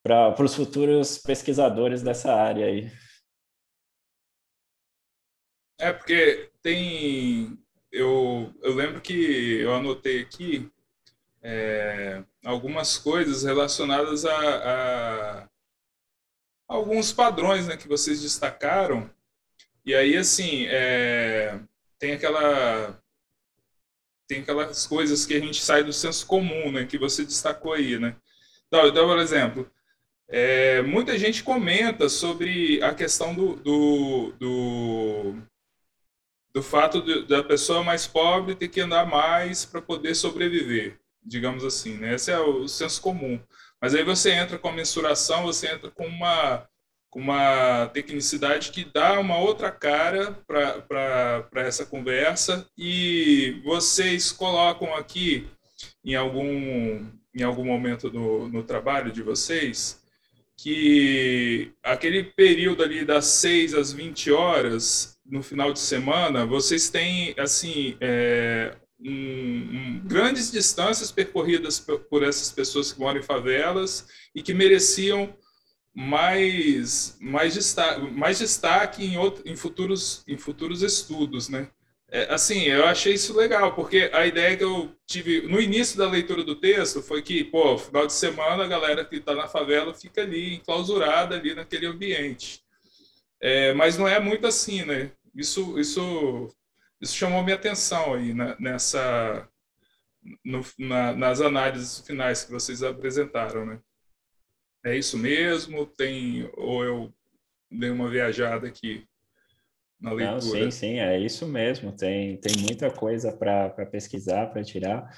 para 0.00 0.40
os 0.40 0.54
futuros 0.54 1.18
pesquisadores 1.18 2.02
dessa 2.02 2.32
área 2.32 2.66
aí. 2.66 2.88
É, 5.80 5.92
porque 5.92 6.52
tem. 6.62 7.58
Eu, 7.90 8.54
eu 8.62 8.72
lembro 8.72 9.00
que 9.00 9.60
eu 9.60 9.74
anotei 9.74 10.20
aqui 10.20 10.70
é, 11.42 12.22
algumas 12.44 12.96
coisas 12.96 13.42
relacionadas 13.42 14.24
a, 14.24 14.30
a, 14.30 15.48
alguns 16.68 17.12
padrões 17.12 17.66
né, 17.66 17.76
que 17.76 17.88
vocês 17.88 18.22
destacaram. 18.22 19.10
E 19.84 19.94
aí, 19.94 20.16
assim, 20.16 20.66
é, 20.68 21.58
tem 21.98 22.12
aquela 22.12 23.00
tem 24.28 24.40
aquelas 24.40 24.86
coisas 24.86 25.26
que 25.26 25.34
a 25.34 25.40
gente 25.40 25.62
sai 25.62 25.84
do 25.84 25.92
senso 25.92 26.26
comum, 26.26 26.72
né, 26.72 26.86
que 26.86 26.96
você 26.96 27.24
destacou 27.24 27.74
aí, 27.74 27.98
né? 27.98 28.16
Então, 28.66 28.86
então 28.86 29.06
por 29.06 29.18
exemplo, 29.18 29.70
é, 30.28 30.80
muita 30.80 31.18
gente 31.18 31.42
comenta 31.42 32.08
sobre 32.08 32.82
a 32.82 32.94
questão 32.94 33.34
do, 33.34 33.56
do, 33.56 34.32
do, 34.38 35.34
do 36.54 36.62
fato 36.62 37.02
de, 37.02 37.26
da 37.26 37.44
pessoa 37.44 37.84
mais 37.84 38.06
pobre 38.06 38.54
ter 38.54 38.68
que 38.68 38.80
andar 38.80 39.04
mais 39.06 39.66
para 39.66 39.82
poder 39.82 40.14
sobreviver, 40.14 40.98
digamos 41.22 41.64
assim, 41.64 41.98
né? 41.98 42.14
Esse 42.14 42.30
é 42.30 42.38
o 42.38 42.66
senso 42.66 43.02
comum. 43.02 43.38
Mas 43.80 43.94
aí 43.94 44.02
você 44.02 44.30
entra 44.30 44.58
com 44.58 44.68
a 44.68 44.72
mensuração, 44.72 45.42
você 45.42 45.68
entra 45.68 45.90
com 45.90 46.06
uma, 46.06 46.66
com 47.12 47.20
uma 47.20 47.88
tecnicidade 47.88 48.70
que 48.70 48.86
dá 48.86 49.20
uma 49.20 49.36
outra 49.36 49.70
cara 49.70 50.32
para 50.48 51.46
essa 51.56 51.84
conversa. 51.84 52.66
E 52.76 53.60
vocês 53.62 54.32
colocam 54.32 54.94
aqui 54.94 55.46
em 56.02 56.14
algum, 56.14 57.06
em 57.34 57.42
algum 57.42 57.66
momento 57.66 58.10
no, 58.10 58.48
no 58.48 58.62
trabalho 58.62 59.12
de 59.12 59.22
vocês 59.22 60.00
que 60.56 61.70
aquele 61.82 62.22
período 62.22 62.82
ali 62.82 63.04
das 63.04 63.26
6 63.26 63.74
às 63.74 63.92
20 63.92 64.32
horas 64.32 65.18
no 65.26 65.42
final 65.42 65.70
de 65.70 65.80
semana, 65.80 66.46
vocês 66.46 66.88
têm 66.88 67.34
assim 67.36 67.96
é, 68.00 68.74
um, 68.98 69.10
um, 69.10 70.02
grandes 70.06 70.50
distâncias 70.50 71.12
percorridas 71.12 71.78
por 72.08 72.22
essas 72.22 72.50
pessoas 72.50 72.90
que 72.90 73.00
moram 73.00 73.20
em 73.20 73.22
favelas 73.22 74.06
e 74.34 74.42
que 74.42 74.54
mereciam 74.54 75.34
mais 75.94 77.16
mais 77.20 77.54
destaque, 77.54 78.00
mais 78.12 78.38
destaque 78.38 79.04
em, 79.04 79.18
outro, 79.18 79.42
em 79.46 79.56
futuros 79.56 80.24
em 80.26 80.36
futuros 80.38 80.82
estudos, 80.82 81.48
né? 81.48 81.68
É, 82.10 82.32
assim, 82.32 82.64
eu 82.64 82.84
achei 82.86 83.14
isso 83.14 83.34
legal, 83.34 83.74
porque 83.74 84.10
a 84.12 84.26
ideia 84.26 84.56
que 84.56 84.64
eu 84.64 84.94
tive 85.06 85.42
no 85.48 85.60
início 85.60 85.96
da 85.96 86.08
leitura 86.08 86.44
do 86.44 86.54
texto 86.56 87.02
foi 87.02 87.22
que, 87.22 87.42
pô, 87.44 87.78
final 87.78 88.06
de 88.06 88.12
semana 88.12 88.64
a 88.64 88.68
galera 88.68 89.04
que 89.04 89.16
está 89.16 89.34
na 89.34 89.48
favela 89.48 89.94
fica 89.94 90.20
ali, 90.22 90.56
enclausurada 90.56 91.36
ali 91.36 91.54
naquele 91.54 91.86
ambiente. 91.86 92.62
É, 93.40 93.72
mas 93.74 93.96
não 93.98 94.06
é 94.06 94.20
muito 94.20 94.46
assim, 94.46 94.84
né? 94.84 95.12
Isso, 95.34 95.78
isso 95.78 96.52
isso 97.02 97.16
chamou 97.16 97.42
minha 97.42 97.56
atenção 97.56 98.14
aí 98.14 98.32
né, 98.32 98.56
nessa 98.60 99.48
no, 100.44 100.64
na, 100.78 101.12
nas 101.12 101.40
análises 101.40 101.98
finais 102.06 102.44
que 102.44 102.52
vocês 102.52 102.82
apresentaram, 102.82 103.66
né? 103.66 103.80
É 104.84 104.96
isso 104.96 105.16
mesmo? 105.16 105.86
Tem 105.86 106.50
ou 106.56 106.84
eu 106.84 107.14
dei 107.70 107.90
uma 107.90 108.08
viajada 108.08 108.66
aqui 108.66 109.06
na 110.00 110.12
leitura? 110.12 110.34
Não, 110.34 110.40
sim, 110.40 110.70
sim, 110.70 110.98
é 110.98 111.18
isso 111.18 111.46
mesmo. 111.46 111.92
Tem 111.92 112.36
tem 112.38 112.56
muita 112.58 112.90
coisa 112.90 113.32
para 113.32 113.70
pesquisar, 113.86 114.48
para 114.48 114.64
tirar. 114.64 115.08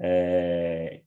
É, 0.00 1.02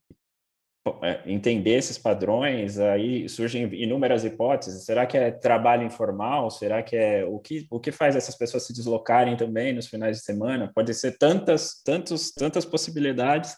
é, 1.01 1.23
entender 1.25 1.75
esses 1.75 1.97
padrões, 1.97 2.77
aí 2.77 3.29
surgem 3.29 3.73
inúmeras 3.73 4.25
hipóteses. 4.25 4.83
Será 4.83 5.05
que 5.05 5.17
é 5.17 5.31
trabalho 5.31 5.83
informal? 5.83 6.51
Será 6.51 6.83
que 6.83 6.95
é 6.95 7.23
o 7.23 7.39
que 7.39 7.65
o 7.71 7.79
que 7.79 7.91
faz 7.91 8.17
essas 8.17 8.37
pessoas 8.37 8.67
se 8.67 8.73
deslocarem 8.73 9.37
também 9.37 9.71
nos 9.73 9.87
finais 9.87 10.17
de 10.17 10.23
semana? 10.23 10.71
Pode 10.75 10.93
ser 10.93 11.17
tantas 11.17 11.81
tantos 11.83 12.31
tantas 12.33 12.65
possibilidades 12.65 13.55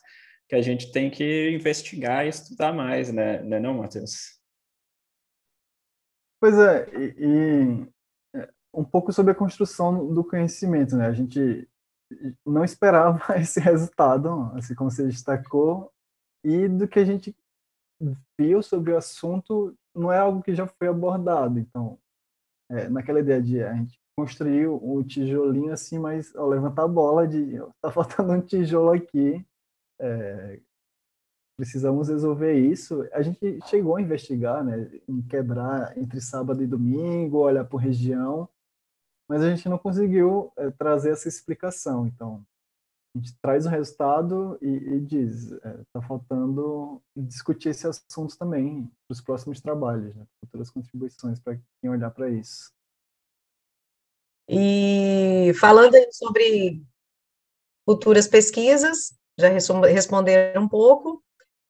que 0.47 0.55
a 0.55 0.61
gente 0.61 0.91
tem 0.91 1.09
que 1.09 1.49
investigar 1.49 2.25
e 2.25 2.29
estudar 2.29 2.71
mais, 2.71 3.11
né? 3.11 3.41
Não 3.41 3.57
é 3.57 3.59
não, 3.59 3.73
Matheus? 3.73 4.34
Pois 6.45 6.59
é, 6.59 6.87
e, 6.95 7.15
e 7.17 8.39
é, 8.39 8.47
um 8.71 8.83
pouco 8.83 9.11
sobre 9.11 9.31
a 9.31 9.35
construção 9.35 10.13
do 10.13 10.23
conhecimento, 10.23 10.95
né? 10.95 11.07
A 11.07 11.11
gente 11.11 11.67
não 12.45 12.63
esperava 12.63 13.19
esse 13.41 13.59
resultado, 13.59 14.29
assim 14.53 14.75
como 14.75 14.91
você 14.91 15.07
destacou, 15.07 15.91
e 16.43 16.67
do 16.67 16.87
que 16.87 16.99
a 16.99 17.03
gente 17.03 17.35
viu 18.39 18.61
sobre 18.61 18.91
o 18.91 18.97
assunto 18.97 19.75
não 19.95 20.11
é 20.11 20.19
algo 20.19 20.43
que 20.43 20.53
já 20.53 20.67
foi 20.67 20.87
abordado. 20.87 21.57
Então, 21.57 21.97
é, 22.69 22.89
naquela 22.89 23.21
ideia 23.21 23.41
de 23.41 23.63
a 23.63 23.73
gente 23.73 23.99
construir 24.15 24.67
um 24.67 25.01
tijolinho 25.01 25.73
assim, 25.73 25.97
mas 25.97 26.35
ó, 26.35 26.45
levantar 26.45 26.83
a 26.83 26.87
bola 26.87 27.27
de 27.27 27.57
tá 27.81 27.89
faltando 27.91 28.33
um 28.33 28.41
tijolo 28.41 28.91
aqui, 28.91 29.43
é, 29.99 30.61
precisamos 31.57 32.09
resolver 32.09 32.53
isso. 32.53 33.07
A 33.13 33.21
gente 33.21 33.59
chegou 33.67 33.95
a 33.95 34.01
investigar, 34.01 34.63
né, 34.63 34.89
em 35.07 35.21
quebrar 35.21 35.97
entre 35.97 36.19
sábado 36.21 36.61
e 36.61 36.67
domingo, 36.67 37.39
olhar 37.39 37.65
por 37.65 37.77
região, 37.77 38.47
mas 39.27 39.41
a 39.41 39.49
gente 39.49 39.67
não 39.69 39.77
conseguiu 39.77 40.51
é, 40.57 40.69
trazer 40.71 41.11
essa 41.11 41.27
explicação. 41.27 42.07
Então, 42.07 42.45
a 43.15 43.17
gente 43.17 43.33
traz 43.41 43.65
o 43.65 43.69
resultado 43.69 44.57
e, 44.61 44.67
e 44.67 44.99
diz, 44.99 45.51
está 45.51 45.69
é, 45.69 45.77
tá 45.93 46.01
faltando 46.01 47.01
discutir 47.15 47.69
esse 47.69 47.87
assunto 47.87 48.37
também 48.37 48.91
para 49.07 49.13
os 49.13 49.21
próximos 49.21 49.61
trabalhos, 49.61 50.13
né, 50.15 50.27
futuras 50.41 50.69
contribuições 50.69 51.39
para 51.39 51.57
quem 51.81 51.89
olhar 51.89 52.11
para 52.11 52.29
isso. 52.29 52.73
E 54.47 55.53
falando 55.59 55.95
sobre 56.11 56.85
futuras 57.83 58.27
pesquisas, 58.27 59.17
já 59.39 59.49
responderam 59.49 60.63
um 60.63 60.69
pouco, 60.69 61.23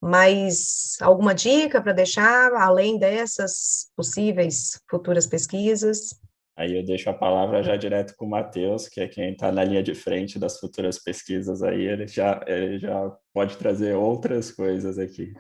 mas 0.06 0.98
alguma 1.02 1.34
dica 1.34 1.82
para 1.82 1.92
deixar, 1.92 2.54
além 2.54 3.00
dessas 3.00 3.92
possíveis 3.96 4.80
futuras 4.88 5.26
pesquisas? 5.26 6.22
Aí 6.56 6.78
eu 6.78 6.86
deixo 6.86 7.10
a 7.10 7.14
palavra 7.14 7.64
já 7.64 7.76
direto 7.76 8.16
com 8.16 8.28
o 8.28 8.30
Matheus, 8.30 8.88
que 8.88 9.02
é 9.02 9.08
quem 9.08 9.32
está 9.32 9.52
na 9.52 9.64
linha 9.64 9.82
de 9.82 9.96
frente 9.96 10.38
das 10.38 10.60
futuras 10.60 11.00
pesquisas 11.00 11.64
aí, 11.64 11.82
ele 11.88 12.08
já, 12.08 12.40
ele 12.46 12.78
já 12.78 13.18
pode 13.34 13.58
trazer 13.58 13.96
outras 13.96 14.52
coisas 14.52 15.00
aqui. 15.00 15.34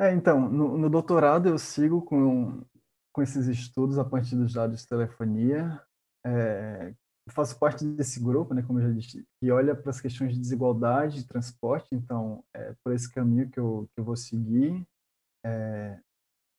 É, 0.00 0.12
então, 0.12 0.48
no, 0.48 0.78
no 0.78 0.88
doutorado 0.88 1.50
eu 1.50 1.58
sigo 1.58 2.00
com, 2.00 2.64
com 3.12 3.22
esses 3.22 3.46
estudos 3.46 3.98
a 3.98 4.04
partir 4.04 4.34
dos 4.34 4.54
dados 4.54 4.80
de 4.80 4.88
telefonia. 4.88 5.78
É, 6.24 6.94
faço 7.32 7.58
parte 7.58 7.84
desse 7.84 8.20
grupo, 8.20 8.52
né, 8.52 8.62
como 8.62 8.80
eu 8.80 8.88
já 8.88 8.92
disse, 8.92 9.26
que 9.40 9.50
olha 9.50 9.74
para 9.74 9.90
as 9.90 10.00
questões 10.00 10.34
de 10.34 10.40
desigualdade 10.40 11.16
de 11.16 11.26
transporte, 11.26 11.94
então 11.94 12.44
é 12.54 12.74
por 12.84 12.92
esse 12.92 13.10
caminho 13.10 13.50
que 13.50 13.58
eu, 13.58 13.88
que 13.94 14.00
eu 14.00 14.04
vou 14.04 14.16
seguir. 14.16 14.86
É, 15.44 15.98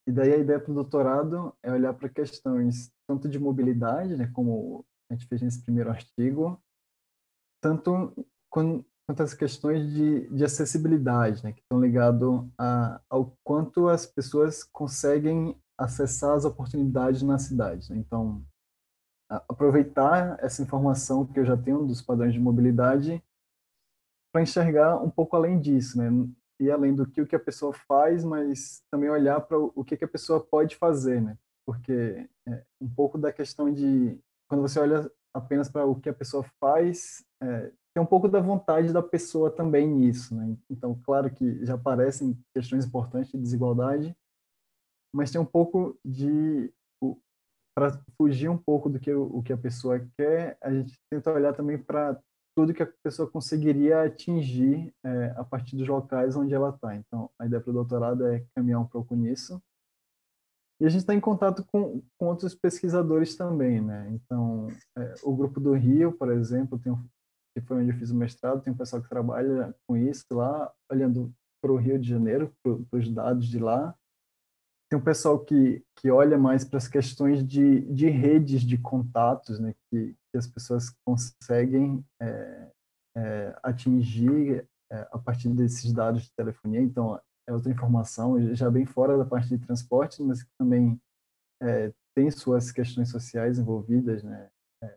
e 0.08 0.12
daí 0.12 0.32
a 0.32 0.38
ideia 0.38 0.60
para 0.60 0.70
o 0.70 0.74
doutorado 0.74 1.54
é 1.62 1.72
olhar 1.72 1.94
para 1.94 2.08
questões 2.08 2.90
tanto 3.08 3.28
de 3.28 3.38
mobilidade, 3.38 4.16
né, 4.16 4.30
como 4.34 4.84
a 5.10 5.14
gente 5.14 5.26
fez 5.26 5.42
nesse 5.42 5.62
primeiro 5.62 5.90
artigo, 5.90 6.60
tanto 7.62 8.12
quanto 8.50 9.22
as 9.22 9.34
questões 9.34 9.88
de, 9.92 10.28
de 10.28 10.44
acessibilidade, 10.44 11.44
né, 11.44 11.52
que 11.52 11.60
estão 11.60 11.80
ligadas 11.80 12.28
ao 13.08 13.36
quanto 13.44 13.88
as 13.88 14.04
pessoas 14.04 14.64
conseguem 14.64 15.56
acessar 15.78 16.34
as 16.34 16.44
oportunidades 16.44 17.22
na 17.22 17.38
cidade. 17.38 17.90
Né? 17.90 17.98
Então, 17.98 18.44
aproveitar 19.28 20.38
essa 20.40 20.62
informação 20.62 21.26
que 21.26 21.38
eu 21.38 21.44
já 21.44 21.56
tenho 21.56 21.84
dos 21.84 22.00
padrões 22.00 22.32
de 22.32 22.40
mobilidade 22.40 23.22
para 24.32 24.42
enxergar 24.42 25.02
um 25.02 25.10
pouco 25.10 25.36
além 25.36 25.58
disso, 25.58 25.98
né? 25.98 26.10
ir 26.58 26.70
além 26.70 26.94
do 26.94 27.06
que 27.06 27.20
o 27.20 27.26
que 27.26 27.36
a 27.36 27.40
pessoa 27.40 27.72
faz, 27.72 28.24
mas 28.24 28.82
também 28.90 29.10
olhar 29.10 29.40
para 29.40 29.58
o 29.58 29.84
que, 29.84 29.96
que 29.96 30.04
a 30.04 30.08
pessoa 30.08 30.40
pode 30.40 30.76
fazer, 30.76 31.20
né? 31.20 31.36
Porque 31.66 32.28
é 32.46 32.64
um 32.80 32.88
pouco 32.88 33.18
da 33.18 33.32
questão 33.32 33.72
de 33.72 34.18
quando 34.48 34.62
você 34.62 34.78
olha 34.78 35.10
apenas 35.34 35.68
para 35.68 35.84
o 35.84 36.00
que 36.00 36.08
a 36.08 36.14
pessoa 36.14 36.44
faz, 36.58 37.24
é, 37.42 37.72
tem 37.92 38.02
um 38.02 38.06
pouco 38.06 38.28
da 38.28 38.40
vontade 38.40 38.92
da 38.92 39.02
pessoa 39.02 39.50
também 39.50 39.88
nisso, 39.88 40.34
né? 40.34 40.56
Então, 40.70 40.98
claro 41.04 41.30
que 41.30 41.64
já 41.64 41.74
aparecem 41.74 42.38
questões 42.54 42.86
importantes 42.86 43.32
de 43.32 43.38
desigualdade, 43.38 44.16
mas 45.12 45.30
tem 45.30 45.40
um 45.40 45.46
pouco 45.46 45.98
de 46.04 46.72
para 47.76 48.00
fugir 48.16 48.48
um 48.48 48.56
pouco 48.56 48.88
do 48.88 48.98
que 48.98 49.12
o, 49.12 49.42
que 49.42 49.52
a 49.52 49.58
pessoa 49.58 50.00
quer, 50.16 50.56
a 50.62 50.72
gente 50.72 50.98
tenta 51.12 51.30
olhar 51.30 51.52
também 51.52 51.76
para 51.76 52.18
tudo 52.56 52.72
que 52.72 52.82
a 52.82 52.90
pessoa 53.04 53.30
conseguiria 53.30 54.02
atingir 54.02 54.90
é, 55.04 55.34
a 55.36 55.44
partir 55.44 55.76
dos 55.76 55.86
locais 55.86 56.34
onde 56.36 56.54
ela 56.54 56.70
está. 56.70 56.96
Então, 56.96 57.30
a 57.38 57.44
ideia 57.44 57.60
para 57.60 57.70
o 57.70 57.74
doutorado 57.74 58.26
é 58.26 58.42
caminhar 58.54 58.80
um 58.80 58.86
pouco 58.86 59.14
nisso. 59.14 59.60
E 60.80 60.86
a 60.86 60.88
gente 60.88 61.02
está 61.02 61.14
em 61.14 61.20
contato 61.20 61.64
com, 61.66 62.02
com, 62.18 62.26
outros 62.26 62.54
pesquisadores 62.54 63.36
também, 63.36 63.80
né? 63.80 64.08
Então, 64.10 64.68
é, 64.96 65.14
o 65.22 65.34
grupo 65.36 65.60
do 65.60 65.72
Rio, 65.74 66.12
por 66.12 66.30
exemplo, 66.32 66.78
tem 66.78 66.94
que 67.54 67.60
foi 67.62 67.78
onde 67.78 67.90
eu 67.90 67.96
fiz 67.96 68.10
o 68.10 68.14
mestrado, 68.14 68.62
tem 68.62 68.72
um 68.72 68.76
pessoal 68.76 69.00
que 69.00 69.08
trabalha 69.08 69.74
com 69.86 69.96
isso 69.96 70.26
lá, 70.30 70.70
olhando 70.92 71.32
para 71.62 71.72
o 71.72 71.76
Rio 71.76 71.98
de 71.98 72.06
Janeiro, 72.06 72.52
para 72.62 72.98
os 72.98 73.10
dados 73.10 73.46
de 73.46 73.58
lá. 73.58 73.94
Tem 74.88 74.98
um 74.98 75.02
pessoal 75.02 75.38
que, 75.38 75.84
que 75.96 76.10
olha 76.10 76.38
mais 76.38 76.64
para 76.64 76.78
as 76.78 76.86
questões 76.86 77.44
de, 77.44 77.80
de 77.92 78.08
redes 78.08 78.62
de 78.62 78.78
contatos, 78.78 79.58
né, 79.58 79.74
que, 79.90 80.14
que 80.30 80.38
as 80.38 80.46
pessoas 80.46 80.90
conseguem 81.04 82.04
é, 82.20 82.70
é, 83.16 83.58
atingir 83.64 84.68
é, 84.90 85.08
a 85.10 85.18
partir 85.18 85.48
desses 85.48 85.92
dados 85.92 86.22
de 86.22 86.32
telefonia. 86.36 86.80
Então, 86.80 87.20
é 87.48 87.52
outra 87.52 87.72
informação, 87.72 88.40
já 88.54 88.70
bem 88.70 88.86
fora 88.86 89.16
da 89.18 89.24
parte 89.24 89.48
de 89.48 89.58
transporte, 89.58 90.22
mas 90.22 90.42
que 90.42 90.50
também 90.58 91.00
é, 91.62 91.92
tem 92.14 92.30
suas 92.30 92.70
questões 92.70 93.10
sociais 93.10 93.58
envolvidas, 93.58 94.22
né? 94.22 94.48
É, 94.82 94.96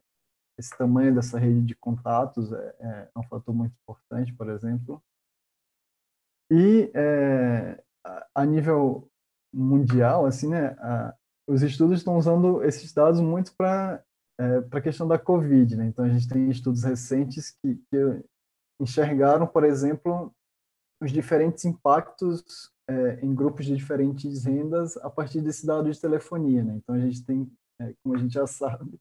esse 0.58 0.76
tamanho 0.78 1.14
dessa 1.14 1.40
rede 1.40 1.62
de 1.62 1.76
contatos 1.76 2.52
é, 2.52 2.76
é, 2.80 3.10
um 3.16 3.24
fator 3.24 3.54
muito 3.54 3.74
importante, 3.82 4.34
por 4.34 4.50
exemplo. 4.50 5.02
E 6.52 6.92
a 8.34 8.44
nível 8.44 9.08
mundial, 9.54 10.26
assim, 10.26 10.50
né, 10.50 10.76
a, 10.80 11.14
os 11.48 11.62
estudos 11.62 12.00
estão 12.00 12.18
usando 12.18 12.64
esses 12.64 12.94
dados 12.94 13.20
muito 13.20 13.54
para 13.58 14.04
é, 14.40 14.62
para 14.62 14.80
a 14.80 14.82
questão 14.82 15.06
da 15.06 15.20
Covid, 15.20 15.76
né? 15.76 15.88
Então 15.88 16.06
a 16.06 16.10
gente 16.10 16.28
tem 16.30 16.50
estudos 16.50 16.84
recentes 16.84 17.52
que, 17.62 17.76
que 17.76 18.24
enxergaram, 18.80 19.46
por 19.46 19.66
exemplo, 19.66 20.34
os 21.02 21.12
diferentes 21.12 21.66
impactos 21.66 22.72
é, 22.90 23.20
em 23.22 23.34
grupos 23.34 23.66
de 23.66 23.76
diferentes 23.76 24.46
rendas 24.46 24.98
a 24.98 25.10
partir 25.10 25.42
desse 25.42 25.66
dado 25.66 25.92
de 25.92 26.00
telefonia. 26.00 26.64
Né? 26.64 26.76
Então, 26.76 26.96
a 26.96 27.00
gente 27.00 27.24
tem, 27.24 27.52
é, 27.80 27.94
como 28.04 28.16
a 28.16 28.18
gente 28.18 28.34
já 28.34 28.48
sabe, 28.48 29.00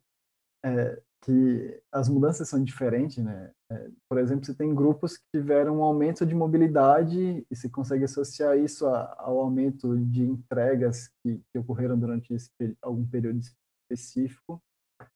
é, 0.64 1.00
que 1.22 1.82
as 1.92 2.08
mudanças 2.08 2.48
são 2.48 2.62
diferentes. 2.62 3.18
Né? 3.18 3.50
É, 3.70 3.90
por 4.08 4.18
exemplo, 4.18 4.44
você 4.44 4.54
tem 4.54 4.74
grupos 4.74 5.16
que 5.16 5.24
tiveram 5.34 5.78
um 5.78 5.82
aumento 5.82 6.24
de 6.24 6.34
mobilidade 6.34 7.46
e 7.50 7.56
se 7.56 7.68
consegue 7.68 8.04
associar 8.04 8.56
isso 8.58 8.86
a, 8.86 9.14
ao 9.18 9.38
aumento 9.38 9.96
de 9.96 10.22
entregas 10.22 11.08
que, 11.22 11.40
que 11.52 11.58
ocorreram 11.58 11.98
durante 11.98 12.32
esse, 12.32 12.50
algum 12.82 13.06
período 13.06 13.40
específico. 13.90 14.62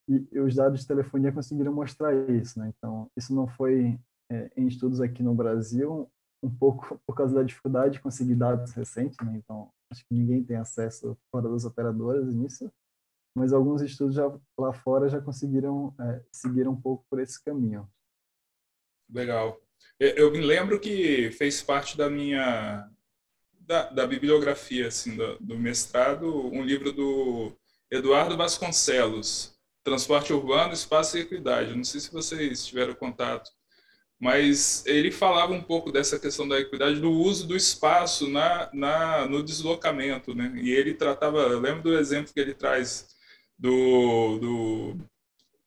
E, 0.08 0.26
e, 0.30 0.38
os 0.38 0.54
dados 0.54 0.80
de 0.80 0.86
telefonia 0.86 1.32
conseguiram 1.32 1.72
mostrar 1.72 2.14
isso. 2.30 2.58
Né? 2.58 2.72
Então, 2.76 3.08
isso 3.16 3.34
não 3.34 3.46
foi 3.46 3.98
é, 4.30 4.50
em 4.56 4.66
estudos 4.66 5.00
aqui 5.00 5.22
no 5.22 5.34
Brasil, 5.34 6.08
um 6.42 6.50
pouco 6.50 7.00
por 7.06 7.14
causa 7.14 7.34
da 7.34 7.42
dificuldade 7.42 7.94
de 7.94 8.00
conseguir 8.00 8.34
dados 8.34 8.72
recentes, 8.72 9.16
né? 9.24 9.36
então 9.36 9.70
acho 9.92 10.04
que 10.06 10.14
ninguém 10.14 10.42
tem 10.42 10.56
acesso 10.56 11.16
fora 11.30 11.48
das 11.48 11.64
operadoras 11.64 12.34
nisso, 12.34 12.70
mas 13.34 13.52
alguns 13.52 13.82
estudos 13.82 14.14
já 14.14 14.30
lá 14.58 14.72
fora 14.72 15.08
já 15.08 15.20
conseguiram 15.20 15.94
é, 16.00 16.22
seguir 16.30 16.68
um 16.68 16.76
pouco 16.76 17.04
por 17.08 17.20
esse 17.20 17.42
caminho. 17.42 17.88
Legal. 19.08 19.60
Eu 19.98 20.30
me 20.30 20.40
lembro 20.40 20.80
que 20.80 21.30
fez 21.32 21.62
parte 21.62 21.96
da 21.96 22.08
minha 22.08 22.88
da, 23.60 23.90
da 23.90 24.06
bibliografia 24.06 24.88
assim 24.88 25.16
do, 25.16 25.38
do 25.38 25.58
mestrado 25.58 26.46
um 26.48 26.62
livro 26.62 26.92
do 26.92 27.52
Eduardo 27.90 28.36
Vasconcelos, 28.36 29.56
Transporte 29.84 30.32
Urbano, 30.32 30.72
Espaço 30.72 31.16
e 31.16 31.20
Equidade. 31.20 31.76
Não 31.76 31.84
sei 31.84 32.00
se 32.00 32.12
vocês 32.12 32.66
tiveram 32.66 32.94
contato 32.94 33.50
mas 34.22 34.86
ele 34.86 35.10
falava 35.10 35.52
um 35.52 35.60
pouco 35.60 35.90
dessa 35.90 36.16
questão 36.16 36.46
da 36.46 36.60
equidade 36.60 37.00
do 37.00 37.10
uso 37.10 37.44
do 37.44 37.56
espaço 37.56 38.28
na, 38.28 38.70
na 38.72 39.26
no 39.26 39.42
deslocamento, 39.42 40.32
né? 40.32 40.52
E 40.62 40.70
ele 40.70 40.94
tratava, 40.94 41.38
eu 41.38 41.58
lembro 41.58 41.82
do 41.82 41.98
exemplo 41.98 42.32
que 42.32 42.38
ele 42.38 42.54
traz 42.54 43.11
do, 43.62 44.38
do 44.38 44.96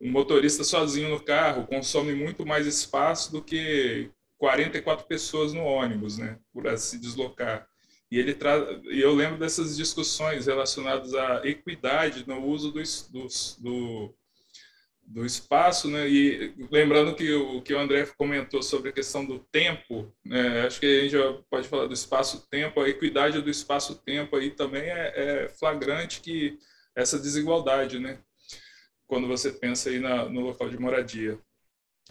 um 0.02 0.12
motorista 0.12 0.66
sozinho 0.66 1.10
no 1.10 1.20
carro 1.20 1.66
consome 1.66 2.14
muito 2.14 2.46
mais 2.46 2.68
espaço 2.68 3.32
do 3.32 3.42
que 3.42 4.12
44 4.38 5.08
pessoas 5.08 5.54
no 5.54 5.64
ônibus, 5.64 6.18
né? 6.18 6.38
Por 6.52 6.78
se 6.78 7.00
deslocar. 7.00 7.66
E 8.12 8.20
ele 8.20 8.34
tra... 8.34 8.58
e 8.92 9.00
eu 9.00 9.16
lembro 9.16 9.40
dessas 9.40 9.78
discussões 9.78 10.46
relacionadas 10.46 11.16
à 11.16 11.42
equidade 11.46 12.28
no 12.28 12.46
uso 12.46 12.72
do, 12.72 12.84
do, 13.12 13.28
do 13.60 14.16
do 15.08 15.24
espaço, 15.24 15.88
né? 15.88 16.10
E 16.10 16.52
lembrando 16.72 17.16
que 17.16 17.32
o 17.32 17.62
que 17.62 17.76
o 17.76 17.80
André 17.80 18.08
comentou 18.18 18.64
sobre 18.64 18.90
a 18.90 18.92
questão 18.92 19.24
do 19.24 19.38
tempo, 19.38 20.12
né? 20.26 20.66
acho 20.66 20.80
que 20.80 20.86
a 20.86 21.02
gente 21.04 21.12
já 21.12 21.34
pode 21.48 21.68
falar 21.68 21.86
do 21.86 21.94
espaço-tempo, 21.94 22.82
a 22.82 22.90
equidade 22.90 23.40
do 23.40 23.50
espaço-tempo 23.50 24.36
aí 24.36 24.50
também 24.50 24.82
é, 24.82 25.14
é, 25.16 25.50
flagrante 25.50 26.22
que 26.22 26.58
essa 26.96 27.20
desigualdade, 27.20 28.00
né? 28.00 28.20
Quando 29.08 29.28
você 29.28 29.52
pensa 29.52 29.90
aí 29.90 30.00
na, 30.00 30.26
no 30.26 30.42
local 30.42 30.70
de 30.70 30.80
moradia. 30.80 31.40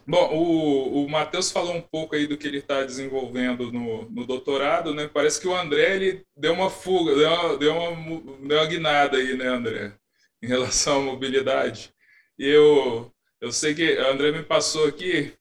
Bom, 0.07 0.35
o, 0.35 1.05
o 1.05 1.09
Matheus 1.09 1.51
falou 1.51 1.75
um 1.75 1.81
pouco 1.81 2.15
aí 2.15 2.27
do 2.27 2.37
que 2.37 2.47
ele 2.47 2.59
está 2.59 2.85
desenvolvendo 2.85 3.73
no, 3.73 4.09
no 4.11 4.27
doutorado, 4.27 4.95
né? 4.95 5.09
Parece 5.09 5.41
que 5.41 5.49
o 5.49 5.57
André 5.57 5.97
ele 5.97 6.27
deu 6.37 6.53
uma 6.53 6.69
fuga, 6.69 7.15
deu 7.15 7.31
uma, 7.31 7.57
deu 7.57 7.75
uma, 7.75 8.47
deu 8.47 8.59
uma 8.59 8.67
guinada 8.67 9.17
aí, 9.17 9.37
né, 9.37 9.47
André? 9.47 9.95
Em 10.43 10.47
relação 10.47 11.01
à 11.01 11.03
mobilidade. 11.03 11.95
E 12.39 12.47
eu, 12.47 13.11
eu 13.41 13.51
sei 13.51 13.75
que 13.75 13.95
o 13.95 14.09
André 14.09 14.31
me 14.33 14.43
passou 14.43 14.87
aqui, 14.87 15.33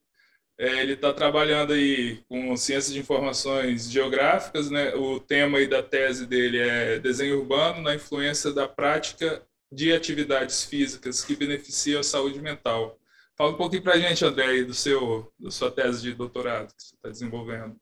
é, 0.63 0.81
ele 0.81 0.93
está 0.93 1.11
trabalhando 1.11 1.73
aí 1.73 2.23
com 2.29 2.55
ciências 2.55 2.93
de 2.93 2.99
informações 2.99 3.91
geográficas, 3.91 4.71
né? 4.71 4.95
O 4.95 5.19
tema 5.19 5.57
aí 5.57 5.67
da 5.67 5.83
tese 5.83 6.25
dele 6.25 6.57
é 6.57 6.99
desenho 6.99 7.39
urbano 7.39 7.81
na 7.81 7.93
influência 7.93 8.49
da 8.53 8.65
prática 8.65 9.45
de 9.69 9.91
atividades 9.91 10.63
físicas 10.63 11.23
que 11.25 11.35
beneficiam 11.35 11.99
a 11.99 12.03
saúde 12.03 12.41
mental. 12.41 12.97
Fala 13.37 13.51
um 13.51 13.57
pouquinho 13.57 13.83
para 13.83 13.95
a 13.95 13.99
gente, 13.99 14.23
André, 14.23 14.45
aí, 14.45 14.63
do 14.63 14.73
seu, 14.73 15.29
da 15.37 15.51
sua 15.51 15.69
tese 15.69 16.01
de 16.01 16.13
doutorado 16.13 16.67
que 16.67 16.81
você 16.81 16.95
está 16.95 17.09
desenvolvendo. 17.09 17.75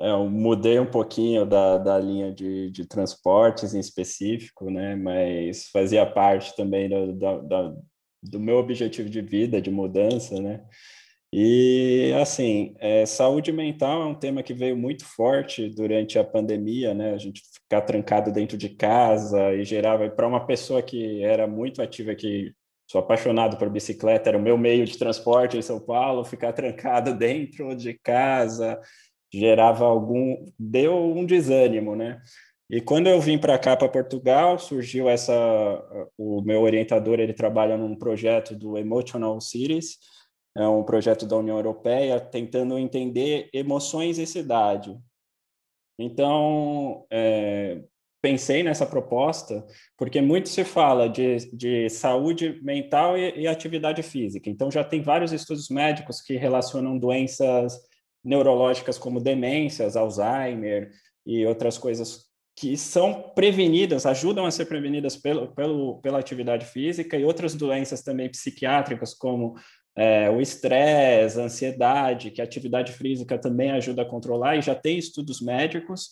É, 0.00 0.10
eu 0.10 0.28
mudei 0.28 0.78
um 0.78 0.90
pouquinho 0.90 1.44
da, 1.44 1.78
da 1.78 1.98
linha 1.98 2.32
de, 2.32 2.70
de 2.70 2.86
transportes 2.86 3.74
em 3.74 3.80
específico, 3.80 4.70
né? 4.70 4.94
Mas 4.94 5.68
fazia 5.70 6.06
parte 6.06 6.54
também 6.54 6.88
do, 6.88 7.12
do, 7.12 7.82
do 8.24 8.40
meu 8.40 8.56
objetivo 8.56 9.08
de 9.08 9.20
vida, 9.20 9.60
de 9.60 9.70
mudança, 9.70 10.40
né? 10.40 10.62
E, 11.32 12.12
assim, 12.20 12.74
é, 12.78 13.04
saúde 13.06 13.50
mental 13.52 14.02
é 14.02 14.06
um 14.06 14.14
tema 14.14 14.42
que 14.42 14.54
veio 14.54 14.76
muito 14.76 15.04
forte 15.04 15.68
durante 15.68 16.18
a 16.18 16.24
pandemia, 16.24 16.94
né? 16.94 17.12
A 17.12 17.18
gente 17.18 17.42
ficar 17.52 17.82
trancado 17.82 18.32
dentro 18.32 18.56
de 18.56 18.68
casa 18.68 19.52
e 19.52 19.64
gerava, 19.64 20.08
para 20.10 20.28
uma 20.28 20.46
pessoa 20.46 20.82
que 20.82 21.22
era 21.24 21.46
muito 21.46 21.82
ativa, 21.82 22.14
que 22.14 22.52
sou 22.88 23.00
apaixonado 23.00 23.56
por 23.56 23.68
bicicleta, 23.68 24.30
era 24.30 24.38
o 24.38 24.42
meu 24.42 24.56
meio 24.56 24.84
de 24.84 24.96
transporte 24.96 25.56
em 25.58 25.62
São 25.62 25.80
Paulo, 25.80 26.24
ficar 26.24 26.52
trancado 26.52 27.14
dentro 27.18 27.74
de 27.74 27.94
casa 27.94 28.80
gerava 29.38 29.84
algum, 29.84 30.44
deu 30.58 30.96
um 30.96 31.26
desânimo, 31.26 31.96
né? 31.96 32.20
E 32.74 32.80
quando 32.80 33.06
eu 33.06 33.20
vim 33.20 33.38
para 33.38 33.56
cá, 33.56 33.76
para 33.76 33.88
Portugal, 33.88 34.58
surgiu 34.58 35.08
essa, 35.08 35.32
o 36.18 36.42
meu 36.42 36.62
orientador, 36.62 37.20
ele 37.20 37.32
trabalha 37.32 37.78
num 37.78 37.94
projeto 37.94 38.52
do 38.56 38.76
Emotional 38.76 39.40
Cities, 39.40 39.96
é 40.56 40.66
um 40.66 40.82
projeto 40.82 41.24
da 41.24 41.36
União 41.36 41.56
Europeia, 41.56 42.18
tentando 42.18 42.76
entender 42.76 43.48
emoções 43.52 44.18
e 44.18 44.26
cidade. 44.26 44.92
Então, 45.96 47.06
é, 47.12 47.80
pensei 48.20 48.64
nessa 48.64 48.84
proposta, 48.84 49.64
porque 49.96 50.20
muito 50.20 50.48
se 50.48 50.64
fala 50.64 51.08
de, 51.08 51.48
de 51.52 51.88
saúde 51.88 52.60
mental 52.60 53.16
e, 53.16 53.42
e 53.42 53.46
atividade 53.46 54.02
física. 54.02 54.50
Então, 54.50 54.68
já 54.68 54.82
tem 54.82 55.00
vários 55.00 55.32
estudos 55.32 55.68
médicos 55.68 56.20
que 56.20 56.36
relacionam 56.36 56.98
doenças 56.98 57.78
neurológicas 58.24 58.98
como 58.98 59.20
demências, 59.20 59.96
Alzheimer 59.96 60.90
e 61.24 61.46
outras 61.46 61.78
coisas 61.78 62.23
que 62.56 62.76
são 62.76 63.32
prevenidas, 63.34 64.06
ajudam 64.06 64.46
a 64.46 64.50
ser 64.50 64.66
prevenidas 64.66 65.16
pelo, 65.16 65.48
pelo, 65.54 66.00
pela 66.00 66.18
atividade 66.18 66.66
física 66.66 67.16
e 67.16 67.24
outras 67.24 67.54
doenças 67.54 68.02
também 68.02 68.28
psiquiátricas 68.28 69.12
como 69.12 69.56
é, 69.96 70.30
o 70.30 70.40
estresse, 70.40 71.40
a 71.40 71.44
ansiedade, 71.44 72.30
que 72.30 72.40
a 72.40 72.44
atividade 72.44 72.92
física 72.92 73.38
também 73.38 73.70
ajuda 73.72 74.02
a 74.02 74.08
controlar 74.08 74.56
e 74.56 74.62
já 74.62 74.74
tem 74.74 74.98
estudos 74.98 75.40
médicos, 75.40 76.10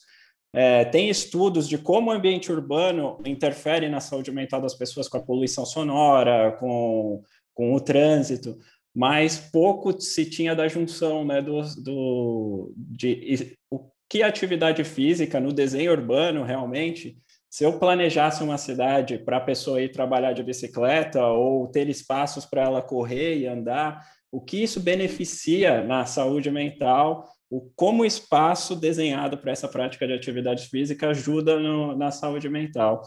é, 0.55 0.85
tem 0.85 1.09
estudos 1.09 1.69
de 1.69 1.79
como 1.79 2.11
o 2.11 2.15
ambiente 2.15 2.51
urbano 2.51 3.19
interfere 3.25 3.89
na 3.89 4.01
saúde 4.01 4.33
mental 4.33 4.61
das 4.61 4.75
pessoas 4.75 5.09
com 5.09 5.17
a 5.17 5.23
poluição 5.23 5.65
sonora, 5.65 6.57
com, 6.59 7.23
com 7.55 7.75
o 7.75 7.81
trânsito 7.81 8.59
mas 8.95 9.39
pouco 9.39 9.99
se 10.01 10.29
tinha 10.29 10.55
da 10.55 10.69
junção 10.69 11.25
né, 11.25 11.41
do, 11.41 11.63
do, 11.83 12.75
de 12.77 13.57
o 13.71 13.91
que 14.13 14.23
atividade 14.23 14.85
física 14.85 15.41
no 15.41 15.55
desenho 15.55 15.91
urbano 15.91 16.45
realmente, 16.45 17.17
se 17.49 17.65
eu 17.65 17.79
planejasse 17.79 18.45
uma 18.45 18.59
cidade 18.59 19.17
para 19.17 19.39
a 19.39 19.41
pessoa 19.41 19.81
ir 19.81 19.91
trabalhar 19.91 20.35
de 20.35 20.43
bicicleta 20.43 21.25
ou 21.25 21.67
ter 21.69 21.89
espaços 21.89 22.45
para 22.45 22.61
ela 22.61 22.83
correr 22.83 23.39
e 23.39 23.47
andar, 23.47 24.05
o 24.31 24.39
que 24.39 24.63
isso 24.63 24.81
beneficia 24.81 25.83
na 25.83 26.05
saúde 26.05 26.51
mental, 26.51 27.27
o 27.51 27.71
como 27.75 28.03
o 28.03 28.05
espaço 28.05 28.77
desenhado 28.77 29.39
para 29.39 29.53
essa 29.53 29.67
prática 29.67 30.07
de 30.07 30.13
atividade 30.13 30.69
física 30.69 31.09
ajuda 31.09 31.59
no, 31.59 31.97
na 31.97 32.11
saúde 32.11 32.51
mental. 32.51 33.01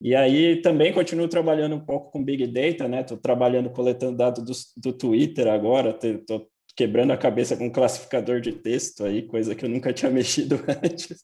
E 0.00 0.14
aí 0.14 0.62
também 0.62 0.90
continuo 0.90 1.28
trabalhando 1.28 1.76
um 1.76 1.84
pouco 1.84 2.10
com 2.10 2.24
Big 2.24 2.46
Data, 2.46 2.88
né? 2.88 3.02
Estou 3.02 3.18
trabalhando 3.18 3.68
coletando 3.68 4.16
dados 4.16 4.42
do, 4.42 4.90
do 4.90 4.96
Twitter 4.96 5.48
agora, 5.48 5.90
estou 6.02 6.48
quebrando 6.76 7.12
a 7.12 7.16
cabeça 7.16 7.56
com 7.56 7.66
um 7.66 7.72
classificador 7.72 8.40
de 8.40 8.52
texto 8.52 9.04
aí, 9.04 9.22
coisa 9.22 9.54
que 9.54 9.64
eu 9.64 9.68
nunca 9.68 9.92
tinha 9.92 10.10
mexido 10.12 10.62
antes, 10.68 11.22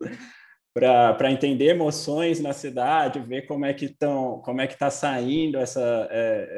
para 0.75 1.31
entender 1.31 1.67
emoções 1.67 2.41
na 2.41 2.55
cidade, 2.55 3.21
ver 3.21 3.43
como 3.43 3.67
é 3.67 3.75
que 3.75 3.85
estão, 3.85 4.41
como 4.43 4.63
é 4.63 4.67
que 4.67 4.73
está 4.73 4.91
saindo 4.91 5.59
essa, 5.59 6.09
é, 6.11 6.49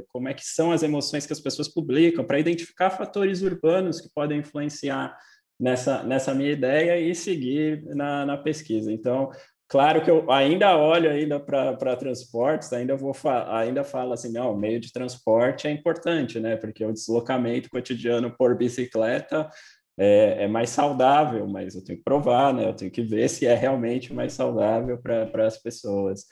é, 0.00 0.04
como 0.08 0.28
é 0.28 0.34
que 0.34 0.44
são 0.44 0.70
as 0.70 0.82
emoções 0.82 1.24
que 1.24 1.32
as 1.32 1.40
pessoas 1.40 1.68
publicam, 1.68 2.24
para 2.24 2.38
identificar 2.38 2.90
fatores 2.90 3.40
urbanos 3.40 4.00
que 4.00 4.10
podem 4.14 4.40
influenciar 4.40 5.16
nessa, 5.58 6.02
nessa 6.02 6.34
minha 6.34 6.52
ideia 6.52 7.00
e 7.00 7.14
seguir 7.14 7.82
na, 7.94 8.26
na 8.26 8.36
pesquisa. 8.36 8.92
Então, 8.92 9.30
Claro 9.72 10.04
que 10.04 10.10
eu 10.10 10.30
ainda 10.30 10.76
olho 10.76 11.10
ainda 11.10 11.40
para 11.40 11.96
transportes, 11.96 12.70
ainda 12.74 12.94
vou 12.94 13.16
ainda 13.48 13.82
falo 13.82 14.12
assim, 14.12 14.30
não, 14.30 14.54
meio 14.54 14.78
de 14.78 14.92
transporte 14.92 15.66
é 15.66 15.70
importante, 15.70 16.38
né? 16.38 16.56
Porque 16.56 16.84
o 16.84 16.92
deslocamento 16.92 17.70
cotidiano 17.70 18.30
por 18.36 18.54
bicicleta 18.54 19.48
é, 19.98 20.44
é, 20.44 20.46
mais 20.46 20.68
saudável, 20.68 21.48
mas 21.48 21.74
eu 21.74 21.82
tenho 21.82 21.96
que 21.96 22.04
provar, 22.04 22.52
né? 22.52 22.68
Eu 22.68 22.74
tenho 22.74 22.90
que 22.90 23.00
ver 23.00 23.30
se 23.30 23.46
é 23.46 23.54
realmente 23.54 24.12
mais 24.12 24.34
saudável 24.34 24.98
para 25.00 25.46
as 25.46 25.56
pessoas. 25.56 26.26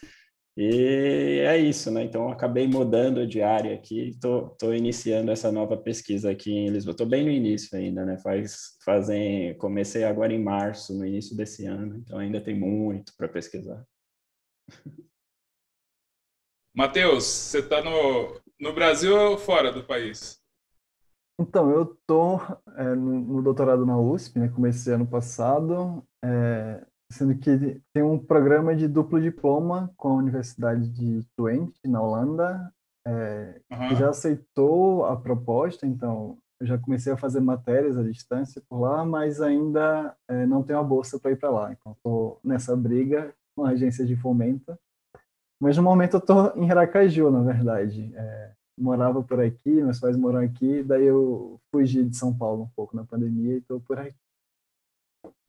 E 0.63 1.41
é 1.41 1.57
isso, 1.57 1.91
né? 1.91 2.05
Então, 2.05 2.29
acabei 2.29 2.69
mudando 2.69 3.27
de 3.27 3.41
área 3.41 3.75
aqui, 3.75 4.11
estou 4.11 4.75
iniciando 4.75 5.31
essa 5.31 5.51
nova 5.51 5.75
pesquisa 5.75 6.31
aqui 6.31 6.53
em 6.53 6.69
Lisboa. 6.69 6.93
Estou 6.93 7.07
bem 7.07 7.25
no 7.25 7.31
início 7.31 7.79
ainda, 7.79 8.05
né? 8.05 8.19
Faz, 8.19 8.77
fazem, 8.85 9.57
comecei 9.57 10.05
agora 10.05 10.35
em 10.35 10.45
março, 10.45 10.93
no 10.93 11.07
início 11.07 11.35
desse 11.35 11.65
ano, 11.65 11.97
então 11.97 12.19
ainda 12.19 12.43
tem 12.43 12.55
muito 12.55 13.17
para 13.17 13.27
pesquisar. 13.27 13.83
Matheus, 16.77 17.25
você 17.25 17.61
está 17.61 17.83
no, 17.83 18.39
no 18.61 18.75
Brasil 18.75 19.17
ou 19.17 19.39
fora 19.39 19.73
do 19.73 19.83
país? 19.83 20.43
Então, 21.41 21.71
eu 21.71 21.85
estou 21.85 22.39
é, 22.77 22.95
no, 22.95 23.19
no, 23.19 23.43
doutorado 23.43 23.87
na 23.87 23.99
USP, 23.99 24.39
né? 24.39 24.51
Comecei 24.51 24.93
ano 24.93 25.07
passado. 25.07 26.07
É, 26.23 26.87
sendo 27.11 27.37
que 27.37 27.81
tem 27.93 28.03
um 28.03 28.19
programa 28.19 28.75
de 28.75 28.87
duplo 28.87 29.21
diploma 29.21 29.93
com 29.97 30.09
a 30.09 30.15
Universidade 30.15 30.89
de 30.89 31.27
Twente, 31.37 31.81
na 31.85 32.01
Holanda, 32.01 32.73
é, 33.07 33.61
uhum. 33.71 33.89
que 33.89 33.97
já 33.97 34.11
aceitou 34.11 35.05
a 35.05 35.17
proposta, 35.17 35.87
então 35.87 36.39
eu 36.61 36.67
já 36.67 36.79
comecei 36.79 37.13
a 37.13 37.17
fazer 37.17 37.41
matérias 37.41 37.97
à 37.97 38.03
distância 38.03 38.63
por 38.69 38.81
lá, 38.81 39.05
mas 39.05 39.41
ainda 39.41 40.15
é, 40.29 40.47
não 40.47 40.63
tenho 40.63 40.79
a 40.79 40.85
bolsa 40.85 41.19
para 41.19 41.33
ir 41.33 41.37
para 41.37 41.51
lá, 41.51 41.73
então 41.73 41.93
estou 41.93 42.39
nessa 42.45 42.77
briga 42.77 43.35
com 43.57 43.65
a 43.65 43.71
agência 43.71 44.05
de 44.05 44.15
fomento. 44.15 44.79
Mas 45.61 45.77
no 45.77 45.83
momento 45.83 46.15
eu 46.15 46.21
estou 46.21 46.53
em 46.57 46.71
Aracaju, 46.71 47.31
na 47.31 47.43
verdade. 47.43 48.13
É, 48.15 48.53
morava 48.79 49.23
por 49.23 49.41
aqui, 49.41 49.71
meus 49.71 50.01
pais 50.01 50.17
moram 50.17 50.41
aqui, 50.41 50.83
daí 50.83 51.05
eu 51.05 51.61
fugi 51.71 52.05
de 52.05 52.17
São 52.17 52.37
Paulo 52.37 52.63
um 52.63 52.69
pouco 52.75 52.97
na 52.97 53.05
pandemia 53.05 53.55
e 53.55 53.59
estou 53.59 53.81
por 53.81 53.99
aqui. 53.99 54.17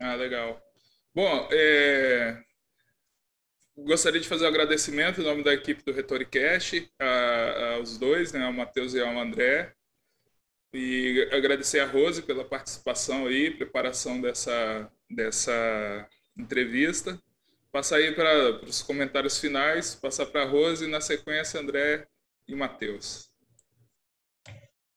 Ah, 0.02 0.16
legal. 0.16 0.60
Bom, 1.14 1.50
é... 1.52 2.42
gostaria 3.76 4.20
de 4.22 4.28
fazer 4.28 4.46
um 4.46 4.48
agradecimento 4.48 5.20
em 5.20 5.24
nome 5.26 5.44
da 5.44 5.54
equipe 5.54 5.84
do 5.84 5.92
Retoricast, 5.92 6.90
aos 7.76 7.98
dois, 7.98 8.32
né, 8.32 8.46
ao 8.46 8.54
Matheus 8.54 8.94
e 8.94 9.02
ao 9.02 9.20
André, 9.20 9.76
e 10.74 11.28
agradecer 11.34 11.80
a 11.82 11.86
Rose 11.86 12.22
pela 12.22 12.46
participação 12.46 13.28
aí, 13.28 13.52
preparação 13.52 14.22
dessa, 14.22 14.90
dessa 15.10 16.10
entrevista. 16.38 17.22
Passar 17.74 17.98
aí 17.98 18.14
para 18.14 18.64
os 18.64 18.82
comentários 18.82 19.38
finais, 19.38 19.96
passar 19.96 20.28
para 20.28 20.44
a 20.44 20.46
Rose 20.46 20.86
e 20.86 20.90
na 20.90 21.02
sequência 21.02 21.60
André 21.60 22.08
e 22.48 22.56
Matheus. 22.56 23.31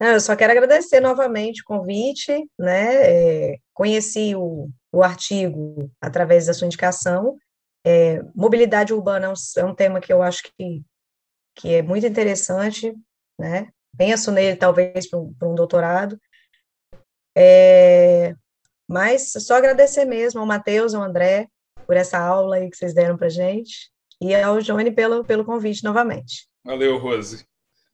Eu 0.00 0.20
só 0.20 0.34
quero 0.34 0.52
agradecer 0.52 1.00
novamente 1.00 1.62
o 1.62 1.64
convite, 1.64 2.32
né? 2.58 3.52
É, 3.52 3.58
conheci 3.72 4.34
o, 4.34 4.68
o 4.92 5.02
artigo 5.02 5.90
através 6.00 6.46
da 6.46 6.54
sua 6.54 6.66
indicação. 6.66 7.38
É, 7.86 8.22
mobilidade 8.34 8.92
urbana 8.92 9.26
é 9.26 9.28
um, 9.28 9.34
é 9.58 9.64
um, 9.64 9.74
tema 9.74 10.00
que 10.00 10.12
eu 10.12 10.22
acho 10.22 10.42
que, 10.42 10.82
que 11.54 11.74
é 11.74 11.82
muito 11.82 12.06
interessante, 12.06 12.94
né? 13.38 13.68
Penso 13.96 14.32
nele, 14.32 14.56
talvez, 14.56 15.08
para 15.08 15.18
um, 15.18 15.34
um, 15.42 15.54
doutorado. 15.54 16.18
É, 17.36 18.34
mas 18.88 19.32
só 19.32 19.56
agradecer 19.56 20.04
mesmo 20.04 20.40
ao 20.40 20.46
Matheus, 20.46 20.94
ao 20.94 21.02
André, 21.02 21.48
por 21.86 21.96
essa 21.96 22.18
aula 22.18 22.56
aí 22.56 22.68
que 22.68 22.76
vocês 22.76 22.94
deram 22.94 23.16
para 23.16 23.28
gente, 23.28 23.90
e 24.20 24.34
ao 24.34 24.60
Johnny 24.60 24.90
pelo, 24.90 25.24
pelo 25.24 25.44
convite 25.44 25.84
novamente. 25.84 26.48
Valeu, 26.64 26.98
Rose. 26.98 27.46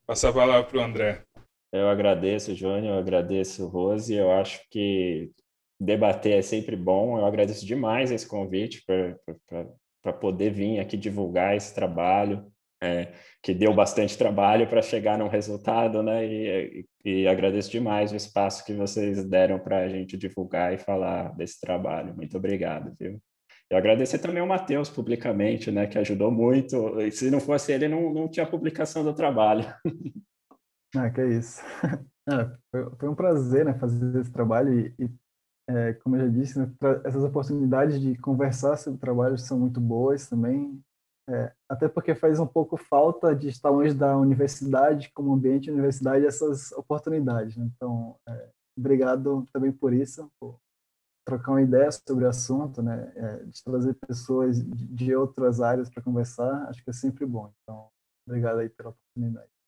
Passar 0.07 0.31
a 0.31 0.33
palavra 0.33 0.65
para 0.65 0.79
o 0.79 0.83
André. 0.83 1.25
Eu 1.73 1.89
agradeço, 1.89 2.55
Jônio, 2.55 2.91
eu 2.91 2.99
agradeço, 2.99 3.67
Rose. 3.69 4.13
Eu 4.15 4.31
acho 4.33 4.61
que 4.71 5.31
debater 5.79 6.39
é 6.39 6.43
sempre 6.43 6.77
bom. 6.77 7.19
Eu 7.19 7.25
agradeço 7.25 7.65
demais 7.65 8.11
esse 8.11 8.27
convite 8.27 8.85
para 10.03 10.13
poder 10.13 10.51
vir 10.51 10.81
aqui 10.81 10.97
divulgar 10.97 11.57
esse 11.57 11.73
trabalho, 11.75 12.51
é, 12.83 13.13
que 13.43 13.55
deu 13.55 13.73
bastante 13.75 14.17
trabalho 14.19 14.67
para 14.67 14.83
chegar 14.83 15.19
num 15.19 15.29
resultado, 15.29 16.03
né? 16.03 16.27
E, 16.27 16.87
e, 17.05 17.29
agradeço 17.29 17.71
demais 17.71 18.11
o 18.11 18.17
espaço 18.17 18.65
que 18.65 18.73
vocês 18.73 19.23
deram 19.25 19.59
para 19.59 19.79
a 19.81 19.89
gente 19.89 20.17
divulgar 20.17 20.75
e 20.75 20.79
falar 20.79 21.35
desse 21.37 21.61
trabalho. 21.61 22.17
Muito 22.17 22.37
obrigado, 22.37 22.95
viu? 22.99 23.21
Eu 23.71 23.79
agradecer 23.79 24.19
também 24.19 24.41
ao 24.41 24.49
Matheus 24.49 24.91
publicamente, 24.91 25.71
né, 25.71 25.87
que 25.87 25.99
ajudou 25.99 26.31
muito. 26.31 27.01
E 27.01 27.13
se 27.13 27.31
não 27.31 27.39
fosse 27.39 27.73
ele, 27.73 27.87
não, 27.87 28.13
não 28.13 28.29
tinha 28.29 28.45
publicação 28.45 29.05
do 29.05 29.15
trabalho. 29.15 29.65
Ah, 30.97 31.11
que 31.11 31.21
é 31.21 31.29
isso. 31.29 31.61
Foi, 32.99 33.09
um 33.09 33.15
prazer 33.15 33.65
né, 33.65 33.75
fazer 33.75 34.21
esse 34.21 34.31
trabalho 34.31 34.73
e, 34.73 34.95
e 34.99 35.11
é, 35.69 35.95
como 35.95 36.17
eu 36.17 36.27
já 36.27 36.29
disse, 36.29 36.59
né, 36.59 36.73
essas 37.05 37.23
oportunidades 37.23 38.01
de 38.01 38.17
conversar 38.19 38.77
sobre 38.77 39.01
trabalho 39.01 39.39
são 39.39 39.59
muito 39.59 39.81
boas 39.81 40.29
também, 40.29 40.83
é, 41.29 41.53
até 41.69 41.89
porque 41.89 42.15
faz 42.15 42.41
um 42.41 42.47
pouco 42.47 42.77
falta 42.77 43.35
de 43.35 43.49
estar 43.49 43.71
longe 43.71 43.95
da 43.95 44.17
universidade, 44.17 45.13
como 45.15 45.33
ambiente 45.33 45.65
de 45.65 45.71
universidade, 45.71 46.27
essas 46.27 46.73
oportunidades. 46.73 47.57
Né? 47.57 47.71
Então, 47.77 48.17
é, 48.29 48.51
obrigado 48.77 49.47
também 49.53 49.71
por 49.71 49.93
isso, 49.93 50.31
por 50.41 50.59
trocar 51.25 51.53
uma 51.53 51.63
ideia 51.63 51.91
sobre 51.93 52.25
o 52.25 52.29
assunto, 52.29 52.83
né? 52.83 53.13
É, 53.15 53.37
de 53.45 53.63
trazer 53.63 53.95
pessoas 53.95 54.61
de, 54.61 54.87
de 54.89 55.15
outras 55.15 55.61
áreas 55.61 55.89
para 55.89 56.03
conversar, 56.03 56.69
acho 56.69 56.83
que 56.83 56.91
é 56.91 56.93
sempre 56.93 57.25
bom. 57.25 57.53
Então, 57.63 57.89
obrigado 58.27 58.59
aí 58.59 58.69
pela 58.69 58.91
oportunidade. 58.91 59.60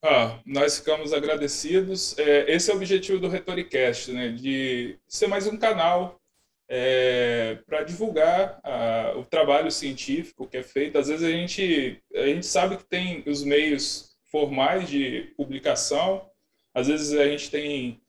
Ah, 0.00 0.38
nós 0.46 0.78
ficamos 0.78 1.12
agradecidos. 1.12 2.16
É, 2.18 2.54
esse 2.54 2.70
é 2.70 2.74
o 2.74 2.76
objetivo 2.76 3.18
do 3.18 3.28
Retoricast, 3.28 4.12
né? 4.12 4.28
De 4.28 4.96
ser 5.08 5.26
mais 5.26 5.46
um 5.48 5.56
canal 5.56 6.20
é, 6.68 7.58
para 7.66 7.82
divulgar 7.82 8.60
a, 8.62 9.14
o 9.16 9.24
trabalho 9.24 9.72
científico 9.72 10.46
que 10.46 10.56
é 10.56 10.62
feito. 10.62 10.98
Às 10.98 11.08
vezes 11.08 11.26
a 11.26 11.30
gente, 11.30 12.00
a 12.14 12.26
gente 12.26 12.46
sabe 12.46 12.76
que 12.76 12.84
tem 12.84 13.24
os 13.26 13.42
meios 13.42 14.16
formais 14.26 14.88
de 14.88 15.32
publicação, 15.36 16.30
às 16.72 16.86
vezes 16.86 17.18
a 17.18 17.24
gente 17.26 17.50
tem 17.50 18.00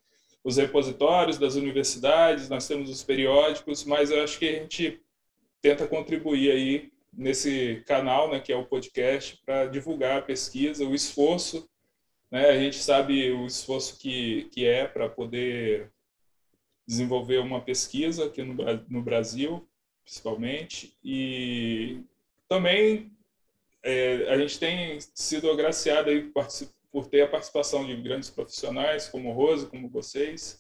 os 0.44 0.58
repositórios 0.58 1.40
das 1.40 1.56
universidades, 1.56 2.50
nós 2.50 2.68
temos 2.68 2.90
os 2.90 3.04
periódicos, 3.04 3.84
mas 3.84 4.12
eu 4.12 4.24
acho 4.24 4.38
que 4.38 4.48
a 4.48 4.54
gente 4.54 5.02
tenta 5.60 5.88
contribuir 5.88 6.52
aí 6.52 6.92
nesse 7.12 7.84
canal, 7.88 8.30
né, 8.30 8.40
que 8.40 8.54
é 8.54 8.56
o 8.56 8.66
podcast, 8.66 9.42
para 9.44 9.66
divulgar 9.66 10.20
a 10.20 10.22
pesquisa, 10.22 10.86
o 10.86 10.94
esforço 10.94 11.68
né? 12.32 12.50
A 12.50 12.58
gente 12.58 12.78
sabe 12.78 13.32
o 13.32 13.46
esforço 13.46 13.98
que, 14.00 14.50
que 14.52 14.66
é 14.66 14.88
para 14.88 15.10
poder 15.10 15.92
desenvolver 16.88 17.38
uma 17.40 17.62
pesquisa 17.62 18.26
aqui 18.26 18.42
no, 18.44 18.56
no 18.90 19.02
Brasil, 19.02 19.68
principalmente, 20.04 20.98
e 21.04 22.02
também 22.48 23.12
é, 23.84 24.28
a 24.30 24.38
gente 24.38 24.60
tem 24.60 25.00
sido 25.14 25.50
agraciado 25.52 26.10
aí 26.10 26.24
por, 26.30 26.48
por 26.92 27.08
ter 27.08 27.22
a 27.22 27.28
participação 27.28 27.86
de 27.86 27.96
grandes 27.96 28.30
profissionais 28.30 29.08
como 29.08 29.30
o 29.30 29.34
Rose, 29.34 29.68
como 29.68 29.90
vocês. 29.90 30.60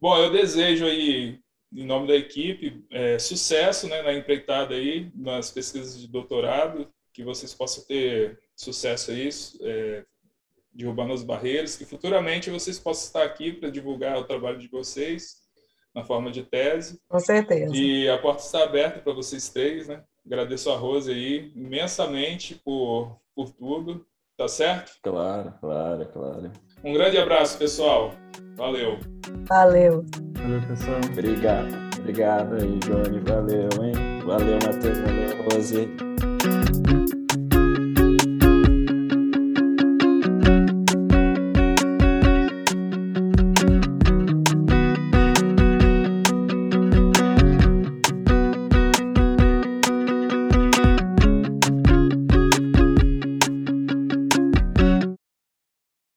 Bom, 0.00 0.16
eu 0.16 0.32
desejo 0.32 0.86
aí, 0.86 1.38
em 1.72 1.86
nome 1.86 2.08
da 2.08 2.16
equipe, 2.16 2.84
é, 2.90 3.18
sucesso 3.18 3.88
né, 3.88 4.02
na 4.02 4.12
empreitada 4.12 4.74
aí, 4.74 5.10
nas 5.14 5.50
pesquisas 5.50 6.00
de 6.00 6.08
doutorado, 6.08 6.92
que 7.12 7.22
vocês 7.22 7.54
possam 7.54 7.84
ter 7.84 8.40
sucesso 8.56 9.10
aí, 9.10 9.28
é, 9.60 10.04
derrubando 10.74 11.12
as 11.12 11.22
barreiras, 11.22 11.76
que 11.76 11.84
futuramente 11.84 12.50
vocês 12.50 12.78
possam 12.78 13.06
estar 13.06 13.22
aqui 13.22 13.52
para 13.52 13.70
divulgar 13.70 14.18
o 14.18 14.24
trabalho 14.24 14.58
de 14.58 14.68
vocês 14.68 15.42
na 15.94 16.04
forma 16.04 16.30
de 16.30 16.42
tese. 16.42 16.98
Com 17.08 17.18
certeza. 17.20 17.74
E 17.74 18.08
a 18.08 18.18
porta 18.18 18.42
está 18.42 18.64
aberta 18.64 19.00
para 19.00 19.12
vocês 19.12 19.48
três, 19.50 19.88
né? 19.88 20.02
Agradeço 20.24 20.70
a 20.70 20.76
Rose 20.76 21.10
aí 21.10 21.52
imensamente 21.54 22.54
por, 22.64 23.18
por 23.34 23.50
tudo, 23.50 24.06
tá 24.36 24.48
certo? 24.48 24.92
Claro, 25.02 25.52
claro, 25.60 26.06
claro. 26.06 26.52
Um 26.82 26.92
grande 26.92 27.18
abraço, 27.18 27.58
pessoal. 27.58 28.14
Valeu. 28.56 28.98
Valeu. 29.48 30.04
Valeu, 30.38 30.68
pessoal. 30.68 31.00
Obrigado. 31.10 31.68
Obrigado 31.98 32.54
aí, 32.54 32.78
Johnny. 32.78 33.20
Valeu, 33.20 33.68
hein? 33.82 34.20
Valeu, 34.24 34.58
Matheus. 34.64 34.98
Valeu, 34.98 35.42
Rose. 35.44 37.01